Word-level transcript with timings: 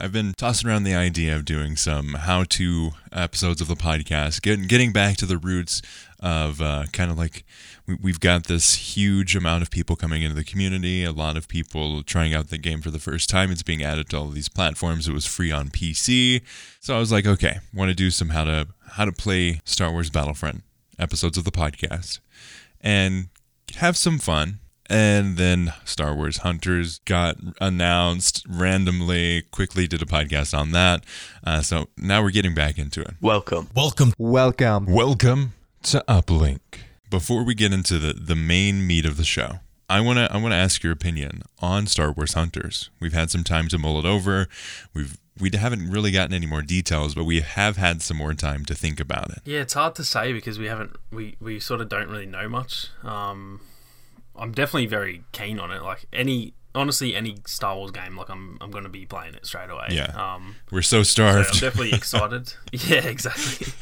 I've 0.00 0.12
been 0.12 0.32
tossing 0.34 0.70
around 0.70 0.84
the 0.84 0.94
idea 0.94 1.34
of 1.34 1.44
doing 1.44 1.74
some 1.74 2.14
how-to 2.14 2.92
episodes 3.12 3.60
of 3.60 3.66
the 3.66 3.74
podcast, 3.74 4.42
getting 4.42 4.68
getting 4.68 4.92
back 4.92 5.16
to 5.16 5.26
the 5.26 5.36
roots 5.36 5.82
of 6.20 6.62
uh, 6.62 6.84
kind 6.92 7.10
of 7.10 7.18
like 7.18 7.44
we, 7.84 7.96
we've 8.00 8.20
got 8.20 8.44
this 8.44 8.96
huge 8.96 9.34
amount 9.34 9.62
of 9.62 9.72
people 9.72 9.96
coming 9.96 10.22
into 10.22 10.36
the 10.36 10.44
community, 10.44 11.02
a 11.02 11.10
lot 11.10 11.36
of 11.36 11.48
people 11.48 12.04
trying 12.04 12.32
out 12.32 12.46
the 12.46 12.58
game 12.58 12.80
for 12.80 12.92
the 12.92 13.00
first 13.00 13.28
time. 13.28 13.50
It's 13.50 13.64
being 13.64 13.82
added 13.82 14.10
to 14.10 14.18
all 14.18 14.28
these 14.28 14.48
platforms. 14.48 15.08
It 15.08 15.12
was 15.12 15.26
free 15.26 15.50
on 15.50 15.68
PC, 15.70 16.42
so 16.78 16.94
I 16.94 17.00
was 17.00 17.10
like, 17.10 17.26
okay, 17.26 17.58
want 17.74 17.88
to 17.88 17.94
do 17.96 18.12
some 18.12 18.28
how 18.28 18.44
to 18.44 18.68
how 18.92 19.04
to 19.04 19.10
play 19.10 19.60
Star 19.64 19.90
Wars 19.90 20.10
Battlefront 20.10 20.62
episodes 20.96 21.36
of 21.36 21.42
the 21.42 21.50
podcast 21.50 22.20
and 22.80 23.30
have 23.74 23.96
some 23.96 24.20
fun 24.20 24.60
and 24.88 25.36
then 25.36 25.72
Star 25.84 26.14
Wars 26.14 26.38
Hunters 26.38 26.98
got 27.00 27.36
announced 27.60 28.44
randomly, 28.48 29.42
quickly 29.50 29.86
did 29.86 30.02
a 30.02 30.06
podcast 30.06 30.56
on 30.56 30.72
that. 30.72 31.04
Uh, 31.44 31.60
so 31.62 31.88
now 31.96 32.22
we're 32.22 32.30
getting 32.30 32.54
back 32.54 32.78
into 32.78 33.00
it. 33.00 33.14
Welcome. 33.20 33.68
Welcome. 33.74 34.14
Welcome. 34.18 34.86
Welcome 34.86 35.52
to 35.84 36.04
Uplink. 36.08 36.60
Before 37.10 37.42
we 37.44 37.54
get 37.54 37.72
into 37.72 37.98
the, 37.98 38.12
the 38.12 38.36
main 38.36 38.86
meat 38.86 39.06
of 39.06 39.16
the 39.16 39.24
show, 39.24 39.60
I 39.88 40.00
want 40.00 40.18
to 40.18 40.30
I 40.30 40.36
want 40.36 40.52
to 40.52 40.56
ask 40.56 40.82
your 40.82 40.92
opinion 40.92 41.42
on 41.60 41.86
Star 41.86 42.12
Wars 42.12 42.34
Hunters. 42.34 42.90
We've 43.00 43.14
had 43.14 43.30
some 43.30 43.44
time 43.44 43.68
to 43.68 43.78
mull 43.78 43.98
it 43.98 44.04
over. 44.04 44.46
We've 44.92 45.16
we 45.40 45.50
haven't 45.54 45.90
really 45.90 46.10
gotten 46.10 46.34
any 46.34 46.46
more 46.46 46.62
details, 46.62 47.14
but 47.14 47.24
we 47.24 47.40
have 47.40 47.76
had 47.76 48.02
some 48.02 48.16
more 48.16 48.34
time 48.34 48.64
to 48.66 48.74
think 48.74 49.00
about 49.00 49.30
it. 49.30 49.38
Yeah, 49.44 49.60
it's 49.60 49.74
hard 49.74 49.94
to 49.94 50.04
say 50.04 50.32
because 50.32 50.58
we 50.58 50.66
haven't 50.66 50.96
we, 51.10 51.36
we 51.40 51.60
sort 51.60 51.80
of 51.80 51.88
don't 51.88 52.08
really 52.08 52.26
know 52.26 52.48
much. 52.48 52.88
Um, 53.02 53.60
I'm 54.38 54.52
definitely 54.52 54.86
very 54.86 55.24
keen 55.32 55.58
on 55.58 55.70
it. 55.70 55.82
Like 55.82 56.06
any 56.12 56.54
honestly 56.74 57.14
any 57.14 57.38
Star 57.46 57.76
Wars 57.76 57.90
game, 57.90 58.16
like 58.16 58.28
I'm 58.28 58.58
I'm 58.60 58.70
going 58.70 58.84
to 58.84 58.90
be 58.90 59.06
playing 59.06 59.34
it 59.34 59.46
straight 59.46 59.70
away. 59.70 59.88
Yeah. 59.90 60.12
Um, 60.14 60.56
We're 60.70 60.82
so 60.82 61.02
starved. 61.02 61.54
so 61.54 61.66
I'm 61.66 61.70
definitely 61.72 61.92
excited. 61.96 62.52
yeah, 62.72 63.06
exactly. 63.06 63.72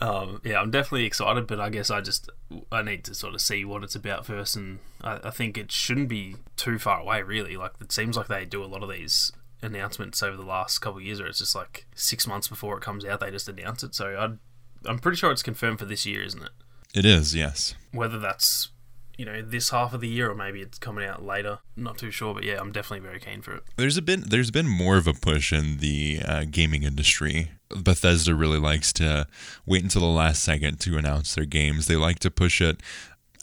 Um, 0.00 0.42
yeah, 0.44 0.60
I'm 0.60 0.70
definitely 0.70 1.06
excited, 1.06 1.46
but 1.46 1.58
I 1.58 1.70
guess 1.70 1.90
I 1.90 2.00
just 2.00 2.28
I 2.70 2.82
need 2.82 3.04
to 3.04 3.14
sort 3.14 3.34
of 3.34 3.40
see 3.40 3.64
what 3.64 3.82
it's 3.82 3.94
about 3.94 4.26
first, 4.26 4.56
and 4.56 4.78
I, 5.02 5.20
I 5.24 5.30
think 5.30 5.56
it 5.56 5.72
shouldn't 5.72 6.08
be 6.08 6.36
too 6.56 6.78
far 6.78 7.00
away, 7.00 7.22
really. 7.22 7.56
Like 7.56 7.72
it 7.80 7.92
seems 7.92 8.16
like 8.16 8.28
they 8.28 8.44
do 8.44 8.62
a 8.62 8.66
lot 8.66 8.82
of 8.82 8.90
these 8.90 9.32
announcements 9.62 10.22
over 10.22 10.36
the 10.36 10.44
last 10.44 10.78
couple 10.80 10.98
of 10.98 11.04
years, 11.04 11.18
where 11.18 11.28
it's 11.28 11.38
just 11.38 11.54
like 11.54 11.86
six 11.94 12.26
months 12.26 12.48
before 12.48 12.76
it 12.76 12.82
comes 12.82 13.04
out, 13.04 13.20
they 13.20 13.30
just 13.30 13.48
announce 13.48 13.82
it. 13.82 13.94
So 13.94 14.16
i 14.16 14.88
I'm 14.88 14.98
pretty 14.98 15.16
sure 15.16 15.32
it's 15.32 15.42
confirmed 15.42 15.78
for 15.78 15.86
this 15.86 16.06
year, 16.06 16.22
isn't 16.22 16.42
it? 16.42 16.50
it 16.94 17.04
is, 17.04 17.34
yes. 17.34 17.74
Whether 17.92 18.18
that's 18.18 18.68
you 19.16 19.24
know 19.24 19.42
this 19.42 19.70
half 19.70 19.92
of 19.92 20.00
the 20.00 20.08
year 20.08 20.30
or 20.30 20.34
maybe 20.34 20.60
it's 20.60 20.78
coming 20.78 21.06
out 21.06 21.24
later, 21.24 21.58
not 21.76 21.98
too 21.98 22.10
sure. 22.10 22.34
But 22.34 22.44
yeah, 22.44 22.58
I'm 22.60 22.72
definitely 22.72 23.06
very 23.06 23.20
keen 23.20 23.42
for 23.42 23.54
it. 23.54 23.62
There's 23.76 23.96
a 23.96 24.02
been 24.02 24.24
there's 24.28 24.50
been 24.50 24.68
more 24.68 24.96
of 24.96 25.06
a 25.06 25.14
push 25.14 25.52
in 25.52 25.78
the 25.78 26.20
uh, 26.24 26.44
gaming 26.50 26.82
industry. 26.82 27.50
Bethesda 27.68 28.34
really 28.34 28.58
likes 28.58 28.92
to 28.94 29.26
wait 29.64 29.82
until 29.82 30.02
the 30.02 30.06
last 30.06 30.42
second 30.42 30.78
to 30.80 30.96
announce 30.96 31.34
their 31.34 31.46
games. 31.46 31.86
They 31.86 31.96
like 31.96 32.20
to 32.20 32.30
push 32.30 32.60
it. 32.60 32.80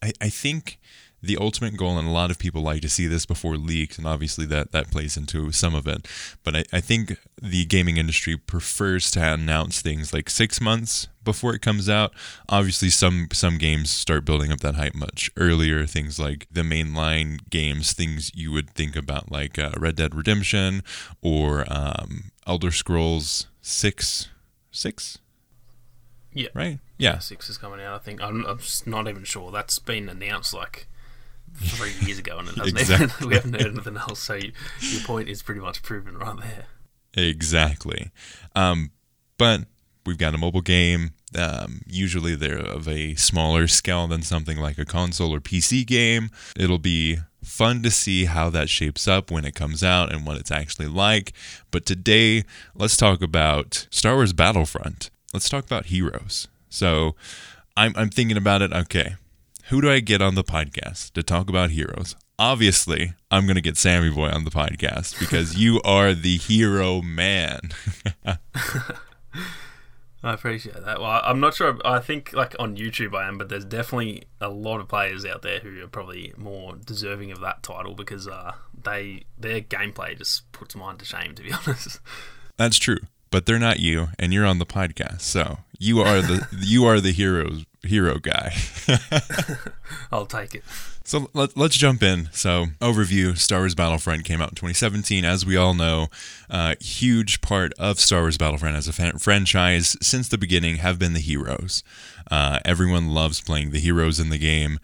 I, 0.02 0.14
I 0.22 0.30
think 0.30 0.80
the 1.26 1.38
ultimate 1.38 1.78
goal, 1.78 1.98
and 1.98 2.06
a 2.08 2.12
lot 2.12 2.30
of 2.30 2.38
people 2.38 2.62
like 2.62 2.82
to 2.82 2.90
see 2.90 3.08
this 3.08 3.26
before 3.26 3.56
leaks, 3.56 3.98
and 3.98 4.06
obviously 4.06 4.46
that, 4.48 4.74
that 4.74 4.92
plays 4.92 5.16
into 5.16 5.54
some 5.54 5.74
of 5.74 5.88
it. 5.88 6.06
But 6.44 6.56
I, 6.58 6.64
I 6.74 6.82
think 6.82 7.18
the 7.42 7.64
gaming 7.66 7.96
industry 7.96 8.36
prefers 8.36 9.10
to 9.12 9.34
announce 9.34 9.82
things 9.82 10.14
like 10.14 10.30
six 10.30 10.60
months 10.60 11.08
before 11.24 11.56
it 11.56 11.62
comes 11.62 11.88
out. 11.88 12.12
Obviously, 12.50 12.90
some 12.90 13.30
some 13.32 13.58
games 13.58 13.90
start 13.90 14.26
building 14.26 14.52
up 14.52 14.60
that 14.60 14.76
hype 14.76 14.96
much 14.96 15.32
earlier. 15.38 15.86
Things 15.86 16.20
like 16.20 16.46
the 16.52 16.62
mainline 16.62 17.40
games, 17.50 17.94
things 17.94 18.30
you 18.36 18.52
would 18.52 18.70
think 18.72 18.96
about 18.98 19.32
like 19.32 19.58
uh, 19.58 19.72
Red 19.80 19.96
Dead 19.96 20.14
Redemption 20.14 20.84
or 21.22 21.64
um, 21.72 22.32
Elder 22.46 22.72
Scrolls 22.72 23.48
Six, 23.62 24.28
Six, 24.72 25.20
Yeah. 26.34 26.50
right? 26.54 26.80
Yeah, 26.98 27.20
Six 27.20 27.50
is 27.50 27.58
coming 27.58 27.80
out. 27.82 27.96
I 27.96 28.00
think 28.00 28.22
I'm, 28.22 28.46
I'm 28.46 28.60
not 28.86 29.08
even 29.08 29.24
sure. 29.24 29.52
That's 29.52 29.80
been 29.80 30.10
announced 30.10 30.54
like 30.54 30.88
three 31.56 31.94
years 32.06 32.20
ago, 32.20 32.40
and 32.40 32.48
it 32.50 32.56
hasn't 32.58 32.80
Exactly. 32.80 33.06
even, 33.06 33.28
we 33.30 33.36
haven't 33.36 33.54
heard 33.62 33.74
anything 33.74 33.98
else. 33.98 34.20
So 34.20 34.36
you, 34.36 34.52
your 34.82 35.02
point 35.02 35.30
is 35.30 35.42
pretty 35.42 35.62
much 35.62 35.82
proven 35.84 36.18
right 36.18 36.38
there. 36.40 36.66
Exactly. 37.16 38.12
Um, 38.56 38.92
but 39.38 39.62
we've 40.06 40.18
got 40.18 40.34
a 40.34 40.38
mobile 40.38 40.62
game. 40.62 41.12
Um, 41.38 41.82
usually 41.88 42.36
they're 42.36 42.60
of 42.60 42.88
a 42.88 43.16
smaller 43.16 43.68
scale 43.68 44.08
than 44.08 44.22
something 44.22 44.58
like 44.58 44.78
a 44.78 44.86
console 44.86 45.34
or 45.34 45.40
PC 45.40 45.86
game. 45.86 46.30
It'll 46.56 46.78
be 46.80 47.18
fun 47.44 47.84
to 47.84 47.92
see 47.92 48.26
how 48.26 48.50
that 48.52 48.70
shapes 48.70 49.08
up 49.08 49.30
when 49.32 49.44
it 49.46 49.54
comes 49.56 49.84
out 49.84 50.12
and 50.14 50.26
what 50.26 50.38
it's 50.38 50.52
actually 50.52 50.88
like. 50.88 51.34
But 51.72 51.86
today, 51.86 52.44
let's 52.76 52.96
talk 52.98 53.22
about 53.22 53.88
Star 53.92 54.16
Wars 54.16 54.34
Battlefront. 54.34 55.10
Let's 55.34 55.50
talk 55.50 55.66
about 55.66 55.88
heroes. 55.88 56.48
So 56.70 57.16
I'm, 57.76 57.94
I'm 57.96 58.10
thinking 58.10 58.38
about 58.38 58.62
it. 58.62 58.72
Okay, 58.72 59.16
who 59.70 59.82
do 59.82 59.90
I 59.90 60.00
get 60.00 60.22
on 60.22 60.36
the 60.36 60.44
podcast 60.44 61.14
to 61.14 61.24
talk 61.24 61.50
about 61.50 61.72
heroes? 61.72 62.16
Obviously, 62.38 63.14
I'm 63.32 63.46
going 63.46 63.56
to 63.56 63.62
get 63.62 63.76
SammyBoiii 63.76 64.34
on 64.34 64.44
the 64.44 64.52
podcast 64.52 65.20
because 65.20 65.56
you 65.58 65.82
are 65.84 66.14
the 66.14 66.38
hero 66.38 67.02
man. 67.02 67.72
I 70.24 70.34
appreciate 70.34 70.84
that. 70.84 71.02
Well, 71.02 71.22
I'm 71.24 71.40
not 71.40 71.54
sure. 71.54 71.78
I 71.84 72.00
think 72.00 72.34
like 72.34 72.56
on 72.58 72.78
YouTube 72.78 73.16
I 73.16 73.28
am, 73.28 73.38
but 73.38 73.50
there's 73.50 73.66
definitely 73.66 74.24
a 74.40 74.50
lot 74.50 74.80
of 74.80 74.88
players 74.88 75.26
out 75.26 75.42
there 75.42 75.60
who 75.60 75.84
are 75.84 75.88
probably 75.88 76.34
more 76.38 76.76
deserving 76.76 77.32
of 77.32 77.42
that 77.42 77.62
title 77.62 77.94
because 77.94 78.28
uh, 78.28 78.54
they 78.84 79.26
their 79.38 79.62
gameplay 79.62 80.18
just 80.18 80.50
puts 80.54 80.76
mine 80.76 80.98
to 80.98 81.06
shame. 81.06 81.36
To 81.36 81.44
be 81.44 81.52
honest. 81.68 82.00
That's 82.56 82.78
true, 82.78 83.00
but 83.32 83.46
they're 83.46 83.60
not 83.60 83.80
you, 83.80 84.10
and 84.18 84.34
you're 84.34 84.46
on 84.46 84.60
the 84.60 84.66
podcast, 84.66 85.22
so 85.22 85.60
you 85.78 86.00
are 86.00 86.22
the 86.22 86.48
you 86.58 86.86
are 86.86 87.02
the 87.02 87.12
hero 87.12 87.50
hero 87.86 88.20
guy. 88.20 88.56
I'll 90.12 90.26
take 90.26 90.56
it. 90.56 90.64
So 91.04 91.30
let, 91.34 91.58
let's 91.58 91.76
jump 91.76 92.02
in. 92.02 92.30
So, 92.32 92.68
overview 92.80 93.38
Star 93.38 93.60
Wars 93.60 93.76
Battlefront 93.76 94.24
came 94.24 94.42
out 94.42 94.50
in 94.50 94.56
2017. 94.56 95.26
As 95.26 95.46
we 95.46 95.58
all 95.58 95.74
know, 95.74 96.08
uh, 96.50 96.76
huge 96.80 97.42
part 97.42 97.74
of 97.78 98.00
Star 98.00 98.22
Wars 98.22 98.38
Battlefront 98.38 98.78
as 98.78 98.88
a 98.88 98.94
fan- 98.94 99.18
franchise 99.18 99.98
since 100.02 100.30
the 100.30 100.38
beginning 100.38 100.78
have 100.78 100.98
been 100.98 101.14
the 101.14 101.20
heroes. 101.20 101.84
Uh, 102.32 102.60
everyone 102.64 103.10
loves 103.10 103.42
playing 103.42 103.72
the 103.72 103.80
heroes 103.80 104.20
in 104.20 104.30
the 104.30 104.38
game. 104.38 104.80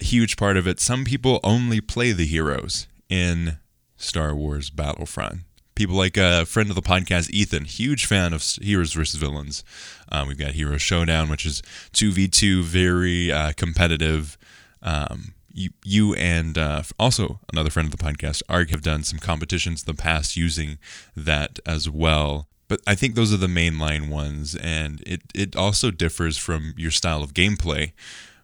Huge 0.00 0.36
part 0.36 0.56
of 0.56 0.68
it. 0.68 0.80
Some 0.80 1.04
people 1.04 1.40
only 1.42 1.80
play 1.80 2.12
the 2.12 2.26
heroes 2.26 2.86
in 3.08 3.58
Star 3.96 4.34
Wars 4.34 4.68
Battlefront. 4.70 5.40
People 5.78 5.94
like 5.94 6.16
a 6.16 6.44
friend 6.44 6.70
of 6.70 6.74
the 6.74 6.82
podcast, 6.82 7.30
Ethan, 7.30 7.64
huge 7.64 8.04
fan 8.04 8.32
of 8.32 8.42
Heroes 8.60 8.92
versus 8.92 9.14
Villains. 9.14 9.62
Uh, 10.10 10.24
we've 10.26 10.36
got 10.36 10.50
Hero 10.50 10.76
Showdown, 10.76 11.30
which 11.30 11.46
is 11.46 11.62
2v2, 11.92 12.64
very 12.64 13.30
uh, 13.30 13.52
competitive. 13.56 14.36
Um, 14.82 15.34
you, 15.52 15.70
you 15.84 16.14
and 16.14 16.58
uh, 16.58 16.82
also 16.98 17.38
another 17.52 17.70
friend 17.70 17.86
of 17.86 17.96
the 17.96 18.04
podcast, 18.04 18.42
Arg, 18.48 18.70
have 18.70 18.82
done 18.82 19.04
some 19.04 19.20
competitions 19.20 19.84
in 19.84 19.94
the 19.94 20.02
past 20.02 20.36
using 20.36 20.78
that 21.16 21.60
as 21.64 21.88
well. 21.88 22.48
But 22.66 22.80
I 22.84 22.96
think 22.96 23.14
those 23.14 23.32
are 23.32 23.36
the 23.36 23.46
mainline 23.46 24.08
ones, 24.08 24.56
and 24.56 25.00
it, 25.06 25.22
it 25.32 25.54
also 25.54 25.92
differs 25.92 26.36
from 26.36 26.74
your 26.76 26.90
style 26.90 27.22
of 27.22 27.34
gameplay 27.34 27.92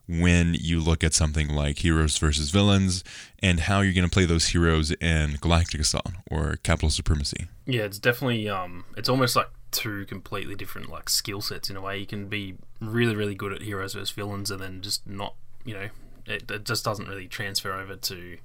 when 0.07 0.55
you 0.55 0.81
look 0.81 1.03
at 1.03 1.15
something 1.15 1.49
like 1.49 1.79
Heroes 1.79 2.19
versus 2.19 2.51
Villains 2.51 3.03
and 3.41 3.61
how 3.61 3.81
you're 3.81 3.95
going 3.95 4.09
to 4.09 4.13
play 4.13 4.27
those 4.27 4.49
heroes 4.49 4.91
in 4.93 5.37
Galactic 5.41 5.81
Assault 5.81 6.09
or 6.31 6.57
Capital 6.63 6.91
Supremacy. 6.91 7.47
Yeah, 7.67 7.83
it's 7.83 7.99
definitely 7.99 8.49
um, 8.49 8.85
it's 8.97 9.09
almost 9.09 9.35
like 9.37 9.49
two 9.71 10.05
completely 10.07 10.55
different 10.55 10.91
like 10.91 11.09
skill 11.09 11.41
sets 11.41 11.71
in 11.71 11.77
a 11.77 11.81
way. 11.81 11.99
You 11.99 12.07
can 12.07 12.29
be 12.29 12.57
really 12.81 13.17
really 13.17 13.35
good 13.35 13.53
at 13.53 13.63
heroes 13.63 13.95
versus 13.95 14.11
villains, 14.11 14.51
and 14.51 14.61
then 14.61 14.83
just 14.83 15.07
not, 15.09 15.35
you 15.65 15.73
know, 15.75 15.89
it, 16.27 16.51
it 16.51 16.65
just 16.65 16.85
doesn't 16.85 17.09
really 17.09 17.27
transfer 17.27 17.73
over 17.73 17.97
to 17.97 18.37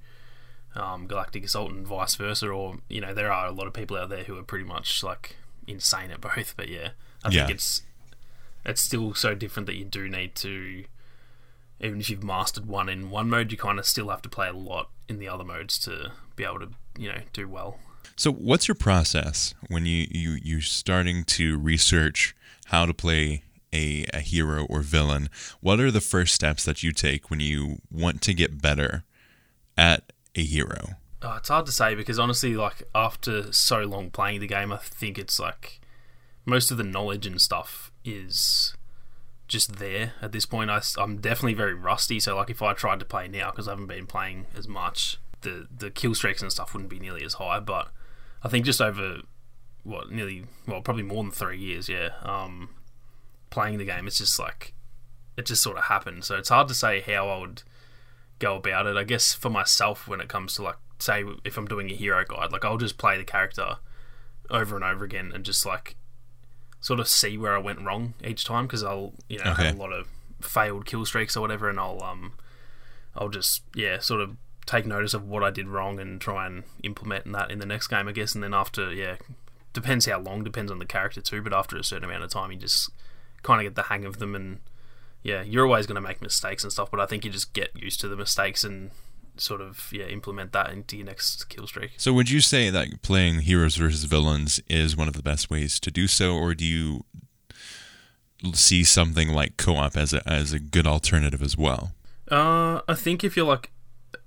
um, 0.76 1.08
Galactic 1.08 1.44
Assault 1.44 1.72
and 1.72 1.86
vice 1.86 2.16
versa. 2.16 2.48
Or 2.50 2.78
you 2.90 3.02
know, 3.02 3.14
there 3.14 3.32
are 3.34 3.48
a 3.48 3.52
lot 3.52 3.68
of 3.68 3.74
people 3.74 3.98
out 3.98 4.10
there 4.10 4.24
who 4.24 4.38
are 4.38 4.44
pretty 4.44 4.66
much 4.66 5.04
like 5.04 5.36
insane 5.68 6.12
at 6.12 6.22
both. 6.22 6.54
But 6.56 6.70
yeah, 6.70 6.92
I 7.26 7.30
Yeah. 7.32 7.48
think 7.48 7.56
it's 7.56 7.82
it's 8.66 8.82
still 8.82 9.14
so 9.14 9.36
different 9.36 9.68
that 9.68 9.76
you 9.76 9.84
do 9.84 10.08
need 10.08 10.36
to. 10.36 10.86
Even 11.82 12.00
if 12.00 12.10
you've 12.10 12.24
mastered 12.24 12.68
one 12.68 12.90
in 12.90 13.10
one 13.10 13.30
mode, 13.30 13.52
you 13.52 13.58
kind 13.58 13.80
of 13.80 13.86
still 13.86 14.10
have 14.10 14.22
to 14.24 14.30
play 14.30 14.48
a 14.50 14.54
lot 14.54 14.90
in 15.08 15.20
the 15.20 15.28
other 15.28 15.44
modes 15.44 15.80
to 15.80 16.12
be 16.36 16.44
able 16.44 16.60
to, 16.60 16.70
you 16.98 17.10
know, 17.10 17.22
do 17.34 17.48
well. 17.48 17.80
So, 18.16 18.32
what's 18.32 18.68
your 18.68 18.76
process 18.76 19.54
when 19.70 19.86
you, 19.86 20.06
you 20.12 20.38
you're 20.44 20.62
starting 20.62 21.24
to 21.26 21.58
research 21.58 22.36
how 22.66 22.86
to 22.86 22.94
play 22.94 23.44
a, 23.74 24.06
a 24.14 24.20
hero 24.20 24.66
or 24.66 24.82
villain? 24.82 25.30
What 25.62 25.80
are 25.80 25.92
the 25.92 26.02
first 26.02 26.36
steps 26.36 26.66
that 26.66 26.84
you 26.84 26.92
take 26.92 27.30
when 27.30 27.40
you 27.40 27.78
want 27.90 28.22
to 28.24 28.34
get 28.34 28.62
better 28.62 29.04
at 29.78 30.12
a 30.36 30.44
hero? 30.44 30.96
Oh, 31.22 31.36
it's 31.38 31.50
hard 31.50 31.66
to 31.66 31.72
say 31.72 31.96
because 31.96 32.20
honestly, 32.20 32.56
like 32.56 32.84
after 32.94 33.52
so 33.52 33.84
long 33.84 34.10
playing 34.10 34.42
the 34.42 34.48
game, 34.48 34.72
I 34.72 34.78
think 34.78 35.18
it's 35.18 35.40
like 35.40 35.80
most 36.46 36.72
of 36.72 36.78
the 36.78 36.84
knowledge 36.84 37.26
and 37.26 37.40
stuff 37.40 37.92
is 38.04 38.76
just 39.50 39.78
there 39.78 40.14
at 40.22 40.32
this 40.32 40.46
point. 40.46 40.70
I, 40.70 40.82
am 40.98 41.18
definitely 41.18 41.56
very 41.56 41.74
rusty, 41.74 42.20
so 42.22 42.38
like 42.38 42.50
if 42.50 42.62
I 42.62 42.74
tried 42.74 43.00
to 43.00 43.06
play 43.06 43.28
now 43.28 43.52
because 43.52 43.68
I 43.68 43.72
haven't 43.72 43.88
been 43.88 44.08
playing 44.08 44.46
as 44.56 44.68
much, 44.68 45.18
the 45.42 45.68
the 45.76 45.90
kill 45.92 46.16
streaks 46.16 46.42
and 46.42 46.52
stuff 46.52 46.74
wouldn't 46.74 46.90
be 46.90 47.00
nearly 47.00 47.26
as 47.26 47.34
high. 47.34 47.60
But 47.60 47.90
I 48.42 48.48
think 48.48 48.66
just 48.66 48.80
over 48.80 49.18
what 49.84 50.12
nearly 50.12 50.46
well 50.66 50.82
probably 50.82 51.04
more 51.04 51.24
than 51.24 51.32
three 51.32 51.60
years. 51.60 51.90
Yeah, 51.90 52.12
um, 52.22 52.70
playing 53.50 53.78
the 53.78 53.86
game, 53.86 54.08
it's 54.08 54.20
just 54.20 54.40
like 54.40 54.74
it 55.36 55.46
just 55.46 55.62
sort 55.62 55.78
of 55.78 55.86
happened. 55.86 56.24
So 56.24 56.36
it's 56.36 56.50
hard 56.50 56.70
to 56.70 56.74
say 56.74 57.02
how 57.02 57.28
I 57.28 57.40
would 57.40 57.64
go 58.38 58.56
about 58.56 58.86
it. 58.86 58.96
I 58.96 59.04
guess 59.04 59.34
for 59.34 59.50
myself, 59.50 60.08
when 60.08 60.22
it 60.22 60.30
comes 60.30 60.54
to 60.56 60.64
like 60.64 60.78
say 61.00 61.24
if 61.44 61.58
I'm 61.58 61.68
doing 61.68 61.90
a 61.90 61.96
hero 61.96 62.24
guide, 62.24 62.52
like 62.52 62.64
I'll 62.64 62.78
just 62.78 62.98
play 62.98 63.18
the 63.18 63.24
character 63.24 63.78
over 64.50 64.76
and 64.76 64.86
over 64.86 65.06
again 65.06 65.32
and 65.34 65.44
just 65.44 65.66
like 65.66 65.96
sort 66.82 67.00
of 67.00 67.08
see 67.08 67.38
where 67.38 67.56
I 67.56 67.60
went 67.60 67.82
wrong 67.86 68.14
each 68.24 68.46
time 68.46 68.66
because 68.68 68.84
I'll 68.84 69.14
you 69.28 69.38
know 69.40 69.52
Okay. 69.52 69.66
have 69.66 69.76
a 69.76 69.80
lot 69.80 69.92
of 69.94 70.08
failed 70.42 70.86
kill 70.86 71.06
streaks 71.06 71.36
or 71.36 71.42
whatever, 71.42 71.70
and 71.70 71.80
I'll 71.80 72.02
um 72.04 72.34
I'll 73.16 73.30
just 73.30 73.64
yeah 73.76 74.00
sort 74.00 74.22
of 74.22 74.38
take 74.66 74.86
notice 74.86 75.14
of 75.14 75.28
what 75.28 75.44
I 75.44 75.50
did 75.50 75.68
wrong 75.68 76.00
and 76.00 76.22
try 76.22 76.46
and 76.46 76.64
implement 76.84 77.32
that 77.34 77.50
in 77.52 77.60
the 77.60 77.66
next 77.66 77.88
game, 77.88 78.08
I 78.08 78.12
guess. 78.12 78.36
And 78.36 78.44
then 78.44 78.54
after 78.54 78.94
yeah, 78.94 79.16
depends 79.74 80.06
how 80.06 80.20
long, 80.20 80.44
depends 80.44 80.72
on 80.72 80.80
the 80.80 80.86
character 80.86 81.22
too. 81.22 81.42
But 81.42 81.54
after 81.54 81.76
a 81.78 81.84
certain 81.84 82.06
amount 82.06 82.24
of 82.24 82.30
time, 82.32 82.52
you 82.52 82.58
just 82.58 82.90
kind 83.42 83.60
of 83.60 83.66
get 83.66 83.76
the 83.76 83.90
hang 83.90 84.06
of 84.06 84.20
them 84.20 84.36
and 84.36 84.60
yeah, 85.24 85.42
you're 85.42 85.66
always 85.66 85.86
going 85.86 85.96
to 85.96 86.02
make 86.08 86.22
mistakes 86.22 86.64
and 86.64 86.72
stuff, 86.72 86.90
but 86.92 87.00
I 87.02 87.06
think 87.06 87.26
you 87.26 87.32
just 87.32 87.52
get 87.54 87.76
used 87.76 88.00
to 88.02 88.08
the 88.08 88.16
mistakes 88.16 88.64
and 88.64 88.92
sort 89.40 89.62
of 89.62 89.90
yeah 89.92 90.06
implement 90.06 90.52
that 90.54 90.72
into 90.72 90.98
your 90.98 91.06
next 91.06 91.50
kill 91.50 91.68
streak. 91.68 91.92
So 91.98 92.14
would 92.14 92.30
you 92.30 92.42
say 92.42 92.70
that 92.70 93.02
playing 93.02 93.40
heroes 93.40 93.76
versus 93.76 94.04
villains 94.04 94.60
is 94.70 94.96
one 94.96 95.08
of 95.08 95.16
the 95.16 95.24
best 95.24 95.50
ways 95.50 95.80
to 95.82 95.92
do 95.92 96.08
so, 96.08 96.36
or 96.36 96.54
do 96.54 96.66
you 96.66 97.06
see 98.54 98.84
something 98.84 99.30
like 99.30 99.58
co-op 99.58 99.98
as 99.98 100.14
a 100.14 100.28
as 100.28 100.54
a 100.54 100.60
good 100.60 100.88
alternative 100.88 101.42
as 101.42 101.58
well? 101.58 101.94
Uh, 102.30 102.82
I 102.88 102.94
think 102.94 103.24
if 103.24 103.36
you're 103.36 103.46
like 103.46 103.72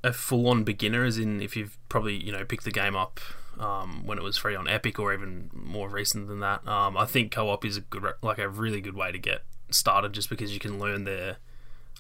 a 0.05 0.13
full-on 0.13 0.65
beginner, 0.65 1.05
as 1.05 1.19
in 1.19 1.41
if 1.41 1.57
you've 1.57 1.79
probably 1.89 2.17
you 2.17 2.33
know 2.33 2.45
picked 2.45 2.65
the 2.65 2.71
game 2.71 2.97
up 2.97 3.21
um, 3.59 4.07
when 4.07 4.19
it 4.19 4.25
was 4.25 4.37
free 4.37 4.57
on 4.57 4.69
Epic 4.69 4.99
or 4.99 5.13
even 5.13 5.51
more 5.53 5.89
recent 5.89 6.29
than 6.29 6.41
that, 6.41 6.67
um, 6.67 6.97
I 6.97 7.07
think 7.07 7.33
co-op 7.33 7.65
is 7.65 7.77
a 7.77 7.81
good 7.81 8.05
like 8.23 8.39
a 8.39 8.49
really 8.49 8.81
good 8.81 8.95
way 8.95 9.13
to 9.13 9.19
get 9.19 9.43
started, 9.71 10.13
just 10.13 10.29
because 10.29 10.53
you 10.53 10.61
can 10.61 10.79
learn 10.79 11.05
their 11.05 11.39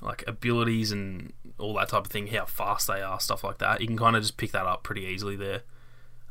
like 0.00 0.24
abilities 0.26 0.92
and 0.92 1.32
all 1.58 1.74
that 1.74 1.88
type 1.88 2.06
of 2.06 2.12
thing, 2.12 2.28
how 2.28 2.44
fast 2.44 2.86
they 2.86 3.00
are, 3.00 3.20
stuff 3.20 3.44
like 3.44 3.58
that. 3.58 3.80
You 3.80 3.86
can 3.86 3.98
kind 3.98 4.16
of 4.16 4.22
just 4.22 4.36
pick 4.36 4.52
that 4.52 4.66
up 4.66 4.82
pretty 4.82 5.02
easily 5.02 5.36
there. 5.36 5.62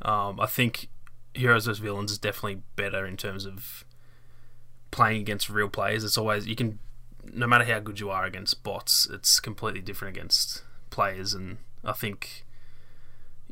Um, 0.02 0.40
I 0.40 0.46
think 0.46 0.90
Heroes 1.34 1.66
vs 1.66 1.80
Villains 1.80 2.12
is 2.12 2.18
definitely 2.18 2.62
better 2.76 3.06
in 3.06 3.18
terms 3.18 3.46
of 3.46 3.86
playing 4.90 5.22
against 5.22 5.50
real 5.50 5.70
players. 5.70 6.04
It's 6.04 6.18
always 6.18 6.48
you 6.48 6.56
can, 6.56 6.80
no 7.32 7.48
matter 7.48 7.64
how 7.66 7.80
good 7.80 8.00
you 8.00 8.10
are 8.10 8.26
against 8.26 8.64
bots, 8.64 9.08
it's 9.12 9.40
completely 9.40 9.82
different 9.82 10.16
against 10.16 10.64
players. 10.90 11.34
And 11.34 11.58
I 11.84 11.94
think 11.94 12.46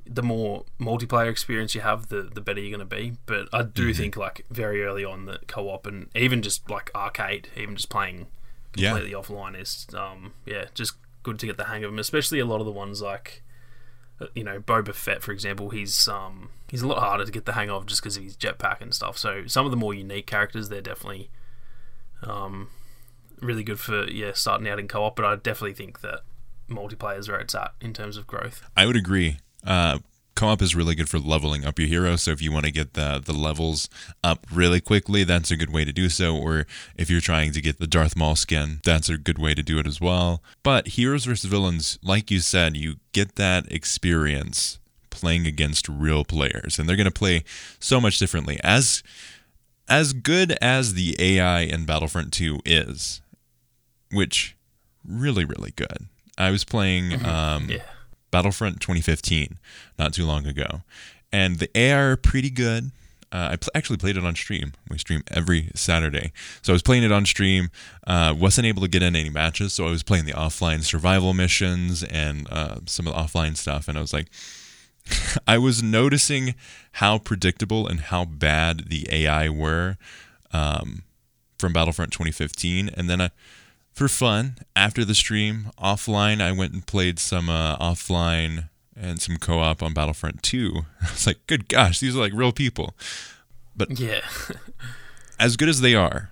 the 0.05 0.23
more 0.23 0.65
multiplayer 0.79 1.29
experience 1.29 1.75
you 1.75 1.81
have, 1.81 2.09
the 2.09 2.23
the 2.23 2.41
better 2.41 2.59
you're 2.59 2.77
going 2.77 2.87
to 2.87 2.95
be. 2.95 3.13
But 3.25 3.47
I 3.53 3.63
do 3.63 3.93
think 3.93 4.17
like 4.17 4.45
very 4.49 4.83
early 4.83 5.05
on 5.05 5.25
that 5.25 5.47
co-op 5.47 5.85
and 5.85 6.09
even 6.15 6.41
just 6.41 6.69
like 6.69 6.91
arcade, 6.93 7.47
even 7.55 7.75
just 7.75 7.89
playing 7.89 8.27
Yeah. 8.75 8.91
completely 8.91 9.19
offline 9.19 9.59
is 9.59 9.87
um 9.93 10.33
yeah 10.45 10.65
just 10.73 10.93
good 11.23 11.39
to 11.39 11.45
get 11.45 11.57
the 11.57 11.65
hang 11.65 11.83
of 11.83 11.91
them 11.91 11.99
especially 11.99 12.39
a 12.39 12.45
lot 12.45 12.59
of 12.59 12.65
the 12.65 12.71
ones 12.71 13.01
like 13.01 13.43
uh, 14.21 14.27
you 14.35 14.43
know 14.43 14.59
Boba 14.59 14.93
Fett 14.93 15.21
for 15.23 15.31
example 15.31 15.69
he's 15.69 16.07
um 16.07 16.49
he's 16.69 16.81
a 16.81 16.87
lot 16.87 16.99
harder 16.99 17.25
to 17.25 17.31
get 17.31 17.45
the 17.45 17.53
hang 17.53 17.69
of 17.69 17.85
just 17.85 18.01
because 18.01 18.15
of 18.17 18.23
his 18.23 18.37
jetpack 18.37 18.81
and 18.81 18.93
stuff 18.93 19.17
so 19.17 19.43
some 19.47 19.65
of 19.65 19.71
the 19.71 19.77
more 19.77 19.93
unique 19.93 20.27
characters 20.27 20.69
they're 20.69 20.81
definitely 20.81 21.29
um 22.23 22.69
really 23.41 23.63
good 23.63 23.79
for 23.79 24.05
yeah 24.09 24.31
starting 24.33 24.67
out 24.67 24.79
in 24.79 24.87
co-op 24.87 25.15
but 25.15 25.25
I 25.25 25.35
definitely 25.35 25.73
think 25.73 26.01
that 26.01 26.21
multiplayer 26.69 27.17
is 27.17 27.27
where 27.29 27.39
it's 27.39 27.55
at 27.55 27.73
in 27.81 27.93
terms 27.93 28.17
of 28.17 28.27
growth 28.27 28.61
I 28.77 28.85
would 28.85 28.95
agree. 28.97 29.39
Uh, 29.65 29.99
co-op 30.39 30.61
is 30.61 30.73
really 30.73 30.95
good 30.95 31.09
for 31.09 31.19
leveling 31.19 31.65
up 31.65 31.77
your 31.77 31.89
hero. 31.89 32.15
So 32.15 32.31
if 32.31 32.41
you 32.41 32.53
want 32.53 32.65
to 32.65 32.71
get 32.71 32.93
the 32.93 33.21
the 33.23 33.33
levels 33.33 33.89
up 34.23 34.47
really 34.51 34.79
quickly, 34.79 35.25
that's 35.25 35.51
a 35.51 35.57
good 35.57 35.71
way 35.71 35.83
to 35.83 35.91
do 35.91 36.07
so. 36.07 36.35
Or 36.35 36.65
if 36.95 37.09
you're 37.09 37.19
trying 37.19 37.51
to 37.51 37.61
get 37.61 37.77
the 37.77 37.87
Darth 37.87 38.15
Maul 38.15 38.37
skin, 38.37 38.79
that's 38.85 39.09
a 39.09 39.17
good 39.17 39.37
way 39.37 39.53
to 39.53 39.61
do 39.61 39.79
it 39.79 39.85
as 39.85 39.99
well. 39.99 40.41
But 40.63 40.89
heroes 40.89 41.25
versus 41.25 41.49
villains, 41.49 41.99
like 42.01 42.31
you 42.31 42.39
said, 42.39 42.77
you 42.77 42.95
get 43.11 43.35
that 43.35 43.69
experience 43.69 44.79
playing 45.09 45.45
against 45.45 45.89
real 45.89 46.23
players, 46.23 46.79
and 46.79 46.87
they're 46.87 46.95
going 46.95 47.03
to 47.03 47.11
play 47.11 47.43
so 47.79 47.99
much 47.99 48.17
differently. 48.17 48.61
As 48.63 49.03
as 49.89 50.13
good 50.13 50.53
as 50.61 50.93
the 50.93 51.17
AI 51.19 51.61
in 51.61 51.85
Battlefront 51.85 52.31
2 52.31 52.59
is, 52.63 53.21
which 54.13 54.55
really 55.05 55.43
really 55.43 55.73
good. 55.75 56.07
I 56.37 56.51
was 56.51 56.63
playing 56.63 57.25
um, 57.25 57.67
yeah 57.69 57.81
Battlefront 58.31 58.81
2015 58.81 59.57
not 59.97 60.13
too 60.13 60.25
long 60.25 60.45
ago, 60.45 60.81
and 61.31 61.59
the 61.59 61.91
AR 61.91 62.15
pretty 62.15 62.49
good. 62.49 62.91
Uh, 63.31 63.49
I 63.51 63.55
pl- 63.57 63.69
actually 63.75 63.97
played 63.97 64.17
it 64.17 64.25
on 64.25 64.35
stream. 64.35 64.73
We 64.89 64.97
stream 64.97 65.21
every 65.29 65.69
Saturday, 65.75 66.31
so 66.63 66.73
I 66.73 66.75
was 66.75 66.81
playing 66.81 67.03
it 67.03 67.11
on 67.11 67.25
stream. 67.25 67.69
Uh, 68.07 68.33
wasn't 68.35 68.65
able 68.65 68.81
to 68.81 68.87
get 68.87 69.03
in 69.03 69.15
any 69.15 69.29
matches, 69.29 69.73
so 69.73 69.85
I 69.87 69.91
was 69.91 70.01
playing 70.01 70.25
the 70.25 70.33
offline 70.33 70.83
survival 70.83 71.33
missions 71.35 72.03
and 72.03 72.47
uh, 72.51 72.79
some 72.87 73.05
of 73.07 73.13
the 73.13 73.19
offline 73.19 73.55
stuff. 73.55 73.87
And 73.87 73.97
I 73.97 74.01
was 74.01 74.13
like, 74.13 74.29
I 75.47 75.59
was 75.59 75.83
noticing 75.83 76.55
how 76.93 77.19
predictable 77.19 77.87
and 77.87 77.99
how 77.99 78.25
bad 78.25 78.89
the 78.89 79.07
AI 79.11 79.49
were 79.49 79.97
um, 80.51 81.03
from 81.57 81.73
Battlefront 81.73 82.11
2015, 82.11 82.89
and 82.95 83.09
then 83.09 83.21
I 83.21 83.29
for 83.99 84.07
fun. 84.07 84.55
After 84.77 85.03
the 85.03 85.13
stream 85.13 85.71
offline 85.77 86.41
i 86.41 86.53
went 86.53 86.71
and 86.71 86.87
played 86.87 87.19
some 87.19 87.49
uh, 87.49 87.77
offline 87.77 88.69
and 88.95 89.21
some 89.21 89.35
co-op 89.35 89.83
on 89.83 89.93
battlefront 89.93 90.41
2 90.41 90.85
i 91.01 91.11
was 91.11 91.27
like 91.27 91.45
good 91.47 91.67
gosh 91.67 91.99
these 91.99 92.15
are 92.15 92.19
like 92.19 92.31
real 92.33 92.53
people. 92.53 92.95
But 93.75 93.99
yeah. 93.99 94.21
as 95.39 95.57
good 95.57 95.67
as 95.67 95.81
they 95.81 95.95
are 95.95 96.31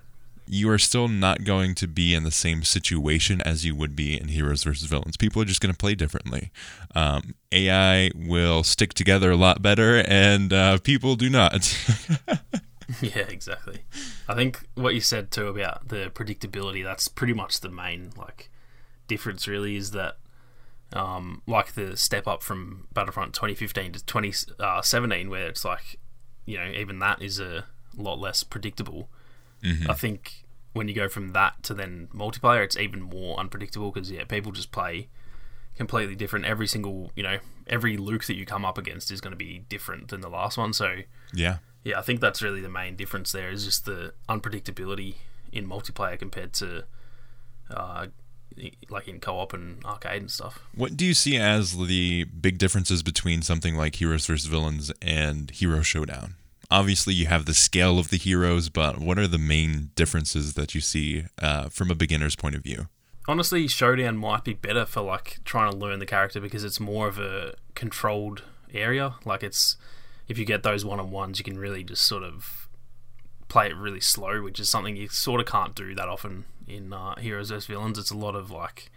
you 0.49 0.69
are 0.69 0.79
still 0.79 1.09
not 1.09 1.43
going 1.43 1.75
to 1.75 1.87
be 1.87 2.13
in 2.13 2.23
the 2.23 2.31
same 2.31 2.63
situation 2.63 3.41
as 3.41 3.65
you 3.65 3.75
would 3.75 3.97
be 3.97 4.17
in 4.17 4.29
heroes 4.29 4.63
versus 4.63 4.87
villains. 4.87 5.17
People 5.17 5.41
are 5.41 5.45
just 5.45 5.59
going 5.59 5.73
to 5.73 5.77
play 5.77 5.93
differently. 5.93 6.51
Um, 6.95 7.35
ai 7.51 8.11
will 8.15 8.63
stick 8.63 8.93
together 8.93 9.29
a 9.29 9.35
lot 9.35 9.61
better 9.61 10.05
and 10.07 10.53
uh, 10.53 10.77
people 10.77 11.17
do 11.17 11.29
not 11.29 11.53
Yeah, 13.01 13.25
exactly. 13.27 13.79
I 14.27 14.33
think 14.33 14.67
what 14.75 14.93
you 14.93 15.01
said 15.01 15.31
too 15.31 15.47
about 15.47 15.89
the 15.89 16.09
predictability, 16.13 16.83
that's 16.83 17.07
pretty 17.07 17.33
much 17.33 17.59
the 17.59 17.69
main 17.69 18.11
like 18.17 18.49
difference 19.07 19.47
really 19.47 19.75
is 19.75 19.91
that 19.91 20.17
um, 20.93 21.41
like 21.45 21.73
the 21.73 21.97
step 21.97 22.27
up 22.27 22.41
from 22.41 22.87
Battlefront 22.93 23.33
2015 23.33 23.93
to 23.93 24.05
2017 24.05 25.29
where 25.29 25.47
it's 25.47 25.65
like 25.65 25.99
you 26.45 26.57
know 26.57 26.67
even 26.67 26.99
that 26.99 27.21
is 27.21 27.39
a 27.39 27.65
lot 27.95 28.19
less 28.19 28.43
predictable. 28.43 29.09
I 29.89 29.93
think 29.93 30.45
when 30.73 30.87
you 30.87 30.93
go 30.93 31.09
from 31.09 31.29
that 31.29 31.63
to 31.63 31.73
then 31.73 32.07
multiplayer 32.13 32.63
it's 32.63 32.77
even 32.77 33.01
more 33.01 33.39
unpredictable 33.39 33.91
because 33.91 34.11
yeah, 34.11 34.23
people 34.23 34.51
just 34.51 34.71
play 34.71 35.09
completely 35.75 36.15
different 36.15 36.45
every 36.45 36.67
single, 36.67 37.11
you 37.15 37.23
know, 37.23 37.37
every 37.67 37.97
Luke 37.97 38.25
that 38.25 38.35
you 38.35 38.45
come 38.45 38.65
up 38.65 38.77
against 38.77 39.11
is 39.11 39.21
going 39.21 39.31
to 39.31 39.37
be 39.37 39.59
different 39.69 40.07
than 40.07 40.21
the 40.21 40.29
last 40.29 40.57
one, 40.57 40.73
so 40.73 40.97
yeah 41.33 41.57
yeah, 41.87 41.97
I 41.97 42.01
think 42.01 42.19
that's 42.19 42.41
really 42.41 42.59
the 42.59 42.69
main 42.69 42.97
difference 42.97 43.31
there 43.31 43.49
is 43.49 43.63
just 43.63 43.85
the 43.85 44.13
unpredictability 44.27 45.15
in 45.53 45.65
multiplayer 45.67 46.19
compared 46.19 46.51
to 46.53 46.83
uh, 47.71 48.07
like 48.89 49.07
in 49.07 49.21
co-op 49.21 49.53
and 49.53 49.83
arcade 49.85 50.21
and 50.21 50.29
stuff. 50.29 50.59
What 50.75 50.97
do 50.97 51.05
you 51.05 51.13
see 51.13 51.37
as 51.37 51.77
the 51.77 52.25
big 52.25 52.57
differences 52.57 53.03
between 53.03 53.41
something 53.41 53.75
like 53.75 53.95
Heroes 53.95 54.25
vs. 54.25 54.47
Villains 54.47 54.91
and 55.01 55.49
Hero 55.49 55.81
Showdown? 55.81 56.35
Obviously, 56.69 57.13
you 57.13 57.27
have 57.27 57.45
the 57.45 57.53
scale 57.53 57.97
of 57.97 58.09
the 58.09 58.17
heroes, 58.17 58.67
but 58.67 58.99
what 58.99 59.17
are 59.17 59.27
the 59.27 59.37
main 59.37 59.91
differences 59.95 60.55
that 60.55 60.75
you 60.75 60.81
see 60.81 61.23
uh, 61.41 61.69
from 61.69 61.89
a 61.89 61.95
beginner's 61.95 62.35
point 62.35 62.55
of 62.55 62.63
view? 62.63 62.89
Honestly, 63.29 63.65
Showdown 63.69 64.17
might 64.17 64.43
be 64.43 64.53
better 64.53 64.85
for 64.85 64.99
like 64.99 65.39
trying 65.45 65.71
to 65.71 65.77
learn 65.77 65.99
the 65.99 66.05
character 66.05 66.41
because 66.41 66.65
it's 66.65 66.81
more 66.81 67.07
of 67.07 67.17
a 67.17 67.53
controlled 67.75 68.43
area. 68.73 69.15
Like 69.23 69.43
it's 69.43 69.77
if 70.27 70.37
you 70.37 70.45
get 70.45 70.63
those 70.63 70.83
one 70.83 70.99
on 70.99 71.11
ones, 71.11 71.39
you 71.39 71.45
can 71.45 71.57
really 71.57 71.83
just 71.83 72.05
sort 72.05 72.23
of 72.23 72.67
play 73.47 73.67
it 73.67 73.75
really 73.75 74.01
slow, 74.01 74.41
which 74.41 74.59
is 74.59 74.69
something 74.69 74.95
you 74.95 75.07
sort 75.07 75.39
of 75.39 75.47
can't 75.47 75.75
do 75.75 75.95
that 75.95 76.09
often 76.09 76.45
in 76.67 76.91
uh, 76.91 77.15
Heroes 77.15 77.49
vs 77.49 77.65
Villains. 77.65 77.97
It's 77.97 78.11
a 78.11 78.17
lot 78.17 78.35
of 78.35 78.51
like, 78.51 78.91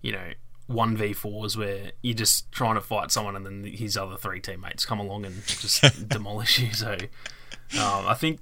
you 0.00 0.12
know, 0.12 0.32
one 0.66 0.96
v 0.96 1.12
fours 1.12 1.56
where 1.56 1.92
you're 2.02 2.14
just 2.14 2.50
trying 2.52 2.76
to 2.76 2.80
fight 2.80 3.10
someone 3.10 3.36
and 3.36 3.44
then 3.44 3.64
his 3.64 3.96
other 3.96 4.16
three 4.16 4.40
teammates 4.40 4.86
come 4.86 5.00
along 5.00 5.26
and 5.26 5.44
just 5.46 5.82
demolish 6.08 6.58
you. 6.58 6.72
So 6.72 6.92
um, 6.92 8.06
I 8.06 8.14
think 8.14 8.40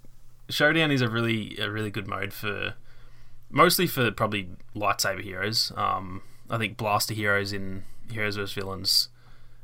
Showdown 0.48 0.90
is 0.90 1.00
a 1.00 1.08
really 1.08 1.56
a 1.58 1.70
really 1.70 1.90
good 1.90 2.06
mode 2.06 2.32
for 2.32 2.74
mostly 3.50 3.86
for 3.86 4.10
probably 4.10 4.50
lightsaber 4.76 5.22
heroes. 5.22 5.72
Um, 5.76 6.22
I 6.48 6.58
think 6.58 6.76
blaster 6.76 7.14
heroes 7.14 7.52
in 7.52 7.84
Heroes 8.10 8.36
vs 8.36 8.52
Villains, 8.52 9.08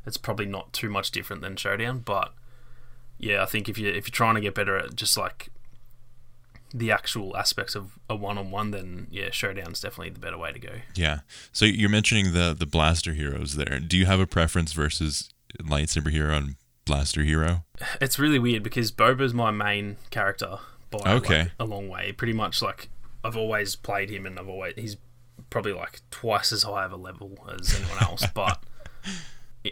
it's 0.07 0.17
probably 0.17 0.47
not 0.47 0.73
too 0.73 0.89
much 0.89 1.11
different 1.11 1.43
than 1.43 1.57
Showdown, 1.57 2.01
but 2.01 2.33
yeah, 3.19 3.43
I 3.43 3.47
think 3.47 3.69
if 3.69 3.79
you 3.79 3.89
if 3.89 4.07
you're 4.09 4.13
trying 4.13 4.35
to 4.37 4.41
get 4.41 4.55
better 4.55 4.77
at 4.77 4.95
just 4.97 5.17
like 5.17 5.49
the 6.75 6.91
actual 6.91 7.37
aspects 7.37 7.75
of 7.75 7.99
a 8.11 8.17
one 8.17 8.39
on 8.39 8.51
one, 8.51 8.71
then 8.71 9.07
yeah, 9.11 9.31
Showdown's 9.31 9.81
definitely 9.81 10.11
the 10.11 10.21
better 10.21 10.37
way 10.39 10.53
to 10.53 10.59
go. 10.59 10.73
Yeah. 10.95 11.21
So 11.53 11.65
you're 11.65 11.91
mentioning 11.91 12.33
the 12.33 12.55
the 12.59 12.67
blaster 12.67 13.13
heroes 13.13 13.57
there. 13.57 13.81
Do 13.81 13.97
you 13.97 14.07
have 14.07 14.21
a 14.21 14.27
preference 14.27 14.73
versus 14.73 15.31
lightsaber 15.63 16.11
hero 16.11 16.35
and 16.37 16.57
blaster 16.85 17.23
hero? 17.23 17.65
It's 18.01 18.19
really 18.19 18.39
weird 18.39 18.63
because 18.63 18.91
Boba's 18.93 19.33
my 19.35 19.51
main 19.51 19.97
character 20.11 20.59
by 20.91 20.99
Okay. 21.15 21.39
like, 21.39 21.53
a 21.59 21.65
long 21.65 21.89
way. 21.89 22.13
Pretty 22.13 22.33
much 22.33 22.61
like 22.61 22.89
I've 23.25 23.37
always 23.37 23.77
played 23.77 24.11
him, 24.11 24.27
and 24.27 24.39
I've 24.39 24.49
always 24.49 24.75
he's 24.77 24.97
probably 25.51 25.73
like 25.73 26.01
twice 26.11 26.53
as 26.53 26.65
high 26.65 26.85
of 26.85 26.93
a 26.93 26.97
level 26.97 27.37
as 27.59 27.75
anyone 27.75 28.03
else. 28.03 28.25
but 28.35 28.63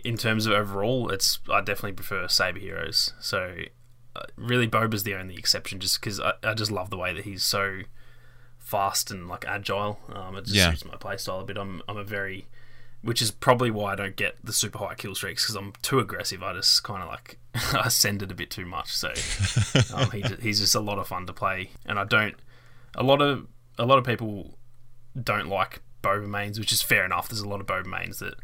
in 0.04 0.16
terms 0.16 0.46
of 0.46 0.52
overall, 0.52 1.10
it's 1.10 1.38
I 1.50 1.60
definitely 1.60 1.92
prefer 1.92 2.26
Saber 2.28 2.58
heroes. 2.58 3.12
So 3.20 3.56
uh, 4.16 4.22
really, 4.36 4.66
Boba's 4.68 5.02
the 5.04 5.14
only 5.14 5.36
exception, 5.36 5.80
just 5.80 6.00
because 6.00 6.20
I, 6.20 6.32
I 6.42 6.54
just 6.54 6.70
love 6.70 6.90
the 6.90 6.98
way 6.98 7.12
that 7.12 7.24
he's 7.24 7.44
so 7.44 7.80
fast 8.58 9.10
and 9.10 9.28
like 9.28 9.44
agile. 9.46 9.98
Um, 10.12 10.36
it 10.36 10.44
just 10.44 10.56
Yeah. 10.56 10.70
suits 10.70 10.84
my 10.84 10.94
playstyle 10.94 11.40
a 11.42 11.44
bit. 11.44 11.56
I'm 11.56 11.82
I'm 11.88 11.96
a 11.96 12.04
very 12.04 12.46
which 13.02 13.20
is 13.20 13.30
probably 13.30 13.70
why 13.70 13.92
I 13.92 13.96
don't 13.96 14.16
get 14.16 14.36
the 14.42 14.52
super 14.52 14.78
high 14.78 14.94
kill 14.94 15.14
streaks 15.14 15.44
because 15.44 15.56
I'm 15.56 15.74
too 15.82 15.98
aggressive. 15.98 16.42
I 16.42 16.54
just 16.54 16.82
kind 16.84 17.02
of 17.02 17.08
like 17.10 17.38
I 17.74 17.88
send 17.88 18.22
it 18.22 18.32
a 18.32 18.34
bit 18.34 18.50
too 18.50 18.64
much. 18.64 18.96
So 18.96 19.08
um, 19.94 20.10
he, 20.10 20.22
he's 20.40 20.60
just 20.60 20.74
a 20.74 20.80
lot 20.80 20.98
of 20.98 21.06
fun 21.06 21.26
to 21.26 21.32
play, 21.34 21.70
and 21.84 21.98
I 21.98 22.04
don't. 22.04 22.34
A 22.94 23.02
lot 23.02 23.20
of 23.20 23.46
a 23.78 23.84
lot 23.84 23.98
of 23.98 24.04
people 24.04 24.56
don't 25.20 25.48
like 25.48 25.82
Boba 26.02 26.26
mains, 26.26 26.58
which 26.58 26.72
is 26.72 26.80
fair 26.80 27.04
enough. 27.04 27.28
There's 27.28 27.40
a 27.42 27.48
lot 27.48 27.60
of 27.60 27.66
Boba 27.66 27.86
mains 27.86 28.20
that 28.20 28.34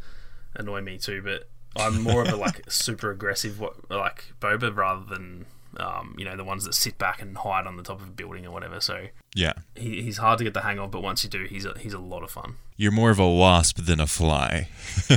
annoy 0.55 0.81
me 0.81 0.99
too, 0.99 1.23
but 1.23 1.49
I'm 1.77 2.03
more 2.03 2.23
of 2.23 2.29
a 2.29 2.37
like 2.37 2.63
super 2.71 3.11
aggressive 3.11 3.61
like 3.89 4.33
Boba 4.41 4.75
rather 4.75 5.05
than 5.05 5.47
um, 5.77 6.15
you 6.19 6.25
know 6.25 6.37
the 6.37 6.45
ones 6.45 6.65
that 6.65 6.75
sit 6.75 6.99
back 6.99 7.23
and 7.23 7.37
hide 7.39 7.67
on 7.67 7.77
the 7.77 7.83
top 7.83 8.01
of 8.01 8.09
a 8.09 8.11
building 8.11 8.45
or 8.47 8.51
whatever. 8.51 8.81
So 8.81 9.07
Yeah. 9.35 9.53
he, 9.77 10.03
he's 10.03 10.17
hard 10.19 10.39
to 10.39 10.45
get 10.45 10.53
the 10.55 10.63
hang 10.63 10.79
of, 10.81 10.91
but 10.91 11.03
once 11.03 11.23
you 11.23 11.31
do, 11.31 11.45
he's 11.45 11.65
a, 11.65 11.79
he's 11.79 11.95
a 11.95 11.99
lot 12.01 12.23
of 12.25 12.31
fun. 12.31 12.57
You're 12.77 12.91
more 12.93 13.11
of 13.11 13.19
a 13.21 13.29
wasp 13.31 13.79
than 13.85 14.01
a 14.01 14.07
fly. 14.07 14.69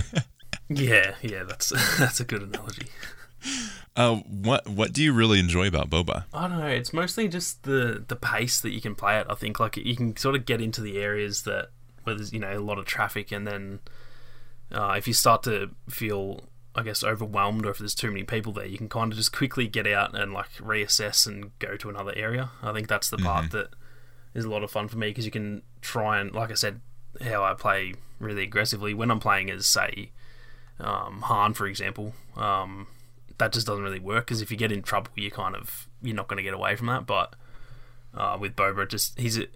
Yeah, 0.69 1.15
yeah, 1.21 1.43
that's 1.43 1.69
that's 1.99 2.19
a 2.19 2.23
good 2.23 2.41
analogy. 2.41 2.87
Uh, 3.95 4.15
what 4.27 4.67
what 4.67 4.93
do 4.93 5.03
you 5.03 5.11
really 5.13 5.39
enjoy 5.39 5.67
about 5.67 5.89
Boba? 5.89 6.23
I 6.33 6.47
don't 6.47 6.59
know. 6.59 6.67
It's 6.67 6.93
mostly 6.93 7.27
just 7.27 7.63
the 7.63 8.03
the 8.07 8.15
pace 8.15 8.59
that 8.61 8.71
you 8.71 8.79
can 8.81 8.95
play 8.95 9.19
it. 9.19 9.27
I 9.29 9.35
think 9.35 9.59
like 9.59 9.77
you 9.77 9.95
can 9.95 10.15
sort 10.15 10.35
of 10.35 10.45
get 10.45 10.61
into 10.61 10.81
the 10.81 10.97
areas 10.99 11.43
that 11.43 11.69
where 12.03 12.15
there's 12.15 12.31
you 12.33 12.39
know 12.39 12.57
a 12.57 12.61
lot 12.61 12.79
of 12.79 12.85
traffic, 12.85 13.31
and 13.31 13.45
then 13.45 13.79
uh, 14.73 14.95
if 14.97 15.07
you 15.07 15.13
start 15.13 15.43
to 15.43 15.71
feel 15.89 16.41
I 16.75 16.81
guess 16.81 17.03
overwhelmed 17.03 17.65
or 17.65 17.69
if 17.69 17.77
there's 17.77 17.93
too 17.93 18.09
many 18.09 18.23
people 18.23 18.51
there, 18.51 18.65
you 18.65 18.77
can 18.77 18.89
kind 18.89 19.11
of 19.11 19.17
just 19.17 19.31
quickly 19.31 19.67
get 19.67 19.85
out 19.85 20.17
and 20.17 20.33
like 20.33 20.51
reassess 20.53 21.27
and 21.27 21.57
go 21.59 21.77
to 21.77 21.89
another 21.89 22.13
area. 22.15 22.49
I 22.61 22.73
think 22.73 22.87
that's 22.87 23.09
the 23.09 23.17
part 23.17 23.51
that 23.51 23.69
is 24.33 24.45
a 24.45 24.49
lot 24.49 24.63
of 24.63 24.71
fun 24.71 24.87
for 24.87 24.97
me 24.97 25.09
because 25.09 25.25
you 25.25 25.31
can 25.31 25.61
try 25.81 26.19
and 26.19 26.33
like 26.33 26.49
I 26.49 26.55
said, 26.55 26.81
how 27.21 27.43
I 27.43 27.53
play 27.53 27.93
really 28.19 28.43
aggressively 28.43 28.93
when 28.93 29.11
I'm 29.11 29.19
playing 29.19 29.51
as 29.51 29.67
say 29.67 30.11
um, 30.79 31.21
Han 31.21 31.53
for 31.53 31.67
example. 31.67 32.13
Um, 32.35 32.87
that 33.37 33.51
just 33.53 33.67
doesn't 33.67 33.83
really 33.83 33.99
work 33.99 34.25
because 34.25 34.41
if 34.41 34.49
you 34.49 34.57
get 34.57 34.71
in 34.71 34.81
trouble, 34.81 35.11
you 35.15 35.29
kind 35.29 35.55
of 35.55 35.87
you're 36.01 36.15
not 36.15 36.27
going 36.27 36.37
to 36.37 36.43
get 36.43 36.53
away 36.53 36.75
from 36.75 36.87
that. 36.87 37.05
But 37.05 37.35
uh, 38.13 38.37
with 38.39 38.55
Boba, 38.55 38.87
just 38.87 39.19
he's 39.19 39.37
a, 39.37 39.47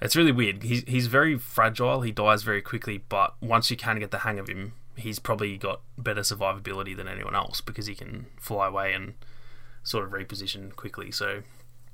it's 0.00 0.16
really 0.16 0.32
weird. 0.32 0.62
He's 0.62 0.82
he's 0.84 1.06
very 1.06 1.38
fragile. 1.38 2.02
He 2.02 2.12
dies 2.12 2.42
very 2.42 2.62
quickly, 2.62 3.02
but 3.08 3.34
once 3.40 3.70
you 3.70 3.76
kind 3.76 3.96
of 3.98 4.00
get 4.00 4.10
the 4.10 4.18
hang 4.18 4.38
of 4.38 4.48
him, 4.48 4.72
he's 4.96 5.18
probably 5.18 5.56
got 5.56 5.80
better 5.96 6.20
survivability 6.22 6.96
than 6.96 7.08
anyone 7.08 7.34
else 7.34 7.60
because 7.60 7.86
he 7.86 7.94
can 7.94 8.26
fly 8.40 8.68
away 8.68 8.92
and 8.92 9.14
sort 9.82 10.04
of 10.04 10.10
reposition 10.10 10.74
quickly. 10.74 11.10
So 11.10 11.42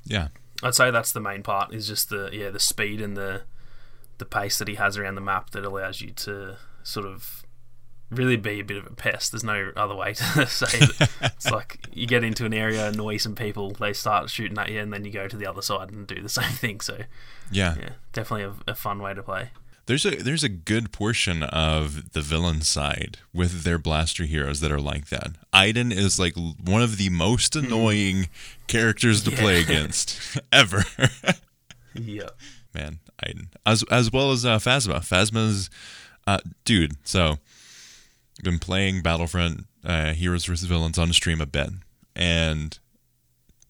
Yeah. 0.05 0.29
I'd 0.63 0.75
say 0.75 0.91
that's 0.91 1.13
the 1.13 1.21
main 1.21 1.43
part 1.43 1.75
is 1.75 1.87
just 1.87 2.09
the 2.11 2.31
yeah 2.33 2.51
the 2.51 2.61
speed 2.61 3.01
and 3.01 3.17
the 3.17 3.43
the 4.19 4.25
pace 4.25 4.59
that 4.59 4.69
he 4.69 4.77
has 4.77 4.97
around 4.97 5.17
the 5.17 5.21
map 5.21 5.51
that 5.51 5.65
allows 5.65 6.01
you 6.01 6.11
to 6.11 6.57
sort 6.83 7.07
of 7.07 7.44
really 8.11 8.37
be 8.37 8.61
a 8.61 8.65
bit 8.65 8.77
of 8.77 8.87
a 8.87 8.91
pest. 8.95 9.33
There's 9.33 9.45
no 9.45 9.73
other 9.77 9.95
way 9.95 10.15
to 10.15 10.47
say 10.47 10.79
it. 10.79 11.09
It's 11.23 11.51
like 11.51 11.87
you 11.93 12.07
get 12.07 12.23
into 12.25 12.45
an 12.45 12.55
area, 12.55 12.89
annoy 12.89 13.17
some 13.17 13.35
people, 13.35 13.71
they 13.73 13.93
start 13.93 14.31
shooting 14.31 14.59
at 14.59 14.71
you, 14.71 14.81
and 14.81 14.93
then 14.93 15.05
you 15.05 15.11
go 15.11 15.27
to 15.29 15.37
the 15.37 15.47
other 15.47 15.63
side 15.63 15.91
and 15.91 16.07
do 16.07 16.21
the 16.23 16.29
same 16.41 16.51
thing. 16.53 16.81
So 16.81 16.99
Yeah. 17.51 17.75
yeah, 17.79 17.89
definitely 18.13 18.45
a, 18.67 18.73
a 18.73 18.75
fun 18.75 19.01
way 19.01 19.15
to 19.15 19.23
play. 19.23 19.51
There's 19.87 20.07
a 20.07 20.13
there's 20.17 20.43
a 20.43 20.49
good 20.49 20.93
portion 20.93 21.43
of 21.43 22.13
the 22.15 22.23
villain 22.23 22.63
side 22.63 23.19
with 23.35 23.65
their 23.65 23.77
blaster 23.79 24.25
heroes 24.25 24.61
that 24.61 24.73
are 24.73 24.81
like 24.81 25.09
that. 25.11 25.33
Iden 25.53 25.93
is 25.93 26.19
like 26.19 26.33
one 26.65 26.81
of 26.81 26.97
the 26.97 27.11
most 27.11 27.55
annoying 27.55 28.31
characters 28.67 29.23
to 29.25 29.31
play 29.31 29.63
Hmm. 29.63 29.71
Against 29.71 30.39
ever. 30.51 30.85
Yeah. 31.95 32.31
Man, 32.75 32.99
Iden. 33.23 33.51
As 33.67 33.83
as 33.91 34.11
well 34.11 34.33
as 34.33 34.47
uh, 34.47 34.57
Phasma. 34.59 35.01
Phasma's 35.01 35.69
uh 36.27 36.39
dude, 36.65 36.97
so 37.05 37.37
been 38.45 38.59
playing 38.59 39.03
Battlefront 39.03 39.67
uh, 39.85 40.13
Heroes 40.13 40.45
vs 40.45 40.69
Villains 40.69 40.99
on 40.99 41.13
stream 41.13 41.41
a 41.41 41.47
bit 41.47 41.71
and 42.17 42.79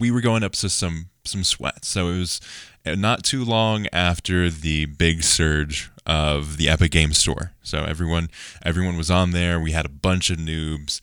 we 0.00 0.10
were 0.10 0.20
going 0.20 0.42
up 0.42 0.52
to 0.52 0.68
some 0.68 1.06
some 1.24 1.44
sweats. 1.44 1.88
So 1.88 2.08
it 2.08 2.18
was 2.18 2.40
uh, 2.84 2.94
not 2.94 3.24
too 3.24 3.44
long 3.44 3.86
after 3.92 4.50
the 4.50 4.86
big 4.86 5.22
surge 5.22 5.90
of 6.06 6.58
the 6.58 6.68
Epic 6.68 6.90
Game 6.90 7.12
Store. 7.12 7.52
So 7.62 7.84
everyone 7.84 8.28
everyone 8.62 8.96
was 8.96 9.10
on 9.10 9.30
there. 9.30 9.58
We 9.58 9.72
had 9.72 9.86
a 9.86 9.90
bunch 9.90 10.30
of 10.30 10.38
noobs. 10.38 11.00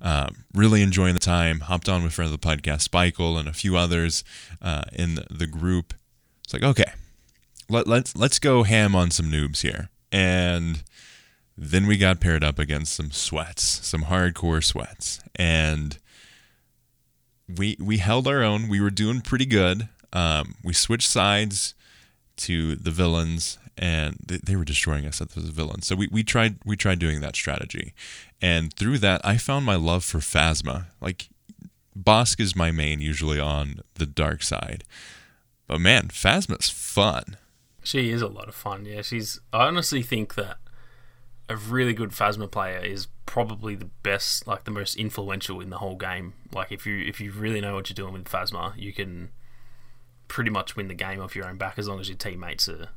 Uh, 0.00 0.30
really 0.52 0.82
enjoying 0.82 1.14
the 1.14 1.20
time. 1.20 1.60
Hopped 1.60 1.88
on 1.88 2.02
with 2.02 2.12
friend 2.12 2.32
of 2.32 2.40
the 2.40 2.46
podcast, 2.46 2.88
Spikele, 2.88 3.38
and 3.38 3.48
a 3.48 3.52
few 3.52 3.76
others 3.76 4.24
uh, 4.60 4.82
in 4.92 5.20
the 5.30 5.46
group. 5.46 5.94
It's 6.42 6.52
like, 6.52 6.64
okay, 6.64 6.92
let, 7.68 7.86
let's 7.86 8.16
let's 8.16 8.40
go 8.40 8.64
ham 8.64 8.96
on 8.96 9.12
some 9.12 9.30
noobs 9.30 9.62
here. 9.62 9.90
And 10.10 10.82
then 11.56 11.86
we 11.86 11.96
got 11.96 12.20
paired 12.20 12.42
up 12.42 12.58
against 12.58 12.94
some 12.94 13.10
sweats, 13.10 13.62
some 13.86 14.04
hardcore 14.04 14.64
sweats, 14.64 15.20
and 15.36 15.98
we 17.48 17.76
we 17.80 17.98
held 17.98 18.26
our 18.26 18.42
own. 18.42 18.68
We 18.68 18.80
were 18.80 18.90
doing 18.90 19.20
pretty 19.20 19.46
good. 19.46 19.88
Um, 20.12 20.54
we 20.64 20.72
switched 20.72 21.08
sides 21.08 21.74
to 22.38 22.76
the 22.76 22.90
villains, 22.90 23.58
and 23.76 24.16
they, 24.24 24.38
they 24.38 24.56
were 24.56 24.64
destroying 24.64 25.06
us 25.06 25.20
as 25.20 25.28
the 25.28 25.40
villains. 25.52 25.86
So 25.86 25.96
we, 25.96 26.08
we 26.08 26.22
tried 26.22 26.56
we 26.64 26.76
tried 26.76 26.98
doing 26.98 27.20
that 27.20 27.36
strategy, 27.36 27.92
and 28.40 28.72
through 28.74 28.98
that, 28.98 29.20
I 29.24 29.36
found 29.36 29.66
my 29.66 29.76
love 29.76 30.04
for 30.04 30.18
Phasma. 30.18 30.86
Like 31.00 31.28
Bossk 31.98 32.40
is 32.40 32.56
my 32.56 32.70
main, 32.70 33.00
usually 33.00 33.38
on 33.38 33.80
the 33.94 34.06
dark 34.06 34.42
side, 34.42 34.84
but 35.66 35.80
man, 35.80 36.08
Phasma's 36.08 36.70
fun. 36.70 37.36
She 37.84 38.10
is 38.10 38.22
a 38.22 38.28
lot 38.28 38.48
of 38.48 38.54
fun. 38.54 38.86
Yeah, 38.86 39.02
she's. 39.02 39.40
I 39.52 39.66
honestly 39.66 40.02
think 40.02 40.34
that 40.36 40.58
a 41.52 41.56
really 41.56 41.92
good 41.92 42.10
Phasma 42.10 42.50
player 42.50 42.78
is 42.78 43.06
probably 43.26 43.74
the 43.74 43.90
best, 44.02 44.46
like 44.46 44.64
the 44.64 44.70
most 44.70 44.96
influential 44.96 45.60
in 45.60 45.70
the 45.70 45.78
whole 45.78 45.96
game. 45.96 46.34
Like 46.52 46.72
if 46.72 46.86
you 46.86 46.98
if 46.98 47.20
you 47.20 47.32
really 47.32 47.60
know 47.60 47.74
what 47.74 47.88
you're 47.88 47.94
doing 47.94 48.12
with 48.12 48.24
Phasma, 48.24 48.72
you 48.76 48.92
can 48.92 49.30
pretty 50.28 50.50
much 50.50 50.76
win 50.76 50.88
the 50.88 50.94
game 50.94 51.20
off 51.20 51.36
your 51.36 51.46
own 51.46 51.58
back 51.58 51.78
as 51.78 51.88
long 51.88 52.00
as 52.00 52.08
your 52.08 52.16
teammates 52.16 52.68
are 52.68 52.88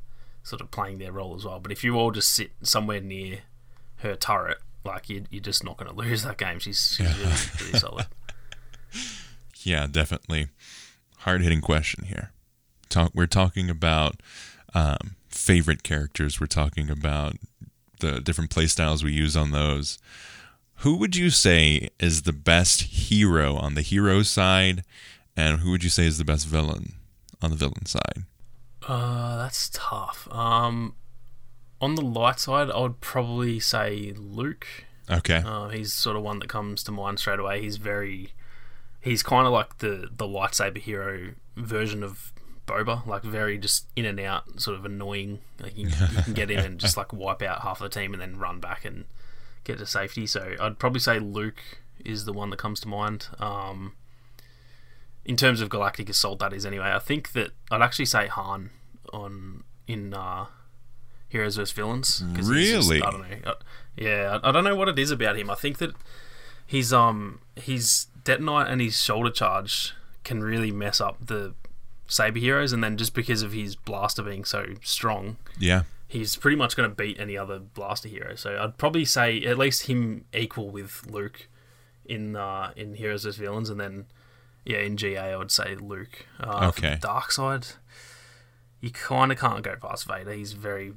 sort 0.44 0.62
of 0.62 0.72
playing 0.72 1.00
their 1.00 1.12
role 1.12 1.36
as 1.36 1.44
well. 1.46 1.60
But 1.60 1.72
if 1.72 1.84
you 1.84 1.96
all 1.98 2.12
just 2.12 2.32
sit 2.34 2.52
somewhere 2.62 3.02
near 3.02 3.40
her 3.98 4.16
turret, 4.16 4.60
like 4.86 5.10
you, 5.10 5.26
you're 5.30 5.42
just 5.42 5.64
not 5.64 5.78
going 5.78 5.90
to 5.94 5.96
lose 5.96 6.24
that 6.24 6.38
game. 6.38 6.60
She's, 6.60 6.96
she's 6.96 7.18
really, 7.18 7.36
really 7.62 7.80
solid. 7.80 8.08
Yeah, 9.66 9.88
definitely. 9.90 10.50
Hard 11.22 11.42
hitting 11.42 11.60
question 11.60 12.06
here. 12.06 12.32
Talk, 12.88 13.12
we're 13.16 13.26
talking 13.26 13.68
about 13.68 14.22
um, 14.76 15.16
favorite 15.28 15.82
characters. 15.82 16.40
We're 16.40 16.46
talking 16.46 16.92
about 16.92 17.38
the 18.00 18.20
different 18.20 18.50
playstyles 18.50 19.04
we 19.04 19.12
use 19.12 19.36
on 19.36 19.52
those. 19.52 19.98
Who 20.80 20.98
would 20.98 21.16
you 21.16 21.30
say 21.30 21.90
is 22.00 22.24
the 22.24 22.34
best 22.34 22.82
hero 22.84 23.56
on 23.56 23.76
the 23.76 23.82
hero 23.82 24.24
side, 24.24 24.84
and 25.36 25.60
who 25.60 25.72
would 25.72 25.84
you 25.84 25.90
say 25.90 26.06
is 26.06 26.18
the 26.18 26.26
best 26.26 26.48
villain 26.48 26.94
on 27.42 27.52
the 27.52 27.56
villain 27.56 27.86
side? 27.86 28.24
Uh, 28.88 29.38
that's 29.38 29.70
tough. 29.74 30.28
Um, 30.32 30.96
on 31.82 31.96
the 31.96 32.02
light 32.02 32.40
side, 32.40 32.70
I 32.70 32.80
would 32.80 33.02
probably 33.02 33.60
say 33.60 34.14
Luke. 34.16 34.68
Okay. 35.10 35.42
Uh, 35.46 35.70
he's 35.70 35.94
sort 35.94 36.18
of 36.18 36.24
one 36.24 36.40
that 36.40 36.50
comes 36.50 36.84
to 36.84 36.92
mind 36.92 37.20
straight 37.20 37.40
away. 37.40 37.62
He's 37.62 37.78
very, 37.78 38.34
he's 39.00 39.24
kind 39.24 39.48
of 39.48 39.54
like 39.54 39.78
the 39.80 40.10
the 40.16 40.26
lightsaber 40.26 40.78
hero 40.78 41.32
version 41.56 42.04
of 42.04 42.34
Boba, 42.68 43.06
like 43.06 43.22
very 43.24 43.58
just 43.58 43.86
in 43.96 44.06
and 44.06 44.20
out, 44.20 44.60
sort 44.62 44.78
of 44.78 44.86
annoying. 44.86 45.40
Like 45.62 45.78
you, 45.78 45.88
you 45.88 46.24
can 46.24 46.34
get 46.34 46.50
in 46.52 46.60
and 46.60 46.80
just 46.80 46.98
like 46.98 47.14
wipe 47.14 47.42
out 47.42 47.62
half 47.62 47.80
of 47.82 47.90
the 47.92 48.00
team 48.00 48.14
and 48.14 48.22
then 48.22 48.38
run 48.40 48.60
back 48.60 48.86
and 48.86 49.06
get 49.64 49.78
to 49.78 49.86
safety. 49.86 50.26
So 50.28 50.56
I'd 50.60 50.80
probably 50.80 51.00
say 51.00 51.20
Luke 51.20 51.62
is 52.04 52.26
the 52.26 52.34
one 52.34 52.50
that 52.50 52.58
comes 52.58 52.80
to 52.82 52.88
mind. 52.88 53.28
Um, 53.40 53.94
in 55.26 55.36
terms 55.36 55.62
of 55.62 55.70
Galactic 55.70 56.10
Assault, 56.10 56.40
that 56.40 56.54
is 56.54 56.66
anyway. 56.66 56.92
I 56.94 57.00
think 57.00 57.32
that 57.34 57.52
I'd 57.72 57.82
actually 57.82 58.06
say 58.06 58.28
Han 58.28 58.70
on 59.12 59.64
in 59.88 60.14
uh, 60.14 60.46
Heroes 61.30 61.56
vs 61.58 61.72
Villains. 61.72 62.24
he's 62.36 62.38
just- 62.38 62.50
Really? 62.50 63.02
I 63.02 63.12
don't 63.12 63.22
know. 63.30 63.38
Uh, 63.52 63.54
yeah, 63.96 64.40
I, 64.44 64.50
I 64.50 64.52
don't 64.52 64.64
know 64.64 64.76
what 64.76 64.90
it 64.90 65.00
is 65.00 65.12
about 65.12 65.38
him. 65.38 65.50
I 65.50 65.56
think 65.56 65.78
that 65.80 65.92
his 66.68 66.92
um 66.92 67.40
his 67.56 68.08
detonite 68.24 68.70
and 68.70 68.82
his 68.82 69.00
shoulder 69.02 69.30
charge 69.30 69.94
can 70.24 70.44
really 70.44 70.72
mess 70.72 71.00
up 71.00 71.18
the 71.28 71.54
saber 72.08 72.40
heroes, 72.40 72.72
and 72.74 72.84
then 72.84 72.98
just 72.98 73.14
because 73.14 73.42
of 73.42 73.52
his 73.54 73.76
blaster 73.76 74.24
being 74.24 74.44
so 74.46 74.66
strong, 74.84 75.38
Yeah. 75.58 75.84
he's 76.08 76.36
pretty 76.36 76.56
much 76.58 76.76
going 76.76 76.90
to 76.90 76.96
beat 76.96 77.20
any 77.20 77.38
other 77.38 77.60
blaster 77.60 78.08
hero. 78.10 78.36
So 78.36 78.58
I'd 78.62 78.78
probably 78.78 79.06
say 79.06 79.44
at 79.44 79.58
least 79.58 79.88
him 79.88 80.26
equal 80.34 80.70
with 80.70 81.06
Luke 81.10 81.48
in 82.06 82.36
uh, 82.36 82.72
in 82.76 82.94
Heroes 82.96 83.26
as 83.26 83.38
Villains, 83.38 83.70
and 83.70 83.80
then 83.80 84.06
yeah, 84.66 84.78
in 84.80 84.98
GA 84.98 85.18
I 85.34 85.36
would 85.36 85.52
say 85.52 85.76
Luke. 85.76 86.26
Uh, 86.40 86.68
Okay. 86.70 86.98
Dark 87.02 87.32
side, 87.32 87.68
you 88.82 88.92
kind 88.92 89.32
of 89.32 89.40
can't 89.40 89.64
go 89.64 89.76
past 89.76 90.08
Vader. 90.08 90.34
He's 90.34 90.54
very 90.54 90.94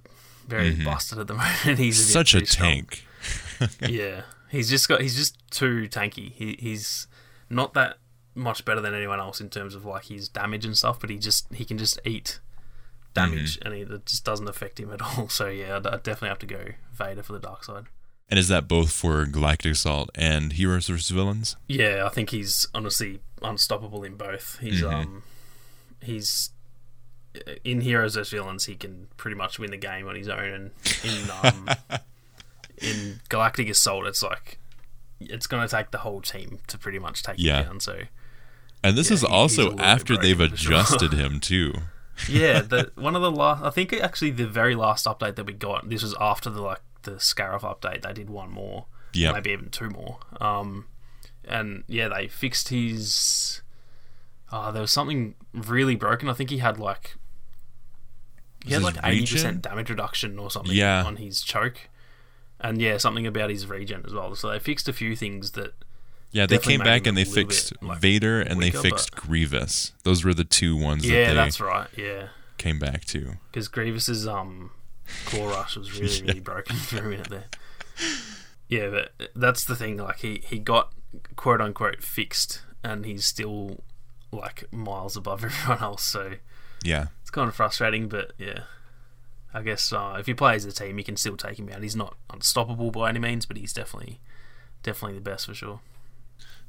very 0.47 0.75
busted 0.75 1.19
at 1.19 1.27
the 1.27 1.35
moment. 1.65 1.79
He's 1.79 1.99
a 2.01 2.05
Such 2.05 2.35
a 2.35 2.41
tank. 2.43 3.05
yeah, 3.87 4.23
he's 4.51 4.69
just 4.71 4.89
got 4.89 5.01
he's 5.01 5.17
just 5.17 5.37
too 5.51 5.89
tanky. 5.91 6.33
He, 6.33 6.57
he's 6.59 7.07
not 7.51 7.75
that 7.75 7.99
much 8.39 8.65
better 8.65 8.81
than 8.81 8.95
anyone 8.95 9.19
else 9.21 9.41
in 9.41 9.51
terms 9.51 9.75
of 9.75 9.85
like 9.85 10.07
his 10.07 10.29
damage 10.29 10.65
and 10.65 10.77
stuff, 10.79 10.99
but 11.01 11.11
he 11.11 11.19
just 11.19 11.53
he 11.53 11.65
can 11.65 11.77
just 11.79 11.99
eat 12.05 12.41
damage 13.15 13.59
and 13.63 13.75
it 13.75 14.07
just 14.07 14.25
doesn't 14.25 14.49
affect 14.49 14.79
him 14.79 14.93
at 14.93 15.03
all. 15.19 15.29
So 15.29 15.49
yeah, 15.49 15.77
I'd, 15.77 15.87
I'd 15.87 16.03
definitely 16.03 16.29
have 16.29 16.39
to 16.41 16.47
go 16.47 16.65
Vader 16.95 17.23
for 17.23 17.33
the 17.35 17.41
dark 17.41 17.65
side. 17.65 17.85
And 18.31 18.39
is 18.39 18.49
that 18.49 18.69
both 18.69 18.93
for 18.93 19.25
Galactic 19.25 19.73
Assault 19.73 20.11
and 20.15 20.53
Heroes 20.53 20.87
vs 20.89 21.09
Villains? 21.09 21.57
Yeah, 21.67 22.05
I 22.05 22.11
think 22.11 22.31
he's 22.31 22.67
honestly 22.75 23.21
unstoppable 23.43 24.03
in 24.05 24.17
both. 24.17 24.59
He's 24.61 24.83
Mhm. 24.83 24.93
um 24.93 25.23
he's 26.03 26.51
in 27.65 27.81
Heroes 27.83 28.15
vs 28.15 28.31
Villains 28.31 28.65
he 28.67 28.75
can 28.75 29.09
pretty 29.17 29.37
much 29.37 29.59
win 29.59 29.71
the 29.71 29.77
game 29.77 30.07
on 30.09 30.15
his 30.15 30.29
own 30.29 30.45
and 30.53 30.71
in 31.05 31.31
um 31.43 31.69
in 32.79 33.21
Galactic 33.29 33.69
Assault 33.69 34.07
it's 34.07 34.23
like 34.23 34.59
it's 35.21 35.47
gonna 35.47 35.67
take 35.69 35.91
the 35.91 35.99
whole 35.99 36.21
team 36.21 36.61
to 36.69 36.79
pretty 36.79 36.99
much 36.99 37.23
take 37.23 37.37
Yeah. 37.39 37.61
him 37.63 37.65
down. 37.67 37.81
So 37.81 38.01
And 38.83 38.97
this 38.97 39.11
Yeah, 39.11 39.15
is 39.15 39.21
he- 39.23 39.27
he's 39.27 39.33
a 39.33 39.37
also 39.37 39.77
after 39.79 40.17
they've 40.17 40.37
sure. 40.37 40.47
adjusted 40.47 41.13
him 41.13 41.41
too. 41.41 41.75
yeah, 42.29 42.61
the 42.61 42.91
one 42.97 43.15
of 43.17 43.23
the 43.23 43.31
last 43.31 43.63
I 43.63 43.71
think 43.71 43.93
actually 43.93 44.31
the 44.33 44.47
very 44.47 44.75
last 44.75 45.07
update 45.07 45.37
that 45.37 45.45
we 45.47 45.53
got, 45.53 45.89
this 45.89 46.03
was 46.03 46.15
after 46.21 46.51
the 46.51 46.61
like 46.63 46.81
the 47.03 47.13
Scarif 47.13 47.61
update, 47.61 48.03
they 48.03 48.13
did 48.13 48.29
one 48.31 48.51
more. 48.51 48.87
Yeah, 49.13 49.33
Maybe 49.33 49.51
even 49.51 49.71
two 49.71 49.89
more. 49.91 50.19
Um 50.41 50.87
and 51.45 51.85
yeah, 51.87 52.09
they 52.09 52.29
fixed 52.29 52.69
his 52.69 53.63
uh 54.51 54.71
there 54.71 54.83
was 54.83 54.91
something 54.93 55.35
really 55.53 55.95
broken. 55.97 56.29
I 56.29 56.33
think 56.35 56.51
he 56.51 56.59
had 56.59 56.79
like 56.79 57.17
he 58.67 58.75
had 58.75 58.83
like 58.83 58.97
eighty 59.05 59.33
percent 59.33 59.63
damage 59.63 59.89
reduction 59.91 60.39
or 60.39 60.51
something 60.51 60.75
Yeah. 60.75 61.05
on 61.05 61.17
his 61.17 61.43
choke. 61.43 61.89
And 62.61 62.81
yeah, 62.83 62.97
something 62.97 63.27
about 63.27 63.51
his 63.51 63.67
regen 63.67 64.03
as 64.05 64.13
well. 64.13 64.35
So 64.35 64.51
they 64.51 64.59
fixed 64.59 64.89
a 64.89 64.93
few 64.93 65.15
things 65.15 65.53
that 65.53 65.75
Yeah, 66.31 66.45
they 66.47 66.57
Definitely 66.57 66.73
came 66.79 66.85
back 66.85 67.07
and 67.07 67.17
they 67.17 67.25
fixed 67.25 67.73
bit, 67.81 67.83
like, 67.89 67.99
Vader 68.01 68.41
and 68.43 68.59
weaker, 68.59 68.79
they 68.83 68.91
fixed 68.91 69.13
Grievous. 69.17 69.93
Those 70.05 70.25
were 70.25 70.35
the 70.35 70.45
two 70.45 70.77
ones 70.77 71.09
Yeah, 71.09 71.29
that 71.29 71.29
they 71.29 71.35
that's 71.35 71.61
right. 71.61 71.89
Yeah. 71.97 72.29
came 72.59 72.79
back 72.79 73.05
to. 73.07 73.35
because 73.51 73.69
Grievous's 73.69 74.27
um 74.29 74.71
claw 75.25 75.49
rush 75.51 75.77
was 75.77 75.99
really 75.99 76.23
really 76.27 76.41
broken 76.41 76.77
for 76.89 76.99
a 76.99 77.03
minute 77.03 77.29
there. 77.31 77.45
Yeah, 78.69 78.91
but 78.91 79.13
that's 79.35 79.65
the 79.65 79.75
thing. 79.75 79.97
Like 79.97 80.19
he 80.19 80.43
he 80.47 80.59
got 80.59 80.93
quote 81.37 81.61
unquote 81.63 82.03
fixed, 82.03 82.61
and 82.85 83.07
he's 83.07 83.25
still 83.25 83.79
like 84.31 84.71
miles 84.71 85.17
above 85.17 85.43
everyone 85.47 85.83
else. 85.83 86.05
So 86.05 86.35
Yeah. 86.85 87.07
it's 87.23 87.31
kind 87.31 87.49
of 87.49 87.55
frustrating. 87.57 88.09
But 88.09 88.33
yeah, 88.37 88.65
I 89.55 89.63
guess 89.63 89.91
uh, 89.95 90.17
if 90.21 90.29
you 90.29 90.35
play 90.35 90.57
as 90.57 90.67
a 90.67 90.73
team, 90.73 90.99
you 90.99 91.05
can 91.05 91.17
still 91.17 91.39
take 91.39 91.59
him 91.59 91.71
out. 91.71 91.83
He's 91.83 91.97
not 91.97 92.17
unstoppable 92.29 92.91
by 92.91 93.09
any 93.09 93.19
means, 93.19 93.47
but 93.47 93.57
he's 93.57 93.73
definitely 93.73 94.21
definitely 94.83 95.15
the 95.15 95.23
best 95.23 95.47
for 95.47 95.55
sure. 95.55 95.81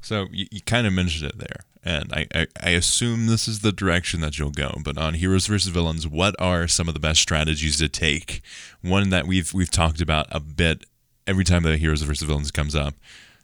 So 0.00 0.26
you, 0.30 0.46
you 0.50 0.60
kind 0.62 0.86
of 0.86 0.92
mentioned 0.92 1.30
it 1.30 1.38
there, 1.38 1.64
and 1.84 2.12
I, 2.12 2.26
I, 2.34 2.46
I 2.60 2.70
assume 2.70 3.26
this 3.26 3.46
is 3.46 3.60
the 3.60 3.72
direction 3.72 4.20
that 4.20 4.38
you'll 4.38 4.50
go. 4.50 4.78
But 4.82 4.98
on 4.98 5.14
Heroes 5.14 5.46
versus 5.46 5.68
Villains, 5.68 6.06
what 6.08 6.34
are 6.38 6.66
some 6.66 6.88
of 6.88 6.94
the 6.94 7.00
best 7.00 7.20
strategies 7.20 7.78
to 7.78 7.88
take? 7.88 8.42
One 8.82 9.10
that 9.10 9.26
we've 9.26 9.52
we've 9.52 9.70
talked 9.70 10.00
about 10.00 10.26
a 10.30 10.40
bit 10.40 10.84
every 11.26 11.44
time 11.44 11.62
the 11.62 11.76
Heroes 11.76 12.02
versus 12.02 12.26
Villains 12.26 12.50
comes 12.50 12.74
up, 12.74 12.94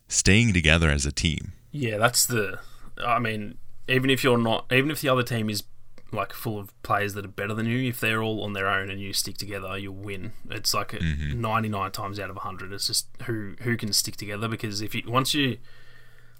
staying 0.08 0.52
together 0.52 0.90
as 0.90 1.06
a 1.06 1.12
team. 1.12 1.52
Yeah, 1.72 1.98
that's 1.98 2.26
the. 2.26 2.58
I 3.04 3.18
mean, 3.18 3.58
even 3.88 4.10
if 4.10 4.24
you're 4.24 4.38
not, 4.38 4.66
even 4.72 4.90
if 4.90 5.00
the 5.00 5.08
other 5.08 5.22
team 5.22 5.50
is 5.50 5.62
like 6.12 6.32
full 6.32 6.58
of 6.58 6.82
players 6.82 7.14
that 7.14 7.24
are 7.24 7.28
better 7.28 7.54
than 7.54 7.66
you, 7.66 7.88
if 7.88 8.00
they're 8.00 8.22
all 8.22 8.42
on 8.42 8.52
their 8.52 8.68
own 8.68 8.90
and 8.90 9.00
you 9.00 9.12
stick 9.12 9.36
together, 9.36 9.76
you'll 9.76 9.94
win. 9.94 10.32
It's 10.50 10.72
like 10.74 10.92
a 10.92 10.98
mm-hmm. 10.98 11.40
99 11.40 11.90
times 11.92 12.20
out 12.20 12.30
of 12.30 12.36
100. 12.36 12.72
It's 12.72 12.86
just 12.86 13.08
who 13.24 13.54
who 13.60 13.76
can 13.76 13.92
stick 13.92 14.16
together 14.16 14.48
because 14.48 14.80
if 14.80 14.94
you 14.94 15.02
once 15.06 15.34
you, 15.34 15.58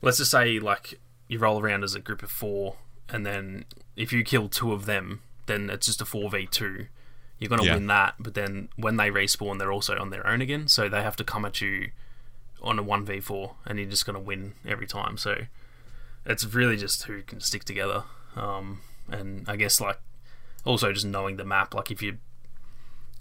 let's 0.02 0.18
just 0.18 0.30
say 0.30 0.58
like 0.58 0.98
you 1.28 1.38
roll 1.38 1.60
around 1.60 1.84
as 1.84 1.94
a 1.94 2.00
group 2.00 2.22
of 2.22 2.30
four, 2.30 2.76
and 3.08 3.24
then 3.26 3.64
if 3.96 4.12
you 4.12 4.22
kill 4.24 4.48
two 4.48 4.72
of 4.72 4.86
them, 4.86 5.22
then 5.46 5.70
it's 5.70 5.86
just 5.86 6.00
a 6.00 6.04
four 6.04 6.30
v 6.30 6.46
two. 6.46 6.86
You're 7.38 7.48
gonna 7.50 7.64
Yeah. 7.64 7.74
win 7.74 7.86
that, 7.88 8.14
but 8.18 8.34
then 8.34 8.68
when 8.76 8.96
they 8.96 9.10
respawn, 9.10 9.58
they're 9.58 9.72
also 9.72 9.98
on 9.98 10.10
their 10.10 10.26
own 10.26 10.40
again, 10.40 10.68
so 10.68 10.88
they 10.88 11.02
have 11.02 11.16
to 11.16 11.24
come 11.24 11.44
at 11.44 11.60
you 11.60 11.90
on 12.62 12.78
a 12.78 12.82
one 12.82 13.04
v 13.04 13.20
four, 13.20 13.56
and 13.66 13.78
you're 13.78 13.90
just 13.90 14.06
gonna 14.06 14.20
win 14.20 14.54
every 14.66 14.86
time. 14.86 15.16
So 15.18 15.46
it's 16.24 16.44
really 16.44 16.76
just 16.76 17.02
who 17.04 17.22
can 17.22 17.40
stick 17.40 17.64
together, 17.64 18.04
um, 18.36 18.80
and 19.10 19.48
I 19.48 19.56
guess 19.56 19.80
like 19.80 19.98
also 20.64 20.92
just 20.92 21.06
knowing 21.06 21.36
the 21.36 21.44
map. 21.44 21.74
Like 21.74 21.90
if 21.90 22.02
you 22.02 22.18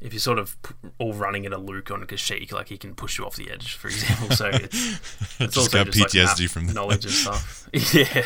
if 0.02 0.14
you're 0.14 0.20
sort 0.20 0.40
of 0.40 0.58
all 0.98 1.14
running 1.14 1.46
in 1.46 1.54
a 1.54 1.58
Luke 1.58 1.90
on 1.92 2.04
a 2.04 2.06
Kashyyyk, 2.06 2.52
like 2.52 2.68
he 2.68 2.78
can 2.78 2.96
push 2.96 3.18
you 3.18 3.26
off 3.26 3.36
the 3.36 3.50
edge, 3.50 3.76
for 3.76 3.88
example. 3.88 4.36
So 4.36 4.50
it's 4.54 5.00
it's 5.40 5.58
also 5.58 5.84
got 5.84 5.92
just 5.92 6.00
like 6.00 6.10
PTSD 6.10 6.42
map 6.42 6.50
from 6.52 6.68
that. 6.68 6.74
knowledge 6.74 7.06
and 7.06 7.14
stuff. 7.14 7.70
yeah. 7.94 8.26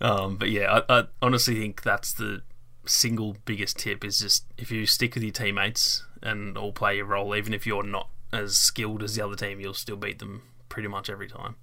Um, 0.00 0.36
but 0.36 0.50
yeah, 0.50 0.80
I, 0.88 1.00
I 1.00 1.04
honestly 1.20 1.54
think 1.54 1.82
that's 1.82 2.12
the 2.12 2.42
single 2.84 3.36
biggest 3.44 3.78
tip 3.78 4.04
is 4.04 4.18
just 4.18 4.44
if 4.58 4.70
you 4.70 4.86
stick 4.86 5.14
with 5.14 5.22
your 5.22 5.32
teammates 5.32 6.04
and 6.22 6.58
all 6.58 6.72
play 6.72 6.96
your 6.96 7.06
role, 7.06 7.34
even 7.34 7.54
if 7.54 7.66
you're 7.66 7.82
not 7.82 8.08
as 8.32 8.56
skilled 8.56 9.02
as 9.02 9.14
the 9.14 9.24
other 9.24 9.36
team, 9.36 9.60
you'll 9.60 9.74
still 9.74 9.96
beat 9.96 10.18
them 10.18 10.42
pretty 10.68 10.88
much 10.88 11.08
every 11.08 11.28
time. 11.28 11.56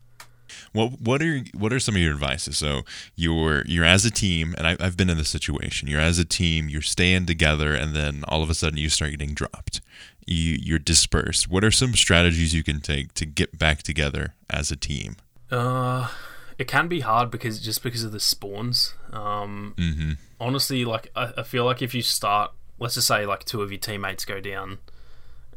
What 0.73 0.99
what 1.01 1.21
are 1.21 1.41
what 1.53 1.71
are 1.73 1.79
some 1.79 1.95
of 1.95 2.01
your 2.01 2.13
advices? 2.13 2.57
So 2.57 2.81
you're 3.15 3.63
you're 3.65 3.85
as 3.85 4.05
a 4.05 4.11
team, 4.11 4.55
and 4.57 4.67
I, 4.67 4.77
I've 4.79 4.97
been 4.97 5.09
in 5.09 5.17
this 5.17 5.29
situation. 5.29 5.87
You're 5.87 5.99
as 6.01 6.19
a 6.19 6.25
team, 6.25 6.69
you're 6.69 6.81
staying 6.81 7.25
together, 7.25 7.73
and 7.73 7.95
then 7.95 8.23
all 8.27 8.43
of 8.43 8.49
a 8.49 8.53
sudden 8.53 8.77
you 8.77 8.89
start 8.89 9.11
getting 9.11 9.33
dropped. 9.33 9.81
You 10.25 10.57
you're 10.61 10.79
dispersed. 10.79 11.49
What 11.49 11.63
are 11.63 11.71
some 11.71 11.93
strategies 11.93 12.53
you 12.53 12.63
can 12.63 12.81
take 12.81 13.13
to 13.15 13.25
get 13.25 13.57
back 13.57 13.81
together 13.83 14.35
as 14.49 14.71
a 14.71 14.75
team? 14.75 15.15
Uh, 15.51 16.09
it 16.57 16.67
can 16.67 16.87
be 16.87 16.99
hard 16.99 17.31
because 17.31 17.59
just 17.59 17.81
because 17.83 18.03
of 18.03 18.11
the 18.11 18.19
spawns. 18.19 18.93
Um, 19.11 19.73
Mm-hmm. 19.77 20.11
honestly, 20.39 20.85
like 20.85 21.09
I, 21.15 21.33
I 21.37 21.43
feel 21.43 21.65
like 21.65 21.81
if 21.81 21.95
you 21.95 22.01
start, 22.01 22.51
let's 22.77 22.93
just 22.95 23.07
say 23.07 23.25
like 23.25 23.43
two 23.45 23.61
of 23.63 23.71
your 23.71 23.79
teammates 23.79 24.25
go 24.25 24.39
down, 24.39 24.77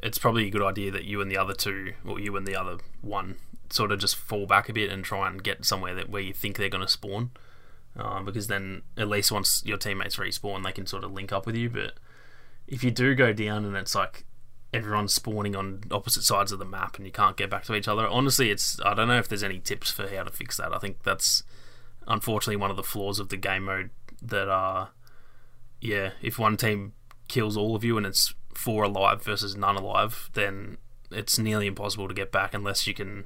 it's 0.02 0.16
probably 0.18 0.46
a 0.46 0.50
good 0.50 0.62
idea 0.62 0.90
that 0.90 1.04
you 1.04 1.20
and 1.20 1.30
the 1.30 1.36
other 1.36 1.52
two, 1.54 1.92
or 2.06 2.18
you 2.18 2.34
and 2.36 2.46
the 2.46 2.56
other 2.56 2.78
one, 3.02 3.36
sort 3.72 3.92
of 3.92 3.98
just 3.98 4.16
fall 4.16 4.46
back 4.46 4.68
a 4.68 4.72
bit 4.72 4.90
and 4.90 5.04
try 5.04 5.28
and 5.28 5.42
get 5.42 5.64
somewhere 5.64 5.94
that 5.94 6.10
where 6.10 6.22
you 6.22 6.32
think 6.32 6.56
they're 6.56 6.68
going 6.68 6.86
to 6.86 6.88
spawn. 6.88 7.30
Uh, 7.98 8.22
because 8.22 8.46
then 8.46 8.82
at 8.96 9.08
least 9.08 9.30
once 9.30 9.62
your 9.66 9.76
teammates 9.76 10.16
respawn, 10.16 10.64
they 10.64 10.72
can 10.72 10.86
sort 10.86 11.04
of 11.04 11.12
link 11.12 11.32
up 11.32 11.44
with 11.46 11.56
you. 11.56 11.68
But 11.68 11.94
if 12.66 12.82
you 12.82 12.90
do 12.90 13.14
go 13.14 13.32
down 13.32 13.64
and 13.64 13.76
it's 13.76 13.94
like 13.94 14.24
everyone's 14.72 15.12
spawning 15.12 15.54
on 15.54 15.82
opposite 15.90 16.22
sides 16.22 16.52
of 16.52 16.58
the 16.58 16.64
map 16.64 16.96
and 16.96 17.04
you 17.04 17.12
can't 17.12 17.36
get 17.36 17.50
back 17.50 17.64
to 17.64 17.74
each 17.74 17.88
other, 17.88 18.06
honestly, 18.06 18.50
it's 18.50 18.80
I 18.84 18.94
don't 18.94 19.08
know 19.08 19.18
if 19.18 19.28
there's 19.28 19.42
any 19.42 19.58
tips 19.58 19.90
for 19.90 20.08
how 20.08 20.22
to 20.22 20.30
fix 20.30 20.56
that. 20.56 20.74
I 20.74 20.78
think 20.78 21.02
that's 21.02 21.42
unfortunately 22.08 22.56
one 22.56 22.70
of 22.70 22.76
the 22.76 22.82
flaws 22.82 23.18
of 23.18 23.28
the 23.28 23.36
game 23.36 23.64
mode 23.64 23.90
that 24.22 24.48
are 24.48 24.90
yeah, 25.82 26.12
if 26.22 26.38
one 26.38 26.56
team 26.56 26.92
kills 27.28 27.56
all 27.56 27.74
of 27.74 27.84
you 27.84 27.96
and 27.96 28.06
it's 28.06 28.34
four 28.54 28.84
alive 28.84 29.22
versus 29.22 29.56
none 29.56 29.76
alive, 29.76 30.30
then 30.34 30.78
it's 31.10 31.38
nearly 31.38 31.66
impossible 31.66 32.08
to 32.08 32.14
get 32.14 32.30
back 32.32 32.54
unless 32.54 32.86
you 32.86 32.94
can, 32.94 33.24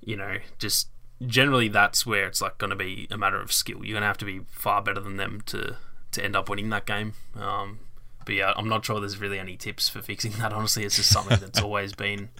you 0.00 0.16
know, 0.16 0.38
just 0.58 0.88
generally 1.26 1.68
that's 1.68 2.04
where 2.04 2.26
it's 2.26 2.40
like 2.40 2.58
going 2.58 2.70
to 2.70 2.76
be 2.76 3.06
a 3.10 3.16
matter 3.16 3.40
of 3.40 3.52
skill. 3.52 3.84
You're 3.84 3.94
going 3.94 4.02
to 4.02 4.08
have 4.08 4.18
to 4.18 4.24
be 4.24 4.40
far 4.50 4.82
better 4.82 5.00
than 5.00 5.16
them 5.16 5.42
to 5.46 5.76
to 6.12 6.24
end 6.24 6.36
up 6.36 6.48
winning 6.48 6.70
that 6.70 6.86
game. 6.86 7.14
Um, 7.34 7.80
but 8.24 8.34
yeah, 8.34 8.52
I'm 8.56 8.68
not 8.68 8.84
sure 8.84 8.98
there's 9.00 9.20
really 9.20 9.38
any 9.38 9.56
tips 9.56 9.88
for 9.88 10.02
fixing 10.02 10.32
that. 10.32 10.52
Honestly, 10.52 10.84
it's 10.84 10.96
just 10.96 11.10
something 11.10 11.38
that's 11.38 11.60
always 11.62 11.92
been 11.94 12.30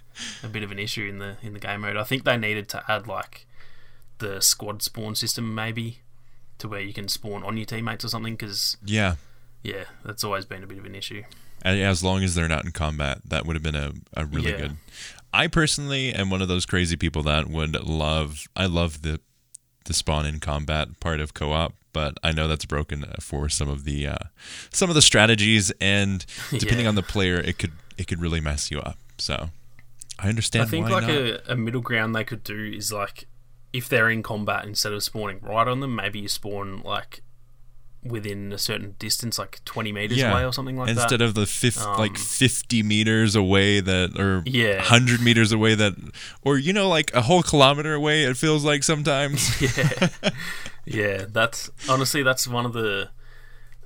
a 0.43 0.47
bit 0.47 0.63
of 0.63 0.71
an 0.71 0.79
issue 0.79 1.07
in 1.07 1.19
the 1.19 1.37
in 1.41 1.53
the 1.53 1.59
game 1.59 1.81
mode. 1.81 1.97
I 1.97 2.03
think 2.03 2.23
they 2.23 2.37
needed 2.37 2.67
to 2.69 2.83
add 2.87 3.07
like 3.07 3.45
the 4.19 4.41
squad 4.41 4.81
spawn 4.81 5.15
system 5.15 5.53
maybe 5.53 5.99
to 6.57 6.67
where 6.67 6.81
you 6.81 6.93
can 6.93 7.07
spawn 7.07 7.43
on 7.43 7.55
your 7.55 7.65
teammates 7.65 8.03
or 8.03 8.09
something 8.09 8.33
because 8.33 8.77
Yeah, 8.83 9.15
yeah, 9.63 9.85
that's 10.03 10.23
always 10.23 10.45
been 10.45 10.63
a 10.63 10.67
bit 10.67 10.77
of 10.77 10.85
an 10.85 10.95
issue. 10.95 11.23
As 11.63 12.03
long 12.03 12.23
as 12.23 12.35
they're 12.35 12.47
not 12.47 12.65
in 12.65 12.71
combat, 12.71 13.19
that 13.25 13.45
would 13.45 13.55
have 13.55 13.63
been 13.63 13.75
a, 13.75 13.91
a 14.15 14.25
really 14.25 14.51
Yeah. 14.51 14.57
good. 14.57 14.77
I 15.33 15.47
personally 15.47 16.13
am 16.13 16.29
one 16.29 16.41
of 16.41 16.47
those 16.47 16.65
crazy 16.65 16.95
people 16.95 17.21
that 17.23 17.47
would 17.49 17.73
love. 17.87 18.47
I 18.55 18.65
love 18.65 19.01
the 19.01 19.19
the 19.85 19.93
spawn 19.93 20.25
in 20.25 20.39
combat 20.41 20.99
part 20.99 21.19
of 21.21 21.33
co-op, 21.33 21.73
but 21.93 22.17
I 22.21 22.31
know 22.33 22.47
that's 22.49 22.65
broken 22.65 23.05
for 23.21 23.47
some 23.49 23.69
of 23.69 23.83
the 23.85 24.07
uh, 24.07 24.17
some 24.71 24.89
of 24.89 24.95
the 24.95 25.01
strategies, 25.01 25.71
and 25.81 26.25
depending 26.51 26.85
Yeah. 26.85 26.89
on 26.89 26.95
the 26.95 27.03
player, 27.03 27.37
it 27.39 27.57
could 27.59 27.73
it 27.97 28.07
could 28.07 28.21
really 28.21 28.39
mess 28.41 28.69
you 28.71 28.79
up. 28.79 28.97
So 29.17 29.49
I 30.19 30.29
understand. 30.29 30.63
I 30.63 30.67
think 30.67 30.89
like 30.89 31.07
a, 31.07 31.41
a 31.47 31.55
middle 31.55 31.81
ground 31.81 32.15
they 32.15 32.23
could 32.23 32.43
do 32.43 32.71
is 32.75 32.91
like 32.91 33.27
if 33.73 33.87
they're 33.89 34.09
in 34.09 34.23
combat 34.23 34.65
instead 34.65 34.93
of 34.93 35.03
spawning 35.03 35.39
right 35.41 35.67
on 35.67 35.81
them, 35.81 35.95
maybe 35.95 36.19
you 36.19 36.27
spawn 36.29 36.81
like 36.83 37.21
within 38.03 38.53
a 38.53 38.57
certain 38.57 38.95
distance, 38.99 39.37
like 39.37 39.63
twenty 39.65 39.91
meters 39.91 40.17
Yeah. 40.17 40.31
away 40.31 40.45
or 40.45 40.53
something 40.53 40.77
like 40.77 40.89
Instead 40.89 41.09
that. 41.09 41.13
Instead 41.15 41.21
of 41.21 41.33
the 41.35 41.45
fif- 41.45 41.81
Um, 41.81 41.97
like 41.97 42.17
50 42.17 42.83
meters 42.83 43.35
away 43.35 43.79
that, 43.81 44.17
or 44.19 44.43
Yeah. 44.45 44.77
100 44.77 45.21
meters 45.21 45.51
away 45.51 45.75
that, 45.75 45.93
or 46.43 46.57
you 46.57 46.71
know, 46.73 46.87
like 46.87 47.13
a 47.13 47.23
whole 47.23 47.43
kilometer 47.43 47.93
away, 47.93 48.23
it 48.23 48.37
feels 48.37 48.63
like 48.63 48.83
sometimes. 48.83 49.61
yeah, 49.61 50.09
yeah. 50.85 51.25
That's 51.27 51.69
honestly 51.89 52.23
that's 52.23 52.47
one 52.47 52.65
of 52.65 52.73
the 52.73 53.09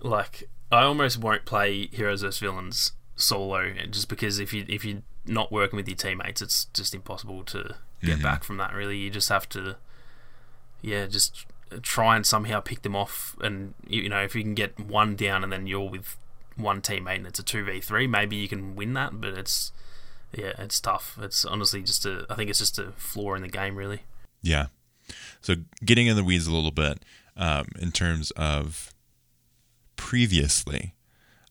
like 0.01 0.49
I 0.71 0.83
almost 0.83 1.17
won't 1.17 1.45
play 1.45 1.87
heroes 1.87 2.21
vs 2.21 2.39
villains 2.39 2.91
solo 3.15 3.71
just 3.89 4.07
because 4.09 4.39
if 4.39 4.53
you 4.53 4.65
if 4.67 4.83
you're 4.85 5.01
not 5.25 5.51
working 5.51 5.77
with 5.77 5.87
your 5.87 5.97
teammates, 5.97 6.41
it's 6.41 6.65
just 6.73 6.93
impossible 6.95 7.43
to 7.45 7.75
get 8.03 8.19
Mhm. 8.19 8.23
back 8.23 8.43
from 8.43 8.57
that. 8.57 8.73
Really, 8.73 8.97
you 8.97 9.09
just 9.09 9.29
have 9.29 9.47
to, 9.49 9.75
yeah, 10.81 11.05
just 11.05 11.45
try 11.81 12.15
and 12.15 12.25
somehow 12.25 12.59
pick 12.59 12.81
them 12.81 12.95
off. 12.95 13.35
And 13.41 13.73
you 13.87 14.09
know, 14.09 14.21
if 14.21 14.35
you 14.35 14.43
can 14.43 14.55
get 14.55 14.79
one 14.79 15.15
down 15.15 15.43
and 15.43 15.51
then 15.51 15.67
you're 15.67 15.89
with 15.89 16.17
one 16.55 16.81
teammate 16.81 17.17
and 17.17 17.27
it's 17.27 17.39
a 17.39 17.43
two 17.43 17.63
v 17.63 17.79
three, 17.79 18.07
maybe 18.07 18.35
you 18.35 18.47
can 18.47 18.75
win 18.75 18.93
that. 18.93 19.21
But 19.21 19.33
it's 19.37 19.71
yeah, 20.35 20.53
it's 20.57 20.79
tough. 20.79 21.17
It's 21.21 21.45
honestly 21.45 21.81
just 21.81 22.05
a 22.05 22.25
I 22.29 22.35
think 22.35 22.49
it's 22.49 22.59
just 22.59 22.79
a 22.79 22.91
flaw 22.93 23.35
in 23.35 23.41
the 23.41 23.47
game, 23.47 23.75
really. 23.75 24.01
Yeah. 24.41 24.67
So 25.41 25.55
getting 25.83 26.07
in 26.07 26.15
the 26.15 26.23
weeds 26.23 26.47
a 26.47 26.53
little 26.53 26.71
bit 26.71 27.03
um, 27.35 27.67
in 27.79 27.91
terms 27.91 28.31
of 28.31 28.93
previously, 29.95 30.93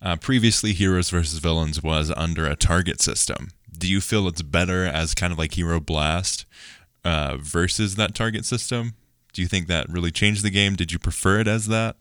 uh, 0.02 0.16
previously 0.16 0.72
Heroes 0.72 1.11
versus 1.11 1.38
Villains 1.38 1.83
was 1.83 2.12
under 2.16 2.46
a 2.46 2.56
target 2.56 3.00
system. 3.00 3.48
Do 3.76 3.90
you 3.90 4.00
feel 4.00 4.28
it's 4.28 4.42
better 4.42 4.85
as 4.85 5.14
kind 5.14 5.33
of 5.33 5.38
like 5.38 5.54
Hero 5.54 5.80
Blast 5.80 6.46
uh, 7.04 7.37
versus 7.38 7.96
that 7.96 8.14
target 8.14 8.44
system? 8.44 8.94
Do 9.32 9.42
you 9.42 9.48
think 9.48 9.66
that 9.68 9.88
really 9.88 10.10
changed 10.10 10.44
the 10.44 10.50
game? 10.50 10.74
Did 10.74 10.92
you 10.92 10.98
prefer 10.98 11.40
it 11.40 11.48
as 11.48 11.66
that? 11.66 11.96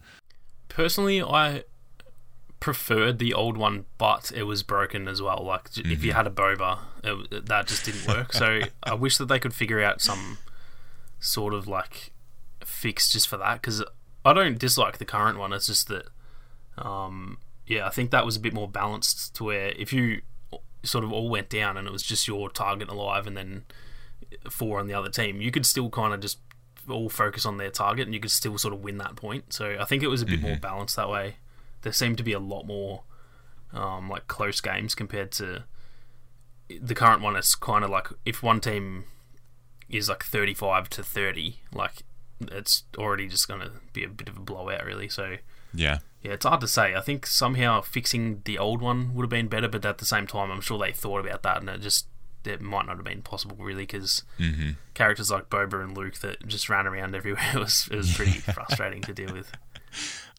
Personally, 0.67 1.21
I 1.21 1.63
preferred 2.59 3.19
the 3.19 3.33
old 3.33 3.57
one, 3.57 3.85
but 3.97 4.31
it 4.35 4.43
was 4.43 4.63
broken 4.63 5.07
as 5.07 5.21
well. 5.21 5.43
Like 5.43 5.71
j 5.71 5.83
if 5.85 6.03
you 6.03 6.13
had 6.13 6.27
a 6.27 6.29
boba, 6.29 6.79
it, 7.03 7.45
that 7.45 7.67
just 7.67 7.85
didn't 7.85 8.07
work. 8.07 8.33
so 8.33 8.61
I 8.83 8.93
wish 8.93 9.17
that 9.17 9.27
they 9.27 9.39
could 9.39 9.53
figure 9.53 9.81
out 9.81 10.01
some 10.01 10.37
sort 11.19 11.53
of 11.53 11.67
like 11.67 12.11
fix 12.63 13.11
just 13.11 13.27
for 13.27 13.37
that 13.37 13.55
because 13.61 13.83
I 14.25 14.33
don't 14.33 14.57
dislike 14.57 14.97
the 14.97 15.05
current 15.05 15.37
one. 15.37 15.53
It's 15.53 15.67
just 15.67 15.87
that, 15.87 16.07
um, 16.77 17.37
yeah, 17.65 17.85
I 17.85 17.89
think 17.89 18.11
that 18.11 18.25
was 18.25 18.35
a 18.35 18.39
bit 18.39 18.53
more 18.53 18.67
balanced 18.67 19.35
to 19.35 19.43
where 19.45 19.69
if 19.69 19.93
you 19.93 20.21
sort 20.83 21.03
of 21.03 21.11
all 21.11 21.29
went 21.29 21.49
down 21.49 21.77
and 21.77 21.87
it 21.87 21.91
was 21.91 22.03
just 22.03 22.27
your 22.27 22.49
target 22.49 22.89
alive 22.89 23.27
and 23.27 23.35
then 23.35 23.63
four 24.49 24.79
on 24.79 24.87
the 24.87 24.93
other 24.93 25.09
team, 25.09 25.41
you 25.41 25.51
could 25.51 25.65
still 25.65 25.89
kind 25.89 26.13
of 26.13 26.19
just 26.19 26.39
all 26.91 27.10
focus 27.10 27.45
on 27.45 27.58
their 27.58 27.69
target 27.71 28.06
and 28.08 28.13
you 28.13 28.19
could 28.19 28.32
still 28.32 28.58
sort 28.58 28.73
of 28.73 28.82
win 28.82 28.97
that 28.97 29.15
point. 29.15 29.54
So 29.54 29.78
I 29.80 29.86
think 29.86 30.04
it 30.04 30.08
was 30.08 30.21
a 30.21 30.25
bit 30.25 30.41
more 30.41 30.58
balanced 30.58 30.95
that 30.95 31.10
way. 31.10 31.36
There 31.82 31.93
seemed 31.93 32.17
to 32.17 32.23
be 32.23 32.34
a 32.34 32.39
lot 32.39 32.63
more 32.65 33.04
um, 33.73 34.10
like 34.10 34.28
close 34.28 34.60
games 34.62 34.95
compared 34.95 35.32
to 35.34 35.63
the 36.82 36.95
current 36.95 37.21
one. 37.21 37.36
It's 37.36 37.56
kind 37.56 37.84
of 37.84 37.89
like 37.89 38.08
if 38.25 38.43
one 38.43 38.60
team 38.60 39.06
is 39.89 40.10
like 40.10 40.23
35 40.23 40.89
to 40.89 41.04
30, 41.04 41.58
like 41.73 42.04
it's 42.41 42.84
already 42.97 43.28
just 43.28 43.47
going 43.47 43.62
to 43.62 43.71
be 43.93 44.04
a 44.04 44.10
bit 44.10 44.30
of 44.30 44.38
a 44.38 44.41
blowout, 44.41 44.86
really. 44.86 45.10
So 45.10 45.38
Yeah. 45.73 45.99
yeah, 46.21 46.34
it's 46.34 46.45
hard 46.45 46.62
to 46.62 46.67
say. 46.67 46.95
I 46.95 47.02
think 47.02 47.25
somehow 47.25 47.82
fixing 47.82 48.41
the 48.45 48.58
old 48.58 48.82
one 48.82 49.13
would 49.13 49.23
have 49.23 49.30
been 49.30 49.47
better, 49.47 49.67
but 49.67 49.86
at 49.86 49.97
the 49.97 50.06
same 50.06 50.28
time, 50.28 50.52
I'm 50.52 50.62
sure 50.62 50.78
they 50.80 50.91
thought 50.91 51.25
about 51.25 51.43
that, 51.43 51.58
and 51.58 51.69
it 51.69 51.82
just 51.82 52.08
it 52.45 52.62
might 52.62 52.86
not 52.86 52.95
have 52.97 53.06
been 53.06 53.21
possible 53.21 53.58
really 53.60 53.84
because 53.84 54.23
hmm 54.38 54.71
characters 54.93 55.32
like 55.32 55.49
Boba 55.49 55.82
and 55.82 55.97
Luke 55.97 56.15
that 56.15 56.45
just 56.45 56.67
ran 56.67 56.86
around 56.86 57.15
everywhere 57.15 57.52
it 57.54 57.60
was 57.60 57.88
it 57.91 57.95
was 57.95 58.13
pretty 58.13 58.32
frustrating 58.39 59.02
to 59.04 59.13
deal 59.13 59.32
with. 59.34 59.52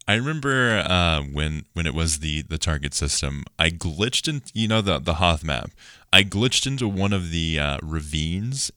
I 0.08 0.14
remember 0.14 0.82
uh, 0.86 1.22
when 1.22 1.66
when 1.74 1.86
it 1.86 1.94
was 1.94 2.18
the 2.18 2.42
the 2.42 2.58
target 2.58 2.94
system, 2.94 3.44
I 3.58 3.70
glitched 3.70 4.28
in 4.28 4.42
you 4.52 4.66
know 4.68 4.80
the 4.80 4.98
the 4.98 5.14
Hoth 5.14 5.44
map. 5.44 5.70
I 6.12 6.24
glitched 6.24 6.66
into 6.66 6.88
one 6.88 7.12
of 7.12 7.30
the 7.30 7.58
uh, 7.60 7.78
ravines. 7.82 8.72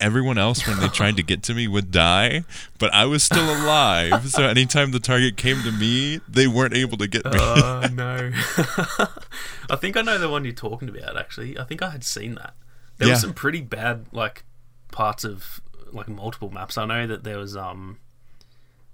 Everyone 0.00 0.38
else, 0.38 0.64
when 0.66 0.78
they 0.78 0.86
tried 0.88 1.16
to 1.16 1.24
get 1.24 1.42
to 1.44 1.54
me, 1.54 1.66
would 1.66 1.90
die, 1.90 2.44
but 2.78 2.94
I 2.94 3.04
was 3.04 3.24
still 3.24 3.50
alive. 3.52 4.30
so 4.30 4.44
anytime 4.44 4.92
the 4.92 5.00
target 5.00 5.36
came 5.36 5.60
to 5.62 5.72
me, 5.72 6.20
they 6.28 6.46
weren't 6.46 6.74
able 6.74 6.96
to 6.98 7.08
get 7.08 7.24
me. 7.24 7.32
Oh 7.34 7.88
no! 7.92 8.30
I 9.70 9.76
think 9.76 9.96
I 9.96 10.02
know 10.02 10.16
the 10.18 10.28
one 10.28 10.44
you're 10.44 10.54
talking 10.54 10.88
about. 10.88 11.16
Actually, 11.18 11.58
I 11.58 11.64
think 11.64 11.82
I 11.82 11.90
had 11.90 12.04
seen 12.04 12.36
that. 12.36 12.54
There 12.98 13.08
Yeah. 13.08 13.14
was 13.14 13.22
some 13.22 13.34
pretty 13.34 13.60
bad 13.60 14.06
like 14.12 14.44
parts 14.92 15.24
of 15.24 15.60
like 15.92 16.06
multiple 16.08 16.50
maps. 16.50 16.78
I 16.78 16.84
know 16.84 17.06
that 17.08 17.24
there 17.24 17.38
was 17.38 17.56
um 17.56 17.98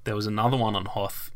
there 0.05 0.17
was 0.17 0.27
another 0.27 0.57
one 0.57 0.75
on 0.75 0.87
Hoth 0.87 1.31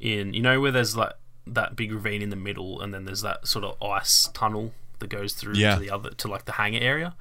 in 0.00 0.34
you 0.34 0.42
know 0.42 0.60
where 0.60 0.72
there's 0.72 0.96
like 0.96 1.12
that 1.46 1.76
big 1.76 1.92
ravine 1.92 2.20
in 2.20 2.30
the 2.30 2.36
middle, 2.36 2.80
and 2.80 2.92
then 2.92 3.04
there's 3.04 3.22
that 3.22 3.46
sort 3.46 3.64
of 3.64 3.80
ice 3.80 4.28
tunnel 4.34 4.72
that 4.98 5.08
goes 5.08 5.34
through 5.34 5.54
Yeah. 5.54 5.74
to 5.74 5.80
the 5.80 5.90
other 5.90 6.10
to 6.10 6.26
like 6.26 6.46
the 6.46 6.52
hangar 6.52 6.80
area. 6.80 7.14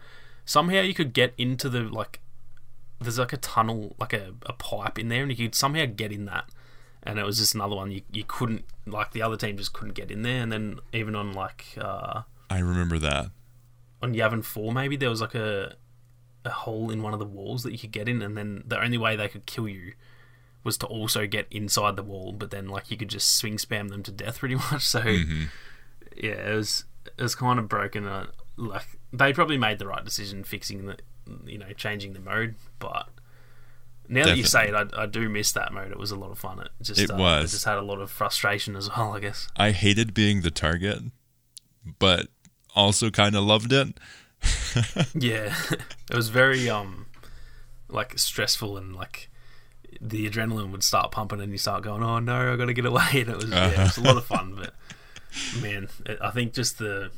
Somehow 0.46 0.82
you 0.82 0.94
could 0.94 1.14
get 1.14 1.34
into 1.38 1.70
the 1.70 1.82
like 1.82 2.20
there's 3.00 3.20
like 3.20 3.34
a 3.34 3.38
tunnel 3.38 3.96
like 4.00 4.14
a, 4.14 4.34
a 4.46 4.54
pipe 4.54 4.98
in 5.00 5.10
there, 5.10 5.24
and 5.24 5.32
you 5.38 5.48
could 5.48 5.56
somehow 5.56 5.86
get 5.86 6.12
in 6.12 6.26
that. 6.26 6.46
And 7.06 7.20
it 7.20 7.26
was 7.26 7.38
just 7.38 7.54
another 7.54 7.76
one 7.76 7.92
you, 7.92 8.02
you 8.12 8.24
couldn't 8.26 8.64
like 8.86 9.12
the 9.12 9.22
other 9.22 9.36
team 9.36 9.58
just 9.58 9.74
couldn't 9.74 9.94
get 9.94 10.10
in 10.10 10.22
there. 10.22 10.42
And 10.42 10.52
then 10.52 10.80
even 10.94 11.16
on 11.16 11.34
like 11.34 11.66
uh 11.78 12.22
I 12.50 12.60
remember 12.60 12.98
that. 13.00 13.32
on 14.02 14.14
Yavin 14.14 14.44
4 14.44 14.72
maybe 14.74 14.96
there 14.96 15.10
was 15.10 15.22
like 15.22 15.36
a 15.36 15.76
a 16.46 16.50
hole 16.50 16.92
in 16.92 17.02
one 17.02 17.14
of 17.14 17.20
the 17.20 17.26
walls 17.26 17.64
that 17.64 17.72
you 17.72 17.78
could 17.78 17.92
get 17.92 18.08
in 18.10 18.22
and 18.22 18.38
then 18.38 18.64
the 18.66 18.82
only 18.82 18.98
way 18.98 19.16
they 19.16 19.30
could 19.30 19.46
kill 19.46 19.68
you 19.68 19.94
was 20.64 20.78
to 20.78 20.86
also 20.88 21.26
get 21.26 21.48
inside 21.52 21.96
the 21.96 22.04
wall 22.04 22.32
but 22.34 22.52
then 22.52 22.68
like 22.68 22.92
you 22.92 22.98
could 22.98 23.08
just 23.10 23.36
swing 23.38 23.56
spam 23.58 23.90
them 23.90 24.04
to 24.04 24.12
death 24.12 24.40
pretty 24.40 24.56
much. 24.72 24.84
So 24.86 25.02
hmm 25.02 25.44
yeah 26.16 26.52
it 26.52 26.56
was 26.56 26.86
it 27.18 27.22
was 27.22 27.34
kind 27.36 27.60
of 27.60 27.68
broken 27.68 28.06
uh, 28.06 28.28
like 28.56 29.00
they 29.14 29.32
probably 29.32 29.58
made 29.58 29.80
the 29.80 29.88
right 29.88 30.04
decision 30.04 30.44
fixing 30.44 30.86
the 30.88 30.98
you 31.46 31.58
know 31.58 31.72
changing 31.78 32.12
the 32.14 32.20
mode 32.20 32.56
but 32.80 33.08
now 34.10 34.26
that 34.26 34.36
you 34.38 34.44
say 34.44 34.68
it 34.68 34.74
I, 34.74 35.04
I 35.04 35.06
do 35.06 35.30
miss 35.30 35.54
that 35.54 35.72
mode. 35.72 35.90
It 35.92 35.98
was 35.98 36.12
a 36.12 36.18
lot 36.18 36.30
of 36.32 36.38
fun. 36.38 36.60
It 36.60 36.70
just 36.82 37.00
It 37.00 37.10
uh, 37.10 37.16
was. 37.16 37.52
just 37.52 37.64
had 37.64 37.78
a 37.78 37.82
lot 37.82 38.02
of 38.02 38.12
frustration 38.12 38.76
as 38.76 38.90
well 38.90 39.14
i 39.14 39.20
guess. 39.22 39.48
I 39.56 39.72
hated 39.72 40.14
being 40.14 40.42
the 40.42 40.52
target, 40.52 41.00
but 42.00 42.28
also 42.76 43.10
kind 43.10 43.34
of 43.36 43.44
loved 43.46 43.72
it. 43.72 43.98
yeah. 45.16 45.56
It 46.12 46.16
was 46.18 46.28
very 46.30 46.70
um 46.70 47.06
like 47.88 48.20
stressful 48.20 48.78
and 48.78 48.94
like 48.96 49.30
the 50.02 50.30
adrenaline 50.30 50.72
would 50.72 50.84
start 50.84 51.12
pumping 51.12 51.40
and 51.40 51.52
you 51.52 51.58
start 51.58 51.82
going 51.84 52.04
oh 52.04 52.20
no 52.20 52.54
i 52.54 52.56
gotta 52.58 52.74
get 52.74 52.86
away. 52.86 53.08
And 53.14 53.30
it 53.30 53.36
was 53.38 53.50
yeah, 53.50 53.70
it 53.70 53.78
was 53.78 53.98
a 53.98 54.02
lot 54.04 54.18
of 54.18 54.26
fun 54.36 54.56
but 54.56 54.74
man 55.62 55.88
i 56.22 56.30
think 56.30 56.54
just 56.54 56.78
the 56.78 57.10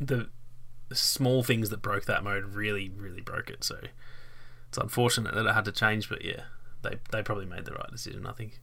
the 0.00 0.28
small 0.92 1.42
things 1.42 1.70
that 1.70 1.82
broke 1.82 2.04
that 2.04 2.22
mode 2.22 2.44
really 2.54 2.88
really 2.88 3.20
broke 3.20 3.50
it 3.50 3.64
so 3.64 3.78
it's 4.68 4.78
unfortunate 4.78 5.34
that 5.34 5.46
it 5.46 5.54
had 5.54 5.64
to 5.64 5.72
change 5.72 6.08
but 6.08 6.24
yeah 6.24 6.42
they 6.82 6.96
they 7.10 7.22
probably 7.22 7.46
made 7.46 7.64
the 7.64 7.72
right 7.72 7.90
decision 7.90 8.26
i 8.26 8.32
think 8.32 8.60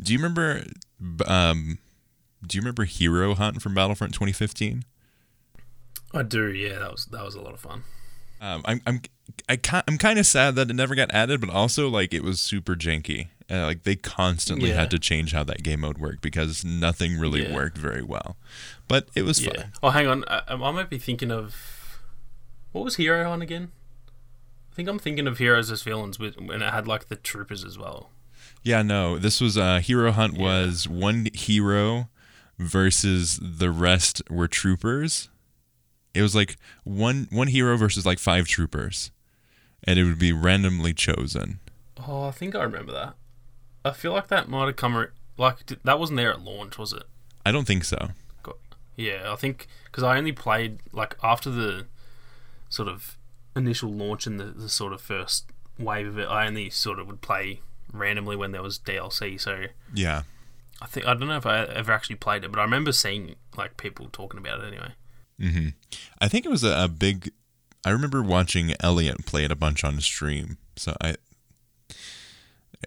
Do 0.00 0.12
you 0.12 0.18
remember? 0.18 0.62
Um, 1.26 1.78
do 2.46 2.56
you 2.56 2.60
remember 2.62 2.84
Hero 2.84 3.34
Hunt 3.34 3.60
from 3.62 3.74
Battlefront 3.74 4.12
2015? 4.14 4.84
i 6.14 6.22
do 6.22 6.52
yeah 6.52 6.78
that 6.78 6.92
was 6.92 7.06
that 7.06 7.24
was 7.24 7.34
a 7.34 7.40
lot 7.40 7.52
of 7.54 7.60
fun 7.60 7.82
Um, 8.40 8.62
I'm 8.64 8.80
I'm 8.86 9.00
I 9.48 9.56
ca- 9.56 9.82
I'm 9.88 9.98
kind 9.98 10.18
of 10.18 10.26
sad 10.26 10.54
that 10.56 10.70
it 10.70 10.74
never 10.74 10.94
got 10.94 11.12
added, 11.12 11.40
but 11.40 11.50
also 11.50 11.88
like 11.88 12.12
it 12.14 12.22
was 12.22 12.38
super 12.40 12.76
janky. 12.76 13.28
Uh, 13.50 13.64
like 13.64 13.84
they 13.84 13.94
constantly 13.96 14.70
Yeah. 14.70 14.74
had 14.76 14.90
to 14.90 14.98
change 14.98 15.32
how 15.32 15.44
that 15.44 15.62
game 15.62 15.80
mode 15.80 15.98
worked 15.98 16.20
because 16.20 16.64
nothing 16.64 17.16
really 17.18 17.44
Yeah. 17.46 17.54
worked 17.54 17.78
very 17.78 18.02
well. 18.02 18.36
But 18.88 19.08
it 19.14 19.22
was 19.22 19.40
yeah 19.44 19.52
fun. 19.52 19.72
oh 19.84 19.90
hang 19.90 20.06
on 20.08 20.24
I, 20.28 20.42
I 20.48 20.56
might 20.72 20.90
be 20.90 20.98
thinking 20.98 21.30
of 21.30 22.00
what 22.72 22.82
was 22.84 22.96
hero 22.96 23.30
on 23.30 23.42
again 23.42 23.70
i 24.72 24.74
think 24.74 24.88
i'm 24.88 24.98
thinking 24.98 25.26
of 25.28 25.38
heroes 25.38 25.70
as 25.70 25.82
villains 25.82 26.18
with 26.18 26.36
when 26.40 26.60
it 26.60 26.72
had 26.72 26.86
like 26.88 27.08
the 27.08 27.16
troopers 27.16 27.64
as 27.64 27.78
well 27.78 28.10
Yeah, 28.62 28.82
no, 28.82 29.16
this 29.18 29.40
was 29.40 29.56
uh, 29.56 29.78
Hero 29.78 30.10
Hunt 30.10 30.36
was 30.36 30.88
one 30.88 31.28
hero 31.32 32.08
versus 32.58 33.38
the 33.40 33.70
rest 33.70 34.22
were 34.28 34.48
troopers. 34.48 35.28
It 36.14 36.22
was 36.22 36.34
like 36.34 36.56
one 36.82 37.28
one 37.30 37.46
hero 37.48 37.76
versus 37.76 38.04
like 38.04 38.18
five 38.18 38.46
troopers, 38.48 39.10
and 39.84 39.98
it 40.00 40.04
would 40.04 40.18
be 40.18 40.32
randomly 40.32 40.92
chosen. 40.94 41.60
oh 42.08 42.24
i 42.24 42.30
think 42.32 42.54
i 42.56 42.62
remember 42.62 42.92
that 42.92 43.14
i 43.88 43.92
feel 43.92 44.12
like 44.12 44.28
that 44.28 44.48
might 44.48 44.66
have 44.66 44.76
come 44.76 45.06
like 45.36 45.66
that 45.84 45.98
wasn't 45.98 46.16
there 46.16 46.30
at 46.32 46.40
launch 46.42 46.78
was 46.78 46.92
it 46.92 47.04
I 47.44 47.52
don't 47.52 47.66
think 47.66 47.84
so. 47.84 48.08
Yeah 48.96 49.30
i 49.32 49.36
think 49.36 49.66
because 49.84 50.02
i 50.02 50.16
only 50.16 50.32
played 50.32 50.78
like 50.92 51.16
after 51.22 51.50
the 51.50 51.86
sort 52.68 52.88
of 52.88 53.16
initial 53.54 53.92
launch 53.92 54.26
and 54.26 54.40
the, 54.40 54.44
the 54.44 54.68
sort 54.68 54.92
of 54.92 55.00
first 55.00 55.50
wave 55.78 56.06
of 56.06 56.18
it 56.18 56.26
i 56.28 56.46
only 56.46 56.70
sort 56.70 56.98
of 56.98 57.06
would 57.06 57.20
play 57.20 57.60
randomly 57.92 58.36
when 58.36 58.52
there 58.52 58.62
was 58.62 58.78
dlc 58.78 59.40
so 59.40 59.66
Yeah, 59.94 60.22
i 60.80 60.86
think 60.86 61.06
i 61.06 61.12
don't 61.12 61.28
know 61.28 61.36
if 61.36 61.44
i 61.46 61.64
ever 61.64 61.92
actually 61.92 62.16
played 62.16 62.42
it 62.44 62.50
but 62.50 62.58
i 62.58 62.62
remember 62.64 62.90
seeing 62.90 63.34
like 63.56 63.76
people 63.76 64.08
talking 64.10 64.38
about 64.38 64.60
it 64.60 64.68
anyway 64.72 64.92
hmm 65.38 65.68
I 66.18 66.28
think 66.28 66.46
it 66.46 66.48
was 66.50 66.64
a, 66.64 66.84
a 66.84 66.88
big. 66.88 67.30
I 67.84 67.90
remember 67.90 68.22
watching 68.22 68.74
Elliot 68.80 69.26
play 69.26 69.44
it 69.44 69.52
a 69.52 69.56
bunch 69.56 69.84
on 69.84 70.00
stream. 70.00 70.56
So 70.76 70.96
I. 71.00 71.16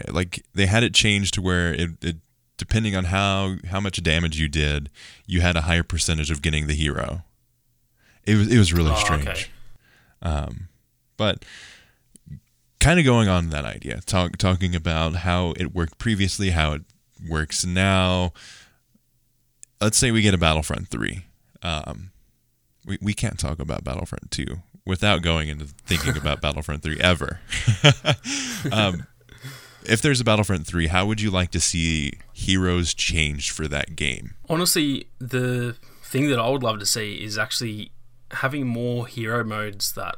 like 0.10 0.44
they 0.54 0.66
had 0.66 0.84
it 0.84 0.94
changed 0.94 1.34
to 1.36 1.42
where 1.42 1.74
it, 1.74 1.90
it 2.02 2.16
depending 2.58 2.96
on 2.96 3.06
how 3.06 3.56
how 3.70 3.80
much 3.80 4.02
damage 4.04 4.40
you 4.40 4.48
did, 4.50 4.90
you 5.26 5.42
had 5.42 5.56
a 5.56 5.62
higher 5.62 5.84
percentage 5.84 6.32
of 6.32 6.42
getting 6.42 6.68
the 6.68 6.74
hero. 6.76 7.24
It 8.26 8.36
was 8.36 8.48
it 8.54 8.58
was 8.58 8.74
really 8.74 8.92
Oh, 8.92 8.96
strange. 8.96 9.28
okay. 9.28 9.46
Um, 10.22 10.68
but 11.18 11.46
kind 12.80 13.00
of 13.00 13.06
going 13.06 13.28
on 13.28 13.50
that 13.50 13.66
idea, 13.66 14.02
talk, 14.06 14.38
talking 14.38 14.76
about 14.76 15.16
how 15.18 15.54
it 15.58 15.74
worked 15.74 15.98
previously, 15.98 16.50
how 16.52 16.74
it 16.74 16.82
works 17.28 17.66
now. 17.66 18.34
Let's 19.82 19.98
say 19.98 20.12
we 20.12 20.22
get 20.22 20.34
a 20.34 20.38
Battlefront 20.38 20.90
3. 20.90 21.26
Um, 21.64 22.12
we, 22.86 22.98
we 23.02 23.14
can't 23.14 23.40
talk 23.40 23.60
about 23.60 23.84
Battlefront 23.84 24.32
2 24.32 24.46
without 24.86 25.22
going 25.22 25.48
into 25.50 25.66
thinking 25.66 26.18
about 26.18 26.42
Battlefront 26.42 26.84
3 26.84 27.00
ever. 27.00 27.40
um, 28.72 29.06
if 29.86 30.02
there's 30.02 30.20
a 30.20 30.24
Battlefront 30.24 30.66
3, 30.68 30.88
how 30.88 31.06
would 31.06 31.22
you 31.22 31.32
like 31.32 31.52
to 31.52 31.60
see 31.60 32.14
heroes 32.34 32.94
changed 32.94 33.52
for 33.52 33.68
that 33.68 33.96
game? 33.96 34.36
Honestly, 34.50 35.08
the 35.20 35.76
thing 36.02 36.30
that 36.30 36.40
I 36.40 36.50
would 36.50 36.64
love 36.64 36.80
to 36.80 36.86
see 36.86 37.16
is 37.24 37.38
actually 37.38 37.92
having 38.32 38.68
more 38.68 39.08
hero 39.08 39.44
modes 39.44 39.94
that 39.94 40.16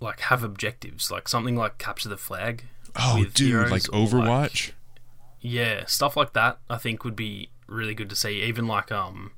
like 0.00 0.20
have 0.20 0.42
objectives, 0.42 1.10
like 1.10 1.28
something 1.28 1.56
like 1.56 1.78
capture 1.78 2.08
the 2.08 2.16
flag. 2.16 2.64
Oh, 2.96 3.24
dude, 3.34 3.54
like 3.54 3.66
or, 3.66 3.70
like- 3.70 3.82
Overwatch? 4.10 4.72
Yeah, 5.40 5.84
stuff 5.86 6.16
like 6.16 6.32
that 6.32 6.58
I 6.68 6.78
think 6.78 7.04
would 7.04 7.14
be 7.16 7.50
really 7.66 7.94
good 7.94 8.10
to 8.10 8.16
see. 8.16 8.42
Even 8.42 8.66
like 8.66 8.90
um 8.90 9.32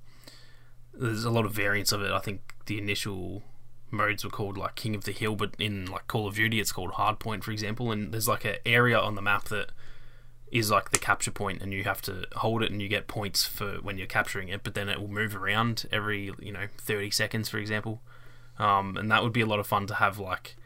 there's 0.95 1.25
a 1.25 1.31
lot 1.31 1.45
of 1.45 1.53
variants 1.53 1.93
of 1.93 2.03
it. 2.03 2.11
I 2.11 2.19
think 2.19 2.55
the 2.67 2.79
initial 2.79 3.43
modes 3.90 4.24
were 4.24 4.31
called 4.31 4.57
like 4.57 4.74
King 4.74 4.94
of 4.94 5.05
the 5.05 5.12
Hill, 5.12 5.37
but 5.37 5.55
in 5.59 5.87
like 5.87 6.07
Call 6.07 6.26
of 6.26 6.35
Duty 6.35 6.61
it's 6.61 6.72
called 6.72 6.92
Hardpoint, 6.92 7.42
for 7.42 7.50
example, 7.50 7.90
and 7.90 8.12
there's 8.12 8.29
like 8.29 8.44
an 8.44 8.57
area 8.64 8.98
on 8.98 9.14
the 9.14 9.22
map 9.22 9.44
that 9.44 9.70
is 10.50 10.70
like 10.70 10.90
the 10.90 10.98
capture 10.98 11.31
point 11.31 11.62
and 11.62 11.72
you 11.72 11.85
have 11.85 12.03
to 12.03 12.26
hold 12.37 12.62
it 12.62 12.72
and 12.72 12.83
you 12.83 12.88
get 12.88 13.07
points 13.07 13.46
for 13.46 13.74
when 13.83 13.98
you're 13.98 14.07
capturing 14.07 14.48
it, 14.48 14.62
but 14.62 14.74
then 14.74 14.88
it 14.88 15.00
will 15.00 15.09
move 15.09 15.37
around 15.37 15.87
every, 15.92 16.33
you 16.40 16.53
know, 16.53 16.66
30 16.79 17.11
seconds 17.11 17.48
for 17.48 17.59
example. 17.59 18.00
Um, 18.59 18.96
and 18.96 19.11
that 19.11 19.22
would 19.22 19.33
be 19.33 19.40
a 19.40 19.46
lot 19.46 19.61
of 19.61 19.66
fun 19.66 19.87
to 19.87 19.94
have 19.94 20.18
like 20.18 20.57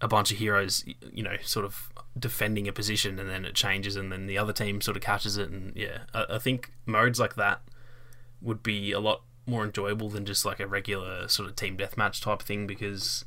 a 0.00 0.08
bunch 0.08 0.32
of 0.32 0.38
heroes, 0.38 0.84
you 1.12 1.22
know, 1.22 1.36
sort 1.42 1.64
of 1.64 1.92
defending 2.18 2.66
a 2.66 2.72
position 2.72 3.18
and 3.18 3.30
then 3.30 3.44
it 3.44 3.54
changes 3.54 3.94
and 3.94 4.10
then 4.10 4.26
the 4.26 4.36
other 4.36 4.52
team 4.52 4.80
sort 4.80 4.96
of 4.96 5.02
catches 5.02 5.36
it 5.36 5.48
and 5.48 5.74
yeah, 5.76 5.98
I, 6.12 6.24
I 6.30 6.38
think 6.38 6.72
modes 6.84 7.20
like 7.20 7.36
that 7.36 7.62
would 8.40 8.62
be 8.62 8.90
a 8.90 8.98
lot 8.98 9.22
more 9.46 9.64
enjoyable 9.64 10.08
than 10.08 10.24
just 10.24 10.44
like 10.44 10.60
a 10.60 10.66
regular 10.66 11.28
sort 11.28 11.48
of 11.48 11.56
team 11.56 11.76
deathmatch 11.76 12.22
type 12.22 12.42
thing 12.42 12.66
because 12.66 13.24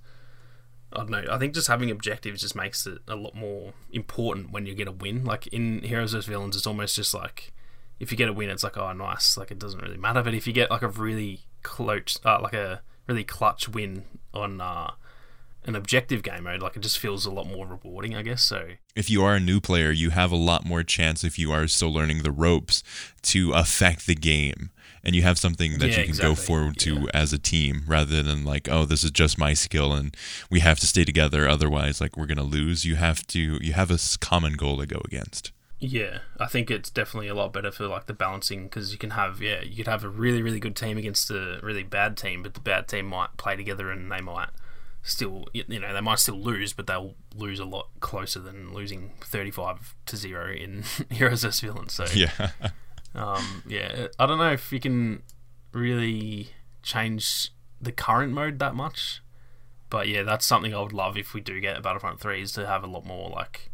I 0.94 1.00
don't 1.00 1.10
know. 1.10 1.26
I 1.30 1.38
think 1.38 1.54
just 1.54 1.68
having 1.68 1.92
objectives 1.92 2.42
just 2.42 2.56
makes 2.56 2.88
it 2.88 3.00
a 3.08 3.16
lot 3.16 3.36
more 3.36 3.74
important 3.92 4.52
when 4.52 4.66
you 4.66 4.74
get 4.74 4.88
a 4.88 4.92
win. 4.92 5.26
Like 5.26 5.48
in 5.48 5.82
Heroes 5.82 6.14
vs 6.14 6.26
Villains, 6.26 6.56
it's 6.56 6.68
almost 6.68 6.96
just 6.96 7.14
like 7.14 7.54
if 8.00 8.12
you 8.12 8.18
get 8.18 8.30
a 8.30 8.34
win, 8.34 8.50
it's 8.50 8.64
like 8.64 8.78
oh 8.78 8.94
nice, 8.94 9.38
like 9.38 9.52
it 9.52 9.60
doesn't 9.60 9.82
really 9.82 9.98
matter. 9.98 10.24
But 10.24 10.34
if 10.34 10.48
you 10.48 10.54
get 10.54 10.72
like 10.72 10.82
a 10.82 10.88
really 10.88 11.42
close, 11.64 12.20
uh, 12.24 12.40
like 12.42 12.54
a 12.54 12.82
really 13.08 13.24
clutch 13.24 13.70
win 13.70 14.06
on 14.34 14.62
uh, 14.62 14.92
an 15.66 15.76
objective 15.76 16.24
game 16.24 16.44
mode, 16.44 16.62
like 16.62 16.76
it 16.76 16.82
just 16.82 17.00
feels 17.00 17.26
a 17.26 17.32
lot 17.32 17.48
more 17.48 17.66
rewarding, 17.68 18.16
I 18.16 18.22
guess. 18.22 18.44
So 18.44 18.70
if 18.96 19.10
you 19.10 19.24
are 19.24 19.36
a 19.36 19.40
new 19.40 19.60
player, 19.60 19.92
you 19.92 20.12
have 20.12 20.32
a 20.32 20.36
lot 20.38 20.66
more 20.66 20.84
chance 20.84 21.24
if 21.24 21.38
you 21.40 21.52
are 21.52 21.68
still 21.68 21.92
learning 21.94 22.24
the 22.24 22.32
ropes 22.32 22.84
to 23.24 23.52
affect 23.54 24.06
the 24.08 24.16
game. 24.16 24.70
And 25.04 25.16
you 25.16 25.22
have 25.22 25.38
something 25.38 25.78
that 25.78 25.90
Yeah, 25.92 26.00
you 26.00 26.06
can 26.06 26.16
go 26.16 26.34
forward 26.34 26.78
to 26.80 26.96
Yeah. 26.96 27.06
as 27.14 27.32
a 27.32 27.38
team 27.38 27.84
rather 27.86 28.24
than 28.24 28.44
like, 28.44 28.68
oh, 28.70 28.86
this 28.86 29.04
is 29.04 29.12
just 29.12 29.38
my 29.38 29.54
skill 29.54 29.94
and 29.94 30.16
we 30.50 30.62
have 30.62 30.80
to 30.80 30.88
stay 30.88 31.06
together. 31.06 31.48
Otherwise, 31.48 32.02
like 32.02 32.18
we're 32.18 32.26
going 32.26 32.38
to 32.40 32.44
lose. 32.44 32.86
You 32.86 32.96
have 32.96 33.26
to, 33.28 33.60
you 33.62 33.74
have 33.74 33.92
a 33.92 34.00
common 34.20 34.54
goal 34.54 34.78
to 34.80 34.88
go 34.88 35.02
against. 35.06 35.52
Yeah, 35.80 36.20
I 36.40 36.48
think 36.48 36.72
it's 36.72 36.90
definitely 36.90 37.28
a 37.28 37.36
lot 37.36 37.54
better 37.54 37.72
for 37.72 37.86
like 37.88 38.08
the 38.08 38.14
balancing 38.14 38.64
because 38.64 38.92
you 38.94 38.98
can 38.98 39.12
have 39.12 39.42
yeah 39.42 39.62
you 39.62 39.76
could 39.76 39.88
have 39.88 40.06
a 40.06 40.10
really 40.10 40.42
really 40.42 40.60
good 40.60 40.76
team 40.76 40.98
against 40.98 41.30
a 41.30 41.60
really 41.62 41.84
bad 41.84 42.16
team, 42.18 42.42
but 42.42 42.54
the 42.54 42.62
bad 42.62 42.88
team 42.88 43.08
might 43.08 43.36
play 43.38 43.56
together 43.58 43.92
and 43.92 44.10
they 44.12 44.22
might 44.22 44.50
still 45.08 45.46
you 45.54 45.64
know 45.80 45.94
they 45.94 46.02
might 46.02 46.20
still 46.20 46.40
lose, 46.42 46.74
but 46.74 46.88
they'll 46.88 47.14
lose 47.34 47.60
a 47.60 47.66
lot 47.66 47.88
closer 48.02 48.40
than 48.40 48.74
losing 48.74 49.12
thirty 49.22 49.52
five 49.52 49.96
to 50.08 50.18
zero 50.18 50.52
in 50.52 50.84
Heroes 51.10 51.44
vs 51.44 51.60
Villains. 51.62 51.94
So 51.94 52.06
Yeah. 52.14 52.50
um, 53.14 53.64
yeah, 53.68 54.08
I 54.20 54.26
don't 54.26 54.40
know 54.40 54.52
if 54.52 54.74
you 54.74 54.80
can 54.80 55.24
really 55.72 56.50
change 56.84 57.52
the 57.82 57.92
current 57.92 58.34
mode 58.34 58.60
that 58.60 58.74
much, 58.76 59.22
but 59.90 60.08
yeah, 60.08 60.24
that's 60.24 60.46
something 60.46 60.74
I 60.74 60.82
would 60.82 60.94
love 60.94 61.18
if 61.18 61.34
we 61.34 61.42
do 61.42 61.60
get 61.60 61.78
a 61.78 61.82
Battlefront 61.82 62.20
Three 62.20 62.42
is 62.42 62.52
to 62.54 62.66
have 62.66 62.84
a 62.84 62.88
lot 62.88 63.06
more 63.06 63.30
like 63.30 63.70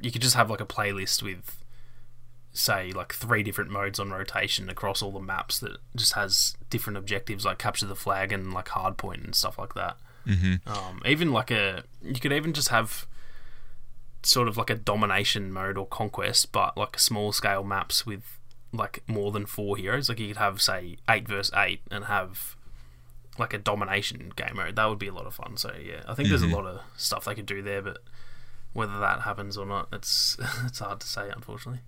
you 0.00 0.10
could 0.10 0.22
just 0.22 0.34
have 0.34 0.50
like 0.50 0.60
a 0.60 0.66
playlist 0.66 1.22
with 1.22 1.56
say 2.52 2.90
like 2.90 3.12
three 3.12 3.42
different 3.44 3.70
modes 3.70 4.00
on 4.00 4.10
rotation 4.10 4.68
across 4.68 5.02
all 5.02 5.12
the 5.12 5.20
maps 5.20 5.60
that 5.60 5.76
just 5.94 6.14
has 6.14 6.56
different 6.68 6.96
objectives 6.96 7.44
like 7.44 7.58
capture 7.58 7.86
the 7.86 7.94
flag 7.94 8.32
and 8.32 8.52
like 8.52 8.66
hardpoint 8.68 9.22
and 9.24 9.34
stuff 9.34 9.56
like 9.58 9.74
that. 9.74 9.96
Hmm 10.24 10.54
Um, 10.66 11.02
even 11.06 11.32
like 11.32 11.50
a, 11.50 11.84
you 12.02 12.20
could 12.20 12.32
even 12.32 12.52
just 12.52 12.68
have 12.68 13.06
sort 14.22 14.48
of 14.48 14.56
like 14.56 14.70
a 14.70 14.74
domination 14.74 15.52
mode 15.52 15.78
or 15.78 15.86
conquest, 15.86 16.52
but 16.52 16.76
like 16.76 16.98
small 16.98 17.32
scale 17.32 17.64
maps 17.64 18.04
with 18.04 18.38
like 18.72 19.02
more 19.06 19.32
than 19.32 19.46
four 19.46 19.76
heroes. 19.76 20.08
Like 20.08 20.20
you 20.20 20.28
could 20.28 20.36
have 20.36 20.60
say 20.60 20.96
eight 21.08 21.26
versus 21.26 21.52
eight 21.56 21.80
and 21.90 22.04
have 22.04 22.56
like 23.38 23.54
a 23.54 23.58
domination 23.58 24.32
game 24.36 24.56
mode. 24.56 24.76
That 24.76 24.86
would 24.86 24.98
be 24.98 25.08
a 25.08 25.14
lot 25.14 25.26
of 25.26 25.34
fun. 25.34 25.56
So 25.56 25.72
yeah, 25.82 26.02
I 26.06 26.14
think 26.14 26.28
there's 26.28 26.42
a 26.42 26.46
lot 26.46 26.66
of 26.66 26.80
stuff 26.96 27.24
they 27.24 27.34
could 27.34 27.46
do 27.46 27.62
there, 27.62 27.82
but 27.82 27.98
whether 28.72 28.98
that 29.00 29.22
happens 29.22 29.56
or 29.56 29.66
not, 29.66 29.88
it's 29.92 30.36
it's 30.66 30.78
hard 30.78 31.00
to 31.00 31.06
say, 31.06 31.30
unfortunately. 31.34 31.80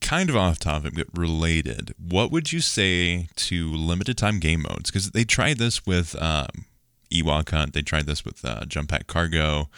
Kind 0.00 0.30
of 0.30 0.36
off 0.36 0.58
topic, 0.58 0.94
but 0.94 1.06
related. 1.12 1.94
What 1.98 2.30
would 2.30 2.52
you 2.52 2.60
say 2.60 3.28
to 3.36 3.72
limited 3.72 4.16
time 4.16 4.38
game 4.38 4.62
modes? 4.62 4.90
Because 4.90 5.10
they 5.10 5.24
tried 5.24 5.58
this 5.58 5.86
with 5.86 6.14
um, 6.22 6.66
Ewok 7.10 7.50
Hunt. 7.50 7.72
They 7.74 7.82
tried 7.82 8.06
this 8.06 8.24
with 8.24 8.44
uh, 8.44 8.64
Jump 8.66 8.90
Pack 8.90 9.06
Cargo. 9.06 9.68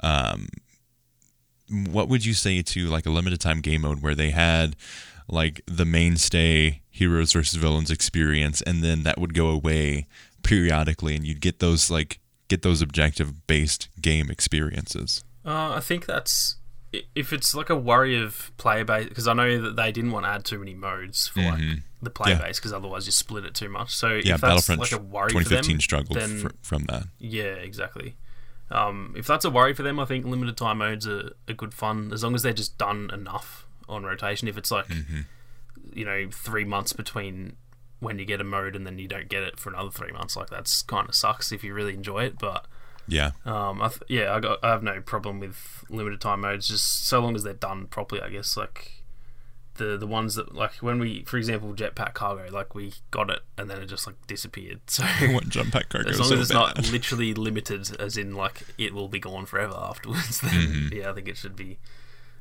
Um, 0.00 0.48
what 1.90 2.08
would 2.08 2.24
you 2.24 2.34
say 2.34 2.62
to 2.62 2.86
like 2.86 3.06
a 3.06 3.10
limited 3.10 3.40
time 3.40 3.60
game 3.60 3.82
mode 3.82 4.02
where 4.02 4.14
they 4.14 4.30
had 4.30 4.74
like 5.28 5.60
the 5.66 5.84
mainstay 5.84 6.80
heroes 6.90 7.32
versus 7.32 7.58
villains 7.60 7.90
experience 7.90 8.62
and 8.62 8.82
then 8.82 9.02
that 9.02 9.18
would 9.18 9.34
go 9.34 9.48
away 9.48 10.06
periodically 10.42 11.14
and 11.14 11.26
you'd 11.26 11.40
get 11.40 11.58
those 11.58 11.90
like 11.90 12.20
get 12.48 12.62
those 12.62 12.80
objective 12.80 13.46
based 13.46 13.88
game 14.00 14.30
experiences 14.30 15.22
Uh, 15.44 15.72
I 15.76 15.80
think 15.80 16.06
that's 16.06 16.56
if 17.14 17.32
it's 17.32 17.54
like 17.54 17.68
a 17.70 17.76
worry 17.76 18.18
of 18.20 18.50
player 18.56 18.84
base 18.84 19.08
because 19.08 19.28
I 19.28 19.34
know 19.34 19.60
that 19.60 19.76
they 19.76 19.92
didn't 19.92 20.10
want 20.12 20.24
to 20.24 20.30
add 20.30 20.44
too 20.44 20.58
many 20.58 20.74
modes 20.74 21.28
for 21.28 21.42
like 21.42 21.58
Mhm. 21.60 21.82
the 22.00 22.10
player 22.10 22.34
Yeah. 22.36 22.42
base 22.42 22.58
because 22.58 22.72
otherwise 22.72 23.04
you 23.06 23.12
split 23.12 23.44
it 23.44 23.54
too 23.54 23.68
much. 23.68 23.94
So 23.94 24.14
yeah 24.24 24.36
if 24.36 24.40
that's 24.40 24.68
like 24.68 24.92
a 24.92 24.98
worry 24.98 25.30
for 25.30 25.44
them, 25.44 25.80
struggled 25.80 26.18
then 26.18 26.38
fr- 26.40 26.48
from 26.62 26.84
that 26.84 27.04
yeah, 27.18 27.42
exactly. 27.54 28.16
Um, 28.70 29.14
if 29.16 29.26
that's 29.26 29.44
a 29.44 29.50
worry 29.50 29.72
for 29.74 29.82
them, 29.82 29.98
I 29.98 30.04
think 30.04 30.24
limited 30.26 30.56
time 30.56 30.78
modes 30.78 31.06
are, 31.06 31.32
are 31.48 31.54
good 31.54 31.72
fun 31.74 32.10
as 32.12 32.22
long 32.24 32.34
as 32.34 32.42
they're 32.42 32.52
just 32.52 32.76
done 32.78 33.10
enough 33.12 33.66
on 33.88 34.04
rotation. 34.04 34.48
If 34.48 34.56
it's 34.58 34.70
like 34.70 34.88
Mm-hmm. 34.88 35.20
you 35.92 36.04
know 36.04 36.28
three 36.30 36.64
months 36.64 36.92
between 36.92 37.56
when 38.00 38.18
you 38.18 38.24
get 38.24 38.40
a 38.40 38.44
mode 38.44 38.76
and 38.76 38.86
then 38.86 38.98
you 38.98 39.08
don't 39.08 39.28
get 39.28 39.42
it 39.42 39.58
for 39.58 39.70
another 39.70 39.90
three 39.90 40.12
months, 40.12 40.36
like 40.36 40.48
that's 40.50 40.82
kind 40.82 41.08
of 41.08 41.14
sucks 41.14 41.50
if 41.52 41.62
you 41.64 41.74
really 41.74 41.94
enjoy 41.94 42.24
it, 42.24 42.38
but. 42.38 42.64
Yeah 43.08 43.30
Um, 43.44 43.82
I 43.82 43.88
th- 43.88 44.02
yeah, 44.08 44.34
I 44.34 44.40
got 44.40 44.58
I 44.62 44.68
have 44.70 44.82
no 44.82 45.00
problem 45.00 45.40
with 45.40 45.84
limited 45.88 46.20
time 46.20 46.42
modes, 46.42 46.68
just 46.68 47.06
so 47.08 47.20
long 47.20 47.34
as 47.34 47.42
they're 47.42 47.54
done 47.54 47.86
properly. 47.86 48.20
I 48.22 48.28
guess 48.28 48.56
like 48.56 48.92
the 49.74 49.96
the 49.96 50.06
ones 50.06 50.34
that 50.34 50.54
like 50.54 50.74
when 50.76 50.98
we, 50.98 51.22
for 51.24 51.36
example, 51.38 51.72
Jetpack 51.72 52.12
Cargo, 52.14 52.50
like 52.52 52.74
we 52.74 52.92
got 53.10 53.30
it 53.30 53.40
and 53.56 53.70
then 53.70 53.80
it 53.80 53.86
just 53.86 54.06
like 54.06 54.16
disappeared. 54.26 54.80
So 54.88 55.04
what 55.32 55.48
jump 55.48 55.72
pack 55.72 55.88
cargo 55.88 56.10
as 56.10 56.18
long 56.18 56.28
so 56.28 56.34
as 56.34 56.40
it's 56.42 56.50
bad. 56.50 56.76
not 56.76 56.90
literally 56.92 57.32
limited, 57.34 57.88
as 58.00 58.16
in 58.16 58.34
like 58.34 58.62
it 58.76 58.92
will 58.92 59.08
be 59.08 59.20
gone 59.20 59.46
forever 59.46 59.74
afterwards, 59.76 60.40
then 60.42 60.50
Mm-hmm. 60.52 60.96
yeah, 60.96 61.10
I 61.10 61.14
think 61.14 61.28
it 61.28 61.36
should 61.36 61.56
be 61.56 61.78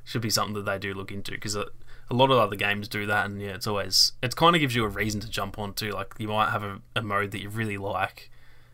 should 0.03 0.21
be 0.21 0.29
something 0.29 0.53
that 0.55 0.65
they 0.65 0.79
do 0.79 0.93
look 0.93 1.11
into 1.11 1.31
because 1.31 1.55
a, 1.55 1.65
a 2.09 2.13
lot 2.15 2.31
of 2.31 2.37
other 2.39 2.55
games 2.55 2.87
do 2.87 3.05
that, 3.05 3.25
and 3.27 3.39
yeah, 3.41 3.49
it's 3.53 3.67
always 3.67 4.13
it 4.23 4.35
kind 4.35 4.55
of 4.55 4.59
gives 4.59 4.73
you 4.75 4.83
a 4.83 4.87
reason 4.89 5.19
to 5.21 5.29
jump 5.29 5.59
on 5.59 5.73
too. 5.73 5.91
Like 5.91 6.15
you 6.17 6.27
might 6.29 6.49
have 6.49 6.63
a, 6.63 6.79
a 6.95 7.01
mode 7.03 7.31
that 7.31 7.41
you 7.41 7.49
really 7.49 7.77
like, 7.77 8.31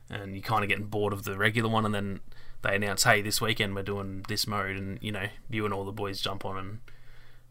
and 0.10 0.34
you're 0.34 0.42
kind 0.44 0.64
of 0.64 0.70
getting 0.70 0.86
bored 0.86 1.14
of 1.14 1.24
the 1.24 1.38
regular 1.38 1.70
one, 1.70 1.86
and 1.86 1.94
then 1.94 2.20
they 2.62 2.76
announce, 2.76 3.04
hey, 3.04 3.22
this 3.22 3.42
weekend 3.42 3.76
we're 3.76 3.84
doing 3.84 4.24
this 4.28 4.48
mode, 4.48 4.76
and 4.76 4.98
you 5.02 5.12
know 5.12 5.28
you 5.50 5.66
and 5.66 5.74
all 5.74 5.86
the 5.86 5.92
boys 5.92 6.22
jump 6.22 6.46
on, 6.46 6.58
and 6.58 6.80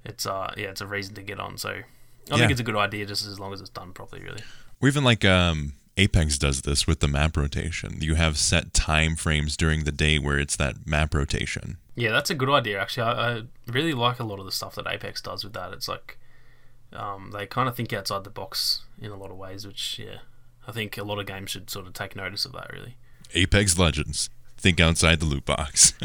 it's 0.04 0.26
uh 0.26 0.52
yeah, 0.56 0.68
it's 0.68 0.80
a 0.80 0.86
reason 0.86 1.14
to 1.14 1.22
get 1.22 1.38
on. 1.40 1.56
So 1.58 1.70
I 1.70 1.82
Yeah. 2.30 2.36
think 2.38 2.50
it's 2.52 2.60
a 2.60 2.64
good 2.64 2.76
idea 2.76 3.06
just 3.06 3.26
as 3.26 3.38
long 3.40 3.52
as 3.52 3.60
it's 3.60 3.70
done 3.70 3.92
properly, 3.92 4.22
really. 4.22 4.42
Or 4.80 4.88
even 4.88 5.04
like 5.04 5.24
um, 5.24 5.74
Apex 5.96 6.38
does 6.38 6.62
this 6.62 6.86
with 6.86 7.00
the 7.00 7.08
map 7.08 7.36
rotation. 7.36 7.98
You 8.00 8.14
have 8.14 8.36
set 8.38 8.72
time 8.74 9.14
frames 9.16 9.56
during 9.56 9.84
the 9.84 9.92
day 9.92 10.18
where 10.18 10.38
it's 10.38 10.56
that 10.56 10.86
map 10.86 11.14
rotation. 11.14 11.76
Yeah, 11.94 12.10
that's 12.10 12.30
a 12.30 12.34
good 12.34 12.48
idea. 12.48 12.80
Actually, 12.80 13.02
I, 13.12 13.36
I 13.38 13.42
really 13.68 13.92
like 13.92 14.18
a 14.18 14.24
lot 14.24 14.38
of 14.38 14.44
the 14.46 14.50
stuff 14.52 14.74
that 14.76 14.86
Apex 14.88 15.20
does 15.20 15.44
with 15.44 15.52
that. 15.52 15.72
It's 15.72 15.86
like 15.88 16.18
um, 16.92 17.30
they 17.32 17.46
kind 17.46 17.68
of 17.68 17.76
think 17.76 17.92
outside 17.92 18.24
the 18.24 18.30
box 18.30 18.82
in 19.00 19.10
a 19.10 19.16
lot 19.16 19.30
of 19.30 19.36
ways, 19.36 19.66
which 19.66 19.98
yeah, 19.98 20.18
I 20.66 20.72
think 20.72 20.96
a 20.96 21.04
lot 21.04 21.18
of 21.18 21.26
games 21.26 21.50
should 21.50 21.70
sort 21.70 21.86
of 21.86 21.92
take 21.92 22.16
notice 22.16 22.44
of 22.44 22.52
that. 22.52 22.70
Really. 22.72 22.96
Apex 23.34 23.78
Legends. 23.78 24.30
Think 24.56 24.80
outside 24.80 25.20
the 25.20 25.26
loot 25.26 25.44
box. 25.44 25.94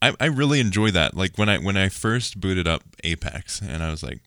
I, 0.00 0.14
I 0.20 0.26
really 0.26 0.60
enjoy 0.60 0.90
that. 0.92 1.16
Like 1.16 1.36
when 1.36 1.48
I 1.48 1.58
when 1.58 1.76
I 1.76 1.88
first 1.88 2.40
booted 2.40 2.68
up 2.68 2.82
Apex, 3.04 3.60
and 3.60 3.82
I 3.82 3.90
was 3.90 4.02
like, 4.02 4.20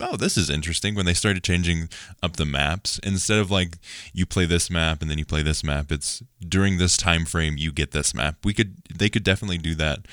oh, 0.00 0.16
this 0.16 0.36
is 0.36 0.50
interesting. 0.50 0.94
When 0.94 1.06
they 1.06 1.14
started 1.14 1.42
changing 1.44 1.88
up 2.22 2.36
the 2.36 2.44
maps, 2.44 2.98
instead 3.02 3.38
of 3.38 3.50
like 3.50 3.78
you 4.12 4.26
play 4.26 4.46
this 4.46 4.70
map 4.70 5.00
and 5.00 5.10
then 5.10 5.18
you 5.18 5.24
play 5.24 5.42
this 5.42 5.64
map, 5.64 5.92
it's 5.92 6.22
during 6.46 6.78
this 6.78 6.96
time 6.96 7.24
frame 7.24 7.56
you 7.56 7.72
get 7.72 7.92
this 7.92 8.14
map. 8.14 8.36
We 8.44 8.54
could 8.54 8.76
they 8.94 9.08
could 9.08 9.24
definitely 9.24 9.58
do 9.58 9.74
that. 9.76 10.06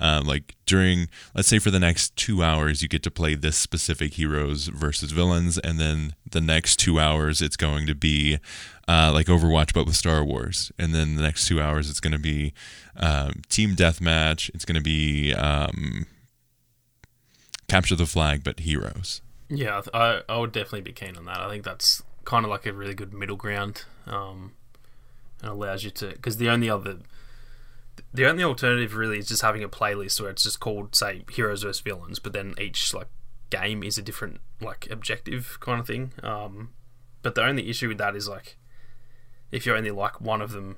Uh, 0.00 0.22
like 0.24 0.54
during, 0.64 1.08
let's 1.34 1.48
say 1.48 1.58
for 1.58 1.72
the 1.72 1.80
next 1.80 2.14
two 2.14 2.40
hours, 2.40 2.82
you 2.82 2.88
get 2.88 3.02
to 3.02 3.10
play 3.10 3.34
this 3.34 3.56
specific 3.56 4.14
heroes 4.14 4.68
versus 4.68 5.10
villains, 5.10 5.58
and 5.58 5.80
then 5.80 6.14
the 6.30 6.40
next 6.40 6.76
two 6.76 7.00
hours 7.00 7.42
it's 7.42 7.56
going 7.56 7.84
to 7.84 7.96
be 7.96 8.38
uh, 8.86 9.10
like 9.12 9.26
Overwatch, 9.26 9.74
but 9.74 9.86
with 9.86 9.96
Star 9.96 10.22
Wars, 10.22 10.70
and 10.78 10.94
then 10.94 11.16
the 11.16 11.22
next 11.22 11.48
two 11.48 11.60
hours 11.60 11.90
it's 11.90 11.98
going 11.98 12.12
to 12.12 12.18
be 12.18 12.52
um, 12.96 13.42
team 13.48 13.74
deathmatch. 13.74 14.50
It's 14.54 14.64
going 14.64 14.76
to 14.76 14.82
be 14.82 15.34
um, 15.34 16.06
capture 17.68 17.96
the 17.96 18.06
flag, 18.06 18.44
but 18.44 18.60
heroes. 18.60 19.20
Yeah, 19.48 19.82
I 19.94 20.22
I 20.28 20.36
would 20.36 20.52
definitely 20.52 20.82
be 20.82 20.92
keen 20.92 21.16
on 21.16 21.24
that. 21.24 21.40
I 21.40 21.48
think 21.48 21.64
that's 21.64 22.02
kind 22.24 22.44
of 22.44 22.50
like 22.50 22.66
a 22.66 22.72
really 22.72 22.94
good 22.94 23.14
middle 23.14 23.36
ground, 23.36 23.84
um, 24.06 24.52
and 25.40 25.50
allows 25.50 25.84
you 25.84 25.90
to 25.92 26.08
because 26.08 26.36
the 26.36 26.50
only 26.50 26.68
other 26.68 26.98
the 28.12 28.26
only 28.26 28.44
alternative 28.44 28.94
really 28.94 29.18
is 29.18 29.28
just 29.28 29.42
having 29.42 29.64
a 29.64 29.68
playlist 29.68 30.20
where 30.20 30.30
it's 30.30 30.42
just 30.42 30.60
called 30.60 30.94
say 30.94 31.24
heroes 31.30 31.62
versus 31.62 31.80
villains, 31.80 32.18
but 32.18 32.32
then 32.32 32.54
each 32.60 32.92
like 32.92 33.08
game 33.50 33.82
is 33.82 33.96
a 33.96 34.02
different 34.02 34.40
like 34.60 34.88
objective 34.90 35.58
kind 35.60 35.80
of 35.80 35.86
thing. 35.86 36.12
Um, 36.22 36.70
but 37.22 37.34
the 37.34 37.44
only 37.44 37.68
issue 37.70 37.88
with 37.88 37.98
that 37.98 38.14
is 38.14 38.28
like 38.28 38.56
if 39.50 39.64
you're 39.64 39.76
only 39.76 39.90
like 39.90 40.20
one 40.20 40.42
of 40.42 40.52
them 40.52 40.76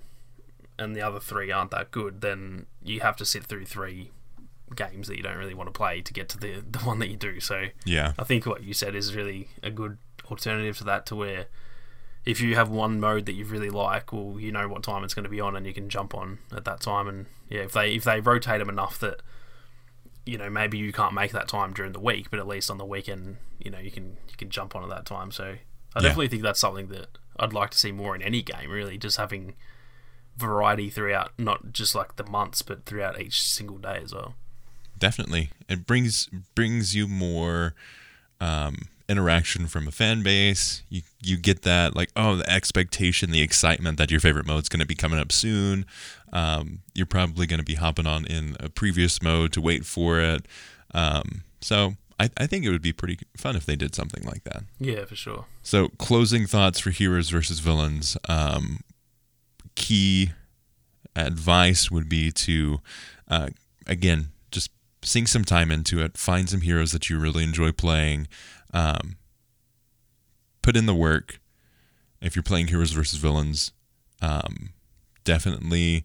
and 0.78 0.94
the 0.94 1.02
other 1.02 1.20
three 1.20 1.50
aren't 1.50 1.72
that 1.72 1.90
good, 1.90 2.20
then 2.20 2.66
you 2.82 3.00
have 3.00 3.16
to 3.16 3.24
sit 3.24 3.44
through 3.44 3.66
three 3.66 4.10
games 4.76 5.08
that 5.08 5.16
you 5.16 5.22
don't 5.22 5.36
really 5.36 5.54
want 5.54 5.66
to 5.68 5.72
play 5.72 6.00
to 6.00 6.12
get 6.12 6.28
to 6.30 6.38
the 6.38 6.62
the 6.68 6.78
one 6.80 6.98
that 7.00 7.08
you 7.08 7.16
do. 7.16 7.40
So 7.40 7.66
Yeah, 7.84 8.12
I 8.18 8.24
think 8.24 8.46
what 8.46 8.62
you 8.62 8.72
said 8.74 8.94
is 8.94 9.14
really 9.14 9.48
a 9.62 9.70
good 9.70 9.98
alternative 10.30 10.78
to 10.78 10.84
that, 10.84 11.06
to 11.06 11.16
where 11.16 11.46
if 12.24 12.40
you 12.40 12.54
have 12.54 12.68
one 12.68 13.00
mode 13.00 13.24
that 13.26 13.32
you 13.32 13.44
really 13.46 13.70
like, 13.70 14.12
well, 14.12 14.36
you 14.38 14.52
know 14.52 14.68
what 14.68 14.82
time 14.82 15.02
it's 15.04 15.14
going 15.14 15.24
to 15.24 15.30
be 15.30 15.40
on, 15.40 15.56
and 15.56 15.66
you 15.66 15.72
can 15.72 15.88
jump 15.88 16.14
on 16.14 16.38
at 16.54 16.64
that 16.66 16.80
time. 16.80 17.08
And 17.08 17.26
yeah, 17.48 17.62
if 17.62 17.72
they 17.72 17.94
if 17.94 18.04
they 18.04 18.20
rotate 18.20 18.58
them 18.58 18.68
enough 18.68 18.98
that 19.00 19.22
you 20.26 20.36
know 20.36 20.50
maybe 20.50 20.76
you 20.78 20.92
can't 20.92 21.14
make 21.14 21.32
that 21.32 21.48
time 21.48 21.72
during 21.72 21.92
the 21.92 22.00
week, 22.00 22.30
but 22.30 22.38
at 22.38 22.46
least 22.46 22.70
on 22.70 22.78
the 22.78 22.84
weekend, 22.84 23.38
you 23.58 23.70
know 23.70 23.78
you 23.78 23.90
can 23.90 24.18
you 24.28 24.36
can 24.36 24.50
jump 24.50 24.76
on 24.76 24.82
at 24.82 24.90
that 24.90 25.06
time. 25.06 25.32
So 25.32 25.44
I 25.44 26.00
Yeah. 26.00 26.02
definitely 26.02 26.28
think 26.28 26.42
that's 26.42 26.60
something 26.60 26.88
that 26.88 27.08
I'd 27.38 27.52
like 27.54 27.70
to 27.70 27.78
see 27.78 27.90
more 27.90 28.14
in 28.14 28.22
any 28.22 28.42
game. 28.42 28.70
Really, 28.70 28.98
just 28.98 29.16
having 29.16 29.54
variety 30.36 30.88
throughout, 30.90 31.32
not 31.38 31.72
just 31.72 31.94
like 31.94 32.16
the 32.16 32.24
months, 32.24 32.62
but 32.62 32.84
throughout 32.84 33.20
each 33.20 33.42
single 33.42 33.78
day 33.78 34.00
as 34.02 34.14
well. 34.14 34.34
Definitely. 35.00 35.50
It 35.68 35.86
brings 35.86 36.28
brings 36.54 36.94
you 36.94 37.08
more 37.08 37.74
um, 38.40 38.82
interaction 39.08 39.66
from 39.66 39.88
a 39.88 39.90
fan 39.90 40.22
base. 40.22 40.82
You 40.88 41.02
you 41.22 41.36
get 41.36 41.62
that 41.62 41.96
like 41.96 42.10
oh 42.14 42.36
the 42.36 42.48
expectation, 42.50 43.32
the 43.32 43.42
excitement 43.42 43.98
that 43.98 44.10
your 44.10 44.20
favorite 44.20 44.46
mode's 44.46 44.68
going 44.68 44.80
to 44.80 44.86
be 44.86 44.94
coming 44.94 45.18
up 45.18 45.32
soon. 45.32 45.84
Um, 46.32 46.80
you're 46.94 47.06
probably 47.06 47.46
going 47.46 47.58
to 47.58 47.64
be 47.64 47.74
hopping 47.74 48.06
on 48.06 48.24
in 48.26 48.56
a 48.60 48.68
previous 48.68 49.20
mode 49.20 49.52
to 49.54 49.60
wait 49.60 49.84
for 49.84 50.20
it. 50.20 50.46
Um, 50.94 51.42
so 51.60 51.94
I, 52.20 52.30
I 52.36 52.46
think 52.46 52.64
it 52.64 52.70
would 52.70 52.82
be 52.82 52.92
pretty 52.92 53.18
fun 53.36 53.56
if 53.56 53.66
they 53.66 53.76
did 53.76 53.94
something 53.94 54.22
like 54.24 54.44
that. 54.44 54.62
Yeah, 54.78 55.06
for 55.06 55.16
sure. 55.16 55.46
So 55.62 55.88
closing 55.98 56.46
thoughts 56.46 56.78
for 56.78 56.90
heroes 56.90 57.30
versus 57.30 57.58
villains. 57.58 58.16
Um, 58.28 58.80
key 59.74 60.30
advice 61.16 61.90
would 61.90 62.08
be 62.08 62.30
to 62.30 62.80
uh, 63.28 63.48
again 63.86 64.28
sink 65.02 65.28
some 65.28 65.44
time 65.44 65.70
into 65.70 66.00
it. 66.00 66.16
Find 66.16 66.48
some 66.48 66.60
heroes 66.60 66.92
that 66.92 67.08
you 67.08 67.18
really 67.18 67.44
enjoy 67.44 67.72
playing. 67.72 68.28
Um, 68.72 69.16
put 70.62 70.76
in 70.76 70.86
the 70.86 70.94
work. 70.94 71.40
If 72.20 72.36
you're 72.36 72.42
playing 72.42 72.68
heroes 72.68 72.92
versus 72.92 73.18
villains, 73.18 73.72
um, 74.20 74.70
definitely 75.24 76.04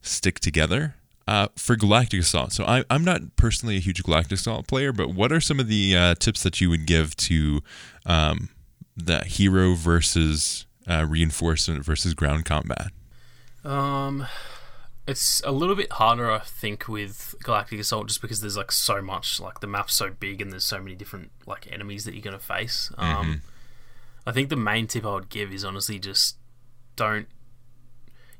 stick 0.00 0.40
together. 0.40 0.94
Uh, 1.26 1.46
for 1.54 1.76
Galactic 1.76 2.20
Assault, 2.20 2.52
so 2.52 2.64
I, 2.64 2.82
I'm 2.90 3.04
not 3.04 3.36
personally 3.36 3.76
a 3.76 3.80
huge 3.80 4.02
Galactic 4.02 4.32
Assault 4.32 4.66
player, 4.66 4.92
but 4.92 5.14
what 5.14 5.30
are 5.30 5.40
some 5.40 5.60
of 5.60 5.68
the 5.68 5.94
uh, 5.94 6.14
tips 6.16 6.42
that 6.42 6.60
you 6.60 6.68
would 6.70 6.86
give 6.86 7.14
to 7.18 7.62
um, 8.04 8.48
the 8.96 9.20
hero 9.20 9.74
versus 9.74 10.66
uh, 10.88 11.06
reinforcement 11.08 11.84
versus 11.84 12.14
ground 12.14 12.46
combat? 12.46 12.88
Um, 13.64 14.26
it's 15.10 15.42
a 15.44 15.52
little 15.52 15.74
bit 15.74 15.92
harder, 15.92 16.30
I 16.30 16.38
think, 16.38 16.88
with 16.88 17.34
Galactic 17.42 17.80
Assault, 17.80 18.06
just 18.08 18.22
because 18.22 18.40
there's 18.40 18.56
like 18.56 18.72
so 18.72 19.02
much, 19.02 19.40
like 19.40 19.60
the 19.60 19.66
map's 19.66 19.94
so 19.94 20.10
big 20.10 20.40
and 20.40 20.52
there's 20.52 20.64
so 20.64 20.78
many 20.78 20.94
different 20.94 21.30
like 21.46 21.70
enemies 21.70 22.04
that 22.04 22.14
you're 22.14 22.22
gonna 22.22 22.38
face. 22.38 22.92
Um, 22.96 23.42
I 24.26 24.32
think 24.32 24.48
the 24.48 24.56
main 24.56 24.86
tip 24.86 25.04
I 25.04 25.14
would 25.14 25.28
give 25.28 25.52
is 25.52 25.64
honestly 25.64 25.98
just 25.98 26.36
don't. 26.96 27.26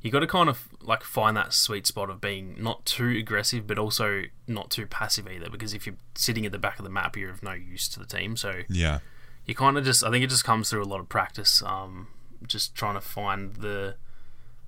You 0.00 0.10
got 0.10 0.20
to 0.20 0.26
kind 0.26 0.48
of 0.48 0.68
like 0.80 1.02
find 1.02 1.36
that 1.36 1.52
sweet 1.52 1.86
spot 1.86 2.08
of 2.08 2.22
being 2.22 2.56
not 2.58 2.86
too 2.86 3.10
aggressive, 3.18 3.66
but 3.66 3.78
also 3.78 4.22
not 4.46 4.70
too 4.70 4.86
passive 4.86 5.28
either. 5.28 5.50
Because 5.50 5.74
if 5.74 5.86
you're 5.86 5.96
sitting 6.14 6.46
at 6.46 6.52
the 6.52 6.58
back 6.58 6.78
of 6.78 6.84
the 6.84 6.90
map, 6.90 7.16
you're 7.18 7.30
of 7.30 7.42
no 7.42 7.52
use 7.52 7.86
to 7.90 7.98
the 7.98 8.06
team. 8.06 8.36
So 8.36 8.62
Yeah, 8.68 9.00
you 9.44 9.54
kind 9.54 9.76
of 9.76 9.84
just 9.84 10.04
I 10.04 10.10
think 10.10 10.24
it 10.24 10.30
just 10.30 10.44
comes 10.44 10.70
through 10.70 10.82
a 10.82 10.86
lot 10.86 11.00
of 11.00 11.08
practice. 11.08 11.62
Um, 11.62 12.08
just 12.46 12.74
trying 12.74 12.94
to 12.94 13.00
find 13.00 13.56
the 13.56 13.96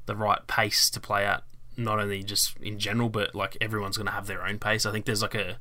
the 0.07 0.17
right 0.17 0.47
pace 0.47 0.91
to 0.91 1.01
play 1.01 1.25
at, 1.25 1.45
not 1.77 1.99
only 2.01 2.23
just 2.23 2.57
in 2.59 2.79
general, 2.79 3.09
but 3.09 3.35
like 3.35 3.57
everyone's 3.61 3.97
going 3.97 4.07
to 4.07 4.13
have 4.13 4.27
their 4.27 4.47
own 4.47 4.59
pace. 4.59 4.87
I 4.87 4.93
think 4.93 5.05
there's 5.05 5.23
like 5.23 5.35
a 5.35 5.59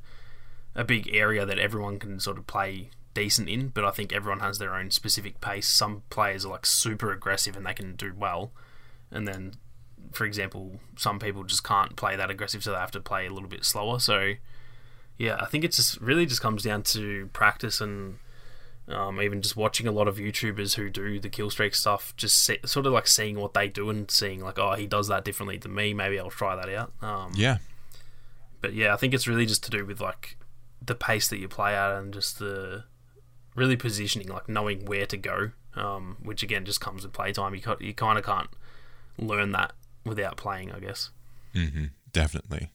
a 0.74 0.84
big 0.84 1.08
area 1.12 1.44
that 1.44 1.58
everyone 1.58 1.98
can 1.98 2.18
sort 2.18 2.38
of 2.38 2.46
play 2.46 2.90
decent 3.14 3.48
in, 3.48 3.68
but 3.68 3.84
I 3.84 3.90
think 3.90 4.12
everyone 4.12 4.40
has 4.40 4.58
their 4.58 4.74
own 4.74 4.90
specific 4.90 5.40
pace. 5.40 5.68
Some 5.68 6.02
players 6.08 6.46
are 6.46 6.50
like 6.50 6.66
super 6.66 7.12
aggressive 7.12 7.56
and 7.56 7.66
they 7.66 7.74
can 7.74 7.94
do 7.94 8.14
well, 8.16 8.52
and 9.10 9.28
then, 9.28 9.54
for 10.12 10.24
example, 10.24 10.80
some 10.96 11.18
people 11.18 11.44
just 11.44 11.64
can't 11.64 11.96
play 11.96 12.16
that 12.16 12.30
aggressive, 12.30 12.64
so 12.64 12.72
they 12.72 12.78
have 12.78 12.90
to 12.92 13.00
play 13.00 13.26
a 13.26 13.30
little 13.30 13.48
bit 13.48 13.64
slower. 13.64 13.98
So, 14.00 14.34
yeah, 15.18 15.36
I 15.38 15.46
think 15.46 15.64
it 15.64 15.72
just 15.72 16.00
really 16.00 16.26
just 16.26 16.40
comes 16.40 16.62
down 16.62 16.82
to 16.84 17.28
practice 17.32 17.80
and 17.80 18.18
um, 18.92 19.20
even 19.20 19.42
just 19.42 19.56
watching 19.56 19.86
a 19.86 19.92
lot 19.92 20.08
of 20.08 20.16
YouTubers 20.16 20.74
who 20.74 20.90
do 20.90 21.18
the 21.18 21.28
kill 21.28 21.50
streak 21.50 21.74
stuff, 21.74 22.14
just 22.16 22.42
see, 22.42 22.58
sort 22.64 22.86
of 22.86 22.92
like 22.92 23.06
seeing 23.06 23.38
what 23.38 23.54
they 23.54 23.68
do 23.68 23.90
and 23.90 24.10
seeing 24.10 24.40
like, 24.40 24.58
oh, 24.58 24.74
he 24.74 24.86
does 24.86 25.08
that 25.08 25.24
differently 25.24 25.56
than 25.56 25.74
me. 25.74 25.94
Maybe 25.94 26.18
I'll 26.18 26.30
try 26.30 26.54
that 26.56 26.68
out. 26.68 26.92
Um, 27.02 27.32
yeah, 27.34 27.58
but 28.60 28.74
yeah, 28.74 28.92
I 28.92 28.96
think 28.96 29.14
it's 29.14 29.26
really 29.26 29.46
just 29.46 29.64
to 29.64 29.70
do 29.70 29.84
with 29.84 30.00
like 30.00 30.36
the 30.84 30.94
pace 30.94 31.28
that 31.28 31.38
you 31.38 31.48
play 31.48 31.74
at 31.74 31.92
and 31.92 32.12
just 32.12 32.38
the 32.38 32.84
really 33.54 33.76
positioning, 33.76 34.28
like 34.28 34.48
knowing 34.48 34.84
where 34.84 35.06
to 35.06 35.16
go. 35.16 35.50
Um, 35.74 36.18
which 36.22 36.42
again 36.42 36.66
just 36.66 36.82
comes 36.82 37.02
with 37.02 37.14
playtime. 37.14 37.54
You 37.54 37.62
ca- 37.62 37.78
you 37.80 37.94
kind 37.94 38.18
of 38.18 38.26
can't 38.26 38.50
learn 39.16 39.52
that 39.52 39.72
without 40.04 40.36
playing, 40.36 40.70
I 40.70 40.80
guess. 40.80 41.10
hmm 41.54 41.86
definitely. 42.12 42.70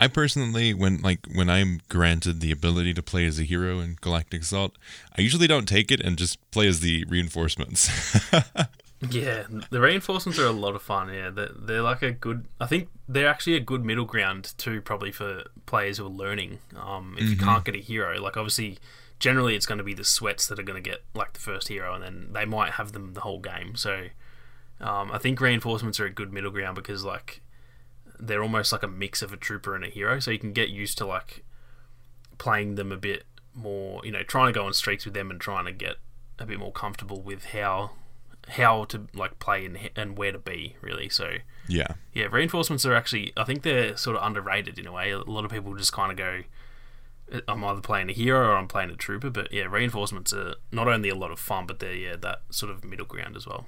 I 0.00 0.08
personally, 0.08 0.74
when 0.74 1.00
like 1.00 1.20
when 1.32 1.48
I'm 1.48 1.80
granted 1.88 2.40
the 2.40 2.50
ability 2.50 2.92
to 2.94 3.02
play 3.02 3.24
as 3.24 3.38
a 3.38 3.44
hero 3.44 3.78
in 3.78 3.98
Galactic 4.00 4.42
Assault, 4.42 4.76
I 5.16 5.20
usually 5.20 5.46
don't 5.46 5.66
take 5.66 5.92
it 5.92 6.00
and 6.00 6.16
just 6.16 6.38
play 6.50 6.66
as 6.66 6.80
the 6.80 7.04
reinforcements. 7.08 7.88
Yeah, 9.10 9.44
the 9.70 9.80
reinforcements 9.80 10.38
are 10.38 10.46
a 10.46 10.52
lot 10.52 10.76
of 10.76 10.82
fun. 10.82 11.12
Yeah, 11.12 11.30
they're, 11.30 11.50
they're 11.56 11.82
like 11.82 12.02
a 12.02 12.12
good. 12.12 12.46
I 12.60 12.66
think 12.66 12.88
they're 13.08 13.28
actually 13.28 13.56
a 13.56 13.60
good 13.60 13.84
middle 13.84 14.04
ground 14.04 14.54
too, 14.58 14.80
probably 14.80 15.10
for 15.10 15.42
players 15.66 15.98
who 15.98 16.06
are 16.06 16.10
learning. 16.10 16.60
Um, 16.80 17.16
if 17.18 17.28
you 17.28 17.36
can't 17.36 17.64
get 17.64 17.74
a 17.74 17.78
hero, 17.78 18.20
like 18.20 18.36
obviously, 18.36 18.78
generally 19.18 19.56
it's 19.56 19.66
going 19.66 19.78
to 19.78 19.84
be 19.84 19.94
the 19.94 20.04
sweats 20.04 20.46
that 20.46 20.58
are 20.58 20.62
going 20.62 20.80
to 20.80 20.88
get 20.88 21.02
like 21.14 21.32
the 21.32 21.40
first 21.40 21.66
hero, 21.66 21.94
and 21.94 22.04
then 22.04 22.28
they 22.32 22.44
might 22.44 22.74
have 22.74 22.92
them 22.92 23.14
the 23.14 23.22
whole 23.22 23.40
game. 23.40 23.74
So, 23.74 24.06
um, 24.80 25.10
I 25.10 25.18
think 25.18 25.40
reinforcements 25.40 25.98
are 25.98 26.06
a 26.06 26.10
good 26.10 26.32
middle 26.32 26.52
ground 26.52 26.76
because 26.76 27.04
like 27.04 27.41
they're 28.22 28.42
almost 28.42 28.70
like 28.72 28.84
a 28.84 28.88
mix 28.88 29.20
of 29.20 29.32
a 29.32 29.36
trooper 29.36 29.74
and 29.74 29.84
a 29.84 29.88
hero, 29.88 30.20
so 30.20 30.30
you 30.30 30.38
can 30.38 30.52
get 30.52 30.68
used 30.68 30.96
to 30.98 31.06
like 31.06 31.44
playing 32.38 32.76
them 32.76 32.92
a 32.92 32.96
bit 32.96 33.24
more. 33.52 34.00
You 34.04 34.12
know, 34.12 34.22
trying 34.22 34.52
to 34.52 34.58
go 34.58 34.64
on 34.64 34.72
streaks 34.72 35.04
with 35.04 35.14
them 35.14 35.30
and 35.30 35.40
trying 35.40 35.64
to 35.64 35.72
get 35.72 35.96
a 36.38 36.46
bit 36.46 36.58
more 36.58 36.72
comfortable 36.72 37.20
with 37.20 37.46
how 37.46 37.90
how 38.48 38.84
to 38.84 39.06
like 39.12 39.38
play 39.40 39.66
and 39.66 39.90
and 39.96 40.16
where 40.16 40.30
to 40.30 40.38
be 40.38 40.76
really. 40.80 41.08
So 41.08 41.38
yeah, 41.68 41.94
yeah, 42.14 42.26
reinforcements 42.30 42.86
are 42.86 42.94
actually 42.94 43.32
I 43.36 43.44
think 43.44 43.62
they're 43.62 43.96
sort 43.96 44.16
of 44.16 44.24
underrated 44.24 44.78
in 44.78 44.86
a 44.86 44.92
way. 44.92 45.10
A 45.10 45.18
lot 45.18 45.44
of 45.44 45.50
people 45.50 45.74
just 45.74 45.92
kind 45.92 46.12
of 46.12 46.16
go, 46.16 46.42
uh, 47.32 47.40
I'm 47.48 47.64
either 47.64 47.80
playing 47.80 48.08
a 48.08 48.12
hero 48.12 48.50
or 48.50 48.56
I'm 48.56 48.68
playing 48.68 48.90
a 48.90 48.96
trooper. 48.96 49.30
But 49.30 49.52
yeah, 49.52 49.64
reinforcements 49.64 50.32
are 50.32 50.54
not 50.70 50.86
only 50.86 51.08
a 51.08 51.16
lot 51.16 51.32
of 51.32 51.40
fun, 51.40 51.66
but 51.66 51.80
they're 51.80 51.94
yeah 51.94 52.16
that 52.16 52.42
sort 52.50 52.70
of 52.70 52.84
middle 52.84 53.06
ground 53.06 53.36
as 53.36 53.48
well. 53.48 53.66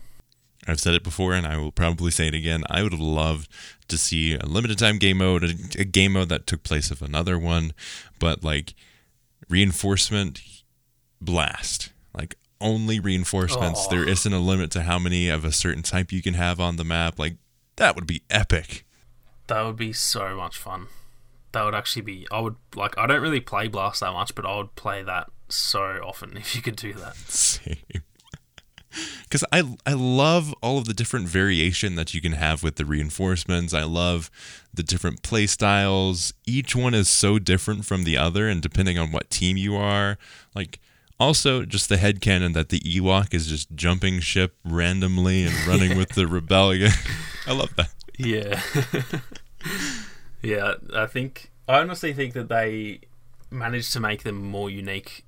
I've 0.66 0.80
said 0.80 0.94
it 0.94 1.04
before 1.04 1.34
and 1.34 1.46
I 1.46 1.56
will 1.56 1.72
probably 1.72 2.10
say 2.10 2.28
it 2.28 2.34
again. 2.34 2.64
I 2.70 2.82
would 2.82 2.92
have 2.92 3.00
loved 3.00 3.48
to 3.88 3.98
see 3.98 4.34
a 4.34 4.46
limited 4.46 4.78
time 4.78 4.98
game 4.98 5.18
mode, 5.18 5.44
a, 5.44 5.80
a 5.80 5.84
game 5.84 6.12
mode 6.12 6.28
that 6.30 6.46
took 6.46 6.62
place 6.62 6.90
of 6.90 7.02
another 7.02 7.38
one, 7.38 7.72
but 8.18 8.42
like 8.42 8.74
reinforcement 9.48 10.40
blast. 11.20 11.92
Like 12.16 12.36
only 12.60 13.00
reinforcements. 13.00 13.86
Oh. 13.86 13.90
There 13.90 14.08
isn't 14.08 14.32
a 14.32 14.38
limit 14.38 14.70
to 14.72 14.82
how 14.82 14.98
many 14.98 15.28
of 15.28 15.44
a 15.44 15.52
certain 15.52 15.82
type 15.82 16.12
you 16.12 16.22
can 16.22 16.34
have 16.34 16.60
on 16.60 16.76
the 16.76 16.84
map. 16.84 17.18
Like 17.18 17.36
that 17.76 17.94
would 17.94 18.06
be 18.06 18.22
epic. 18.30 18.84
That 19.46 19.62
would 19.62 19.76
be 19.76 19.92
so 19.92 20.36
much 20.36 20.56
fun. 20.56 20.86
That 21.52 21.64
would 21.64 21.74
actually 21.74 22.02
be. 22.02 22.26
I 22.32 22.40
would 22.40 22.56
like. 22.74 22.96
I 22.98 23.06
don't 23.06 23.22
really 23.22 23.40
play 23.40 23.68
Blast 23.68 24.00
that 24.00 24.12
much, 24.12 24.34
but 24.34 24.46
I 24.46 24.56
would 24.56 24.74
play 24.74 25.02
that 25.02 25.28
so 25.48 26.00
often 26.04 26.36
if 26.36 26.56
you 26.56 26.62
could 26.62 26.76
do 26.76 26.92
that. 26.94 27.16
Same. 27.16 27.76
Because 29.24 29.45
I 29.51 29.64
I 29.84 29.95
love 29.95 30.55
all 30.62 30.78
of 30.78 30.84
the 30.84 30.95
different 30.95 31.26
variation 31.26 31.97
that 31.97 32.14
you 32.14 32.20
can 32.20 32.32
have 32.32 32.62
with 32.62 32.76
the 32.76 32.84
reinforcements. 32.84 33.74
I 33.74 33.82
love 33.82 34.30
the 34.72 34.84
different 34.84 35.22
play 35.22 35.47
styles. 35.47 36.32
Each 36.47 36.76
one 36.76 36.95
is 36.95 37.09
so 37.09 37.40
different 37.40 37.84
from 37.84 38.05
the 38.05 38.16
other, 38.16 38.49
and 38.49 38.62
depending 38.62 38.97
on 38.97 39.11
what 39.11 39.30
team 39.30 39.57
you 39.57 39.74
are, 39.74 40.18
like 40.55 40.78
also 41.18 41.64
just 41.64 41.88
the 41.88 41.97
head 41.97 42.20
canon 42.20 42.53
that 42.53 42.68
the 42.68 42.80
Ewok 42.80 43.34
is 43.34 43.47
just 43.47 43.74
jumping 43.74 44.20
ship 44.20 44.55
randomly 44.64 45.45
and 45.45 45.66
running 45.66 45.97
with 45.99 46.11
the 46.11 46.26
rebellion. 46.26 46.92
I 47.47 47.53
love 47.53 47.74
that. 47.76 47.92
Yeah. 48.16 48.61
yeah, 50.42 50.74
I 50.95 51.07
think 51.07 51.51
I 51.66 51.80
honestly 51.80 52.12
think 52.12 52.34
that 52.34 52.49
they 52.49 53.01
managed 53.51 53.92
to 53.95 54.01
make 54.01 54.22
them 54.22 54.42
more 54.42 54.70
unique 54.70 55.24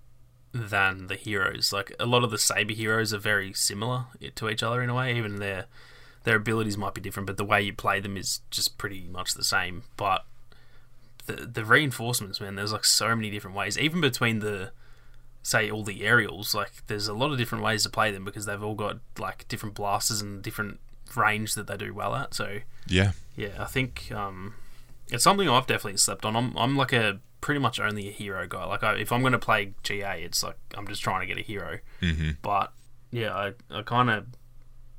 than 0.57 1.07
the 1.07 1.17
heroes. 1.17 1.73
Like 1.73 1.93
a 2.01 2.07
lot 2.07 2.25
of 2.25 2.31
the 2.31 2.39
saber 2.39 2.73
heroes 2.73 3.13
are 3.15 3.19
very 3.19 3.53
similar 3.53 4.07
to 4.35 4.49
each 4.49 4.63
other 4.63 4.83
in 4.83 4.91
a 4.91 4.95
way. 4.95 5.17
Even 5.17 5.37
their 5.37 5.67
their 6.25 6.37
abilities 6.37 6.77
might 6.77 6.95
be 6.95 7.01
different, 7.01 7.27
but 7.27 7.37
the 7.37 7.45
way 7.45 7.63
you 7.63 7.73
play 7.73 8.01
them 8.01 8.17
is 8.17 8.41
just 8.51 8.79
pretty 8.79 9.07
much 9.11 9.35
the 9.35 9.45
same. 9.45 9.85
But 9.97 10.25
the 11.27 11.35
the 11.47 11.65
reinforcements, 11.65 12.41
man, 12.41 12.55
there's 12.57 12.73
like 12.73 12.85
so 12.85 13.15
many 13.15 13.31
different 13.31 13.57
ways. 13.57 13.79
Even 13.79 14.01
between 14.01 14.41
the 14.41 14.73
say 15.43 15.71
all 15.71 15.85
the 15.85 16.05
aerials, 16.05 16.55
like 16.55 16.87
there's 16.89 17.07
a 17.09 17.15
lot 17.15 17.31
of 17.31 17.39
different 17.39 17.63
ways 17.63 17.85
to 17.85 17.89
play 17.91 18.11
them 18.11 18.25
because 18.25 18.47
they've 18.47 18.63
all 18.63 18.75
got 18.75 18.99
like 19.19 19.47
different 19.49 19.75
blasters 19.77 20.21
and 20.21 20.43
different 20.43 20.81
range 21.15 21.55
that 21.55 21.69
they 21.69 21.77
do 21.77 21.95
well 21.95 22.15
at. 22.17 22.35
So 22.35 22.59
Yeah. 22.89 23.13
yeah, 23.37 23.55
I 23.59 23.67
think 23.67 24.11
um, 24.13 24.55
it's 25.09 25.23
something 25.23 25.49
I've 25.49 25.67
definitely 25.69 25.99
slept 25.99 26.25
on. 26.25 26.35
I'm 26.35 26.57
I'm 26.57 26.77
like 26.77 26.93
a 26.93 27.21
pretty 27.41 27.61
much 27.61 27.79
only 27.81 28.09
a 28.09 28.13
hero 28.13 28.47
guy. 28.47 28.65
Like 28.65 28.83
I, 28.83 28.95
if 28.95 29.13
I'm 29.13 29.21
going 29.21 29.33
to 29.33 29.39
play 29.39 29.75
GA, 29.83 30.23
it's 30.23 30.43
like 30.43 30.57
I'm 30.77 30.87
just 30.87 31.03
trying 31.03 31.21
to 31.21 31.27
get 31.27 31.39
a 31.39 31.47
hero. 31.47 31.79
Mm-hmm. 32.03 32.31
But 32.43 32.73
yeah, 33.11 33.35
I, 33.35 33.53
I 33.71 33.83
kind 33.83 34.11
of 34.11 34.27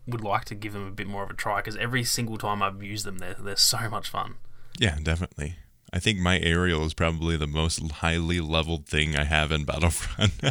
would 0.08 0.24
like 0.24 0.46
to 0.46 0.56
give 0.56 0.74
them 0.74 0.88
a 0.88 0.92
bit 0.92 1.08
more 1.08 1.24
of 1.24 1.30
a 1.30 1.34
try 1.34 1.58
because 1.58 1.76
every 1.78 2.04
single 2.04 2.38
time 2.38 2.64
I've 2.64 2.82
used 2.82 3.06
them, 3.06 3.18
they're 3.18 3.36
they're 3.36 3.56
so 3.56 3.90
much 3.90 4.10
fun. 4.10 4.36
Yeah, 4.80 4.98
definitely. 5.02 5.56
I 5.92 6.00
think 6.00 6.20
my 6.20 6.40
aerial 6.40 6.86
is 6.86 6.94
probably 6.94 7.38
the 7.38 7.48
most 7.48 7.80
highly 7.92 8.40
leveled 8.40 8.88
thing 8.88 9.16
I 9.16 9.24
have 9.24 9.52
in 9.52 9.64
Battlefront. 9.64 10.34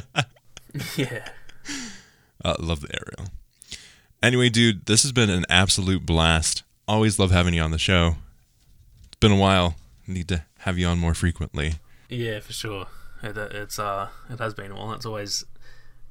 yeah. 0.97 1.29
I 2.43 2.51
uh, 2.51 2.57
love 2.59 2.81
the 2.81 2.89
aerial. 2.95 3.33
Anyway, 4.23 4.49
dude, 4.49 4.87
this 4.87 5.03
has 5.03 5.13
been 5.13 5.31
an 5.31 5.45
absolute 5.49 6.07
blast. 6.07 6.63
Always 6.89 7.19
love 7.19 7.31
having 7.31 7.55
you 7.55 7.63
on 7.63 7.71
the 7.71 7.79
show. 7.79 8.17
It's 9.07 9.17
been 9.17 9.33
a 9.33 9.37
while. 9.37 9.77
Need 10.07 10.29
to 10.29 10.45
have 10.67 10.77
you 10.79 10.87
on 10.89 10.99
more 10.99 11.15
frequently. 11.15 11.75
Yeah, 12.09 12.41
for 12.41 12.53
sure. 12.53 12.87
It, 13.23 13.37
it's 13.37 13.79
uh, 13.79 14.09
it 14.29 14.41
has 14.41 14.53
been 14.53 14.73
a 14.73 14.75
while. 14.75 14.93
It's 14.93 15.07
always 15.07 15.45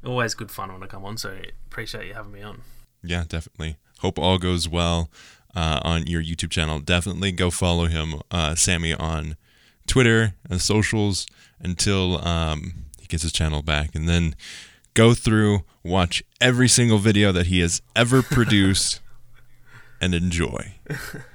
always 0.03 0.33
good 0.33 0.49
fun 0.49 0.71
when 0.71 0.81
I 0.81 0.87
come 0.87 1.03
on. 1.03 1.17
So 1.17 1.37
appreciate 1.67 2.07
you 2.07 2.13
having 2.13 2.31
me 2.31 2.41
on. 2.41 2.61
Yeah, 3.03 3.25
definitely. 3.27 3.75
Hope 3.99 4.17
all 4.17 4.37
goes 4.37 4.67
well 4.67 5.11
uh, 5.55 5.81
on 5.83 6.07
your 6.07 6.23
YouTube 6.23 6.51
channel. 6.51 6.79
Definitely 6.79 7.33
go 7.33 7.51
follow 7.51 7.85
him, 7.85 8.21
uh, 8.31 8.55
Sammy, 8.55 8.93
on 8.93 9.35
Twitter 9.87 10.33
and 10.49 10.61
socials 10.61 11.27
until 11.59 12.25
um, 12.25 12.85
he 12.99 13.07
gets 13.07 13.23
his 13.23 13.33
channel 13.33 13.61
back, 13.61 13.93
and 13.93 14.07
then 14.07 14.35
go 14.93 15.13
through, 15.13 15.63
watch 15.83 16.23
every 16.39 16.69
single 16.69 16.97
video 16.97 17.31
that 17.33 17.47
he 17.47 17.59
has 17.59 17.81
ever 17.95 18.21
produced, 18.23 19.01
and 19.99 20.15
enjoy. 20.15 20.75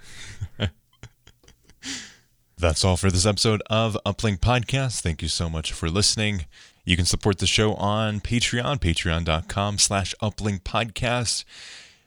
That's 2.60 2.84
all 2.84 2.98
for 2.98 3.10
this 3.10 3.24
episode 3.24 3.62
of 3.70 3.96
Uplink 4.04 4.40
Podcast. 4.40 5.00
Thank 5.00 5.22
you 5.22 5.28
so 5.28 5.48
much 5.48 5.72
for 5.72 5.88
listening. 5.88 6.44
You 6.84 6.94
can 6.94 7.06
support 7.06 7.38
the 7.38 7.46
show 7.46 7.72
on 7.76 8.20
Patreon, 8.20 8.80
patreon.com 8.80 9.78
slash 9.78 10.14
uplink 10.20 10.60
podcast 10.60 11.44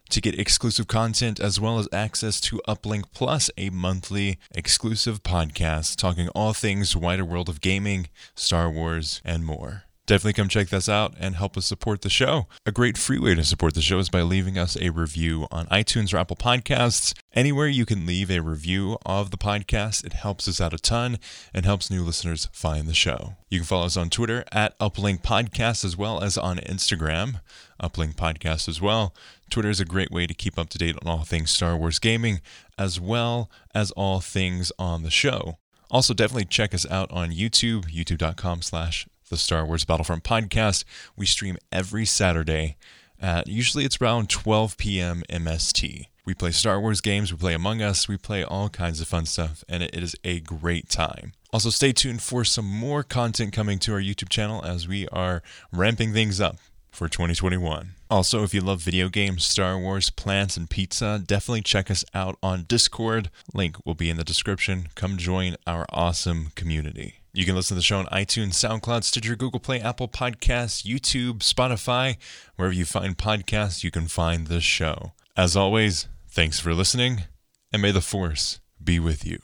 to 0.10 0.22
get 0.22 0.38
exclusive 0.38 0.88
content 0.88 1.40
as 1.40 1.60
well 1.60 1.80
as 1.80 1.90
access 1.92 2.40
to 2.42 2.62
Uplink 2.68 3.06
Plus, 3.16 3.50
a 3.58 3.72
monthly 3.72 4.38
exclusive 4.54 5.24
podcast 5.24 5.96
talking 5.96 6.30
all 6.36 6.54
things 6.54 6.96
wider 6.96 7.26
world 7.26 7.50
of 7.50 7.60
gaming, 7.60 8.10
Star 8.36 8.70
Wars, 8.70 9.24
and 9.26 9.44
more. 9.44 9.86
Definitely 10.06 10.34
come 10.34 10.50
check 10.50 10.68
this 10.68 10.90
out 10.90 11.14
and 11.18 11.36
help 11.36 11.56
us 11.56 11.66
support 11.66 12.02
the 12.02 12.10
show. 12.10 12.48
A 12.66 12.74
great 12.74 12.98
free 12.98 13.20
way 13.20 13.36
to 13.36 13.44
support 13.46 13.74
the 13.74 13.82
show 13.82 14.00
is 14.00 14.10
by 14.10 14.22
leaving 14.22 14.58
us 14.58 14.76
a 14.82 14.90
review 14.90 15.48
on 15.50 15.66
iTunes 15.68 16.14
or 16.14 16.18
Apple 16.18 16.36
Podcasts. 16.36 17.14
Anywhere 17.34 17.68
you 17.68 17.86
can 17.86 18.06
leave 18.06 18.30
a 18.30 18.42
review 18.42 18.98
of 19.06 19.32
the 19.32 19.38
podcast, 19.38 20.04
it 20.06 20.12
helps 20.12 20.46
us 20.50 20.60
out 20.60 20.74
a 20.74 20.78
ton 20.78 21.20
and 21.54 21.66
helps 21.66 21.90
new 21.90 22.04
listeners 22.04 22.50
find 22.52 22.86
the 22.86 22.94
show. 22.94 23.36
You 23.50 23.60
can 23.60 23.66
follow 23.66 23.86
us 23.86 23.96
on 23.96 24.10
Twitter 24.10 24.44
at 24.52 24.78
Uplink 24.78 25.22
Podcast 25.22 25.86
as 25.86 25.96
well 25.96 26.22
as 26.22 26.38
on 26.38 26.58
Instagram, 26.58 27.40
Uplink 27.82 28.16
Podcast 28.16 28.68
as 28.68 28.82
well. 28.82 29.16
Twitter 29.50 29.70
is 29.70 29.80
a 29.80 29.86
great 29.86 30.12
way 30.12 30.28
to 30.28 30.34
keep 30.34 30.60
up 30.60 30.68
to 30.72 30.78
date 30.78 30.98
on 31.02 31.10
all 31.10 31.24
things 31.24 31.50
Star 31.50 31.78
Wars 31.78 32.00
gaming 32.00 32.42
as 32.78 33.00
well 33.00 33.50
as 33.74 33.92
all 33.92 34.20
things 34.20 34.70
on 34.78 35.04
the 35.04 35.10
show. 35.10 35.60
Also, 35.90 36.14
definitely 36.14 36.46
check 36.46 36.74
us 36.74 36.86
out 36.90 37.10
on 37.12 37.32
YouTube, 37.32 37.86
youtube.com 37.86 38.64
slash 38.64 39.08
the 39.34 39.38
Star 39.40 39.66
Wars 39.66 39.84
Battlefront 39.84 40.24
podcast. 40.24 40.84
We 41.18 41.26
stream 41.26 41.58
every 41.72 42.06
Saturday 42.06 42.78
at 43.20 43.48
usually 43.48 43.84
it's 43.84 44.00
around 44.00 44.30
12 44.30 44.78
p.m. 44.78 45.24
MST. 45.28 46.06
We 46.24 46.36
play 46.36 46.52
Star 46.52 46.80
Wars 46.80 47.02
games, 47.02 47.32
we 47.32 47.40
play 47.40 47.56
Among 47.56 47.82
Us, 47.82 48.08
we 48.08 48.16
play 48.16 48.44
all 48.44 48.70
kinds 48.70 49.02
of 49.02 49.08
fun 49.08 49.26
stuff, 49.26 49.64
and 49.68 49.82
it 49.82 49.96
is 49.96 50.16
a 50.24 50.40
great 50.40 50.88
time. 50.88 51.34
Also, 51.52 51.72
stay 51.72 51.92
tuned 51.92 52.22
for 52.22 52.46
some 52.46 52.66
more 52.66 53.02
content 53.02 53.54
coming 53.54 53.80
to 53.80 53.94
our 53.94 54.00
YouTube 54.00 54.30
channel 54.30 54.64
as 54.64 54.88
we 54.88 55.08
are 55.08 55.42
ramping 55.72 56.14
things 56.14 56.40
up 56.40 56.58
for 56.92 57.10
2021. 57.10 57.94
Also, 58.12 58.44
if 58.44 58.54
you 58.54 58.62
love 58.62 58.82
video 58.82 59.10
games, 59.10 59.44
Star 59.44 59.80
Wars, 59.80 60.12
plants, 60.12 60.56
and 60.56 60.70
pizza, 60.70 61.20
definitely 61.26 61.64
check 61.64 61.90
us 61.90 62.06
out 62.14 62.38
on 62.44 62.66
Discord. 62.68 63.32
Link 63.52 63.78
will 63.84 63.96
be 63.96 64.12
in 64.12 64.18
the 64.18 64.24
description. 64.24 64.90
Come 64.94 65.18
join 65.18 65.56
our 65.66 65.88
awesome 65.90 66.52
community. 66.54 67.23
You 67.36 67.46
can 67.46 67.56
listen 67.56 67.74
to 67.74 67.80
the 67.80 67.82
show 67.82 67.98
on 67.98 68.06
iTunes, 68.08 68.52
SoundCloud, 68.52 69.04
Stitcher, 69.04 69.36
Google 69.36 69.60
Play, 69.60 69.82
Apple 69.82 70.08
Podcasts, 70.08 70.86
YouTube, 70.86 71.40
Spotify. 71.40 72.18
Wherever 72.58 72.76
you 72.76 72.86
find 72.86 73.18
podcasts, 73.18 73.84
you 73.84 73.90
can 73.90 74.08
find 74.08 74.46
this 74.46 74.64
show. 74.64 75.14
As 75.36 75.58
always, 75.58 76.08
thanks 76.28 76.60
for 76.60 76.76
listening, 76.76 77.24
and 77.72 77.82
may 77.82 77.90
the 77.90 78.02
Force 78.02 78.60
be 78.84 79.00
with 79.00 79.26
you. 79.26 79.40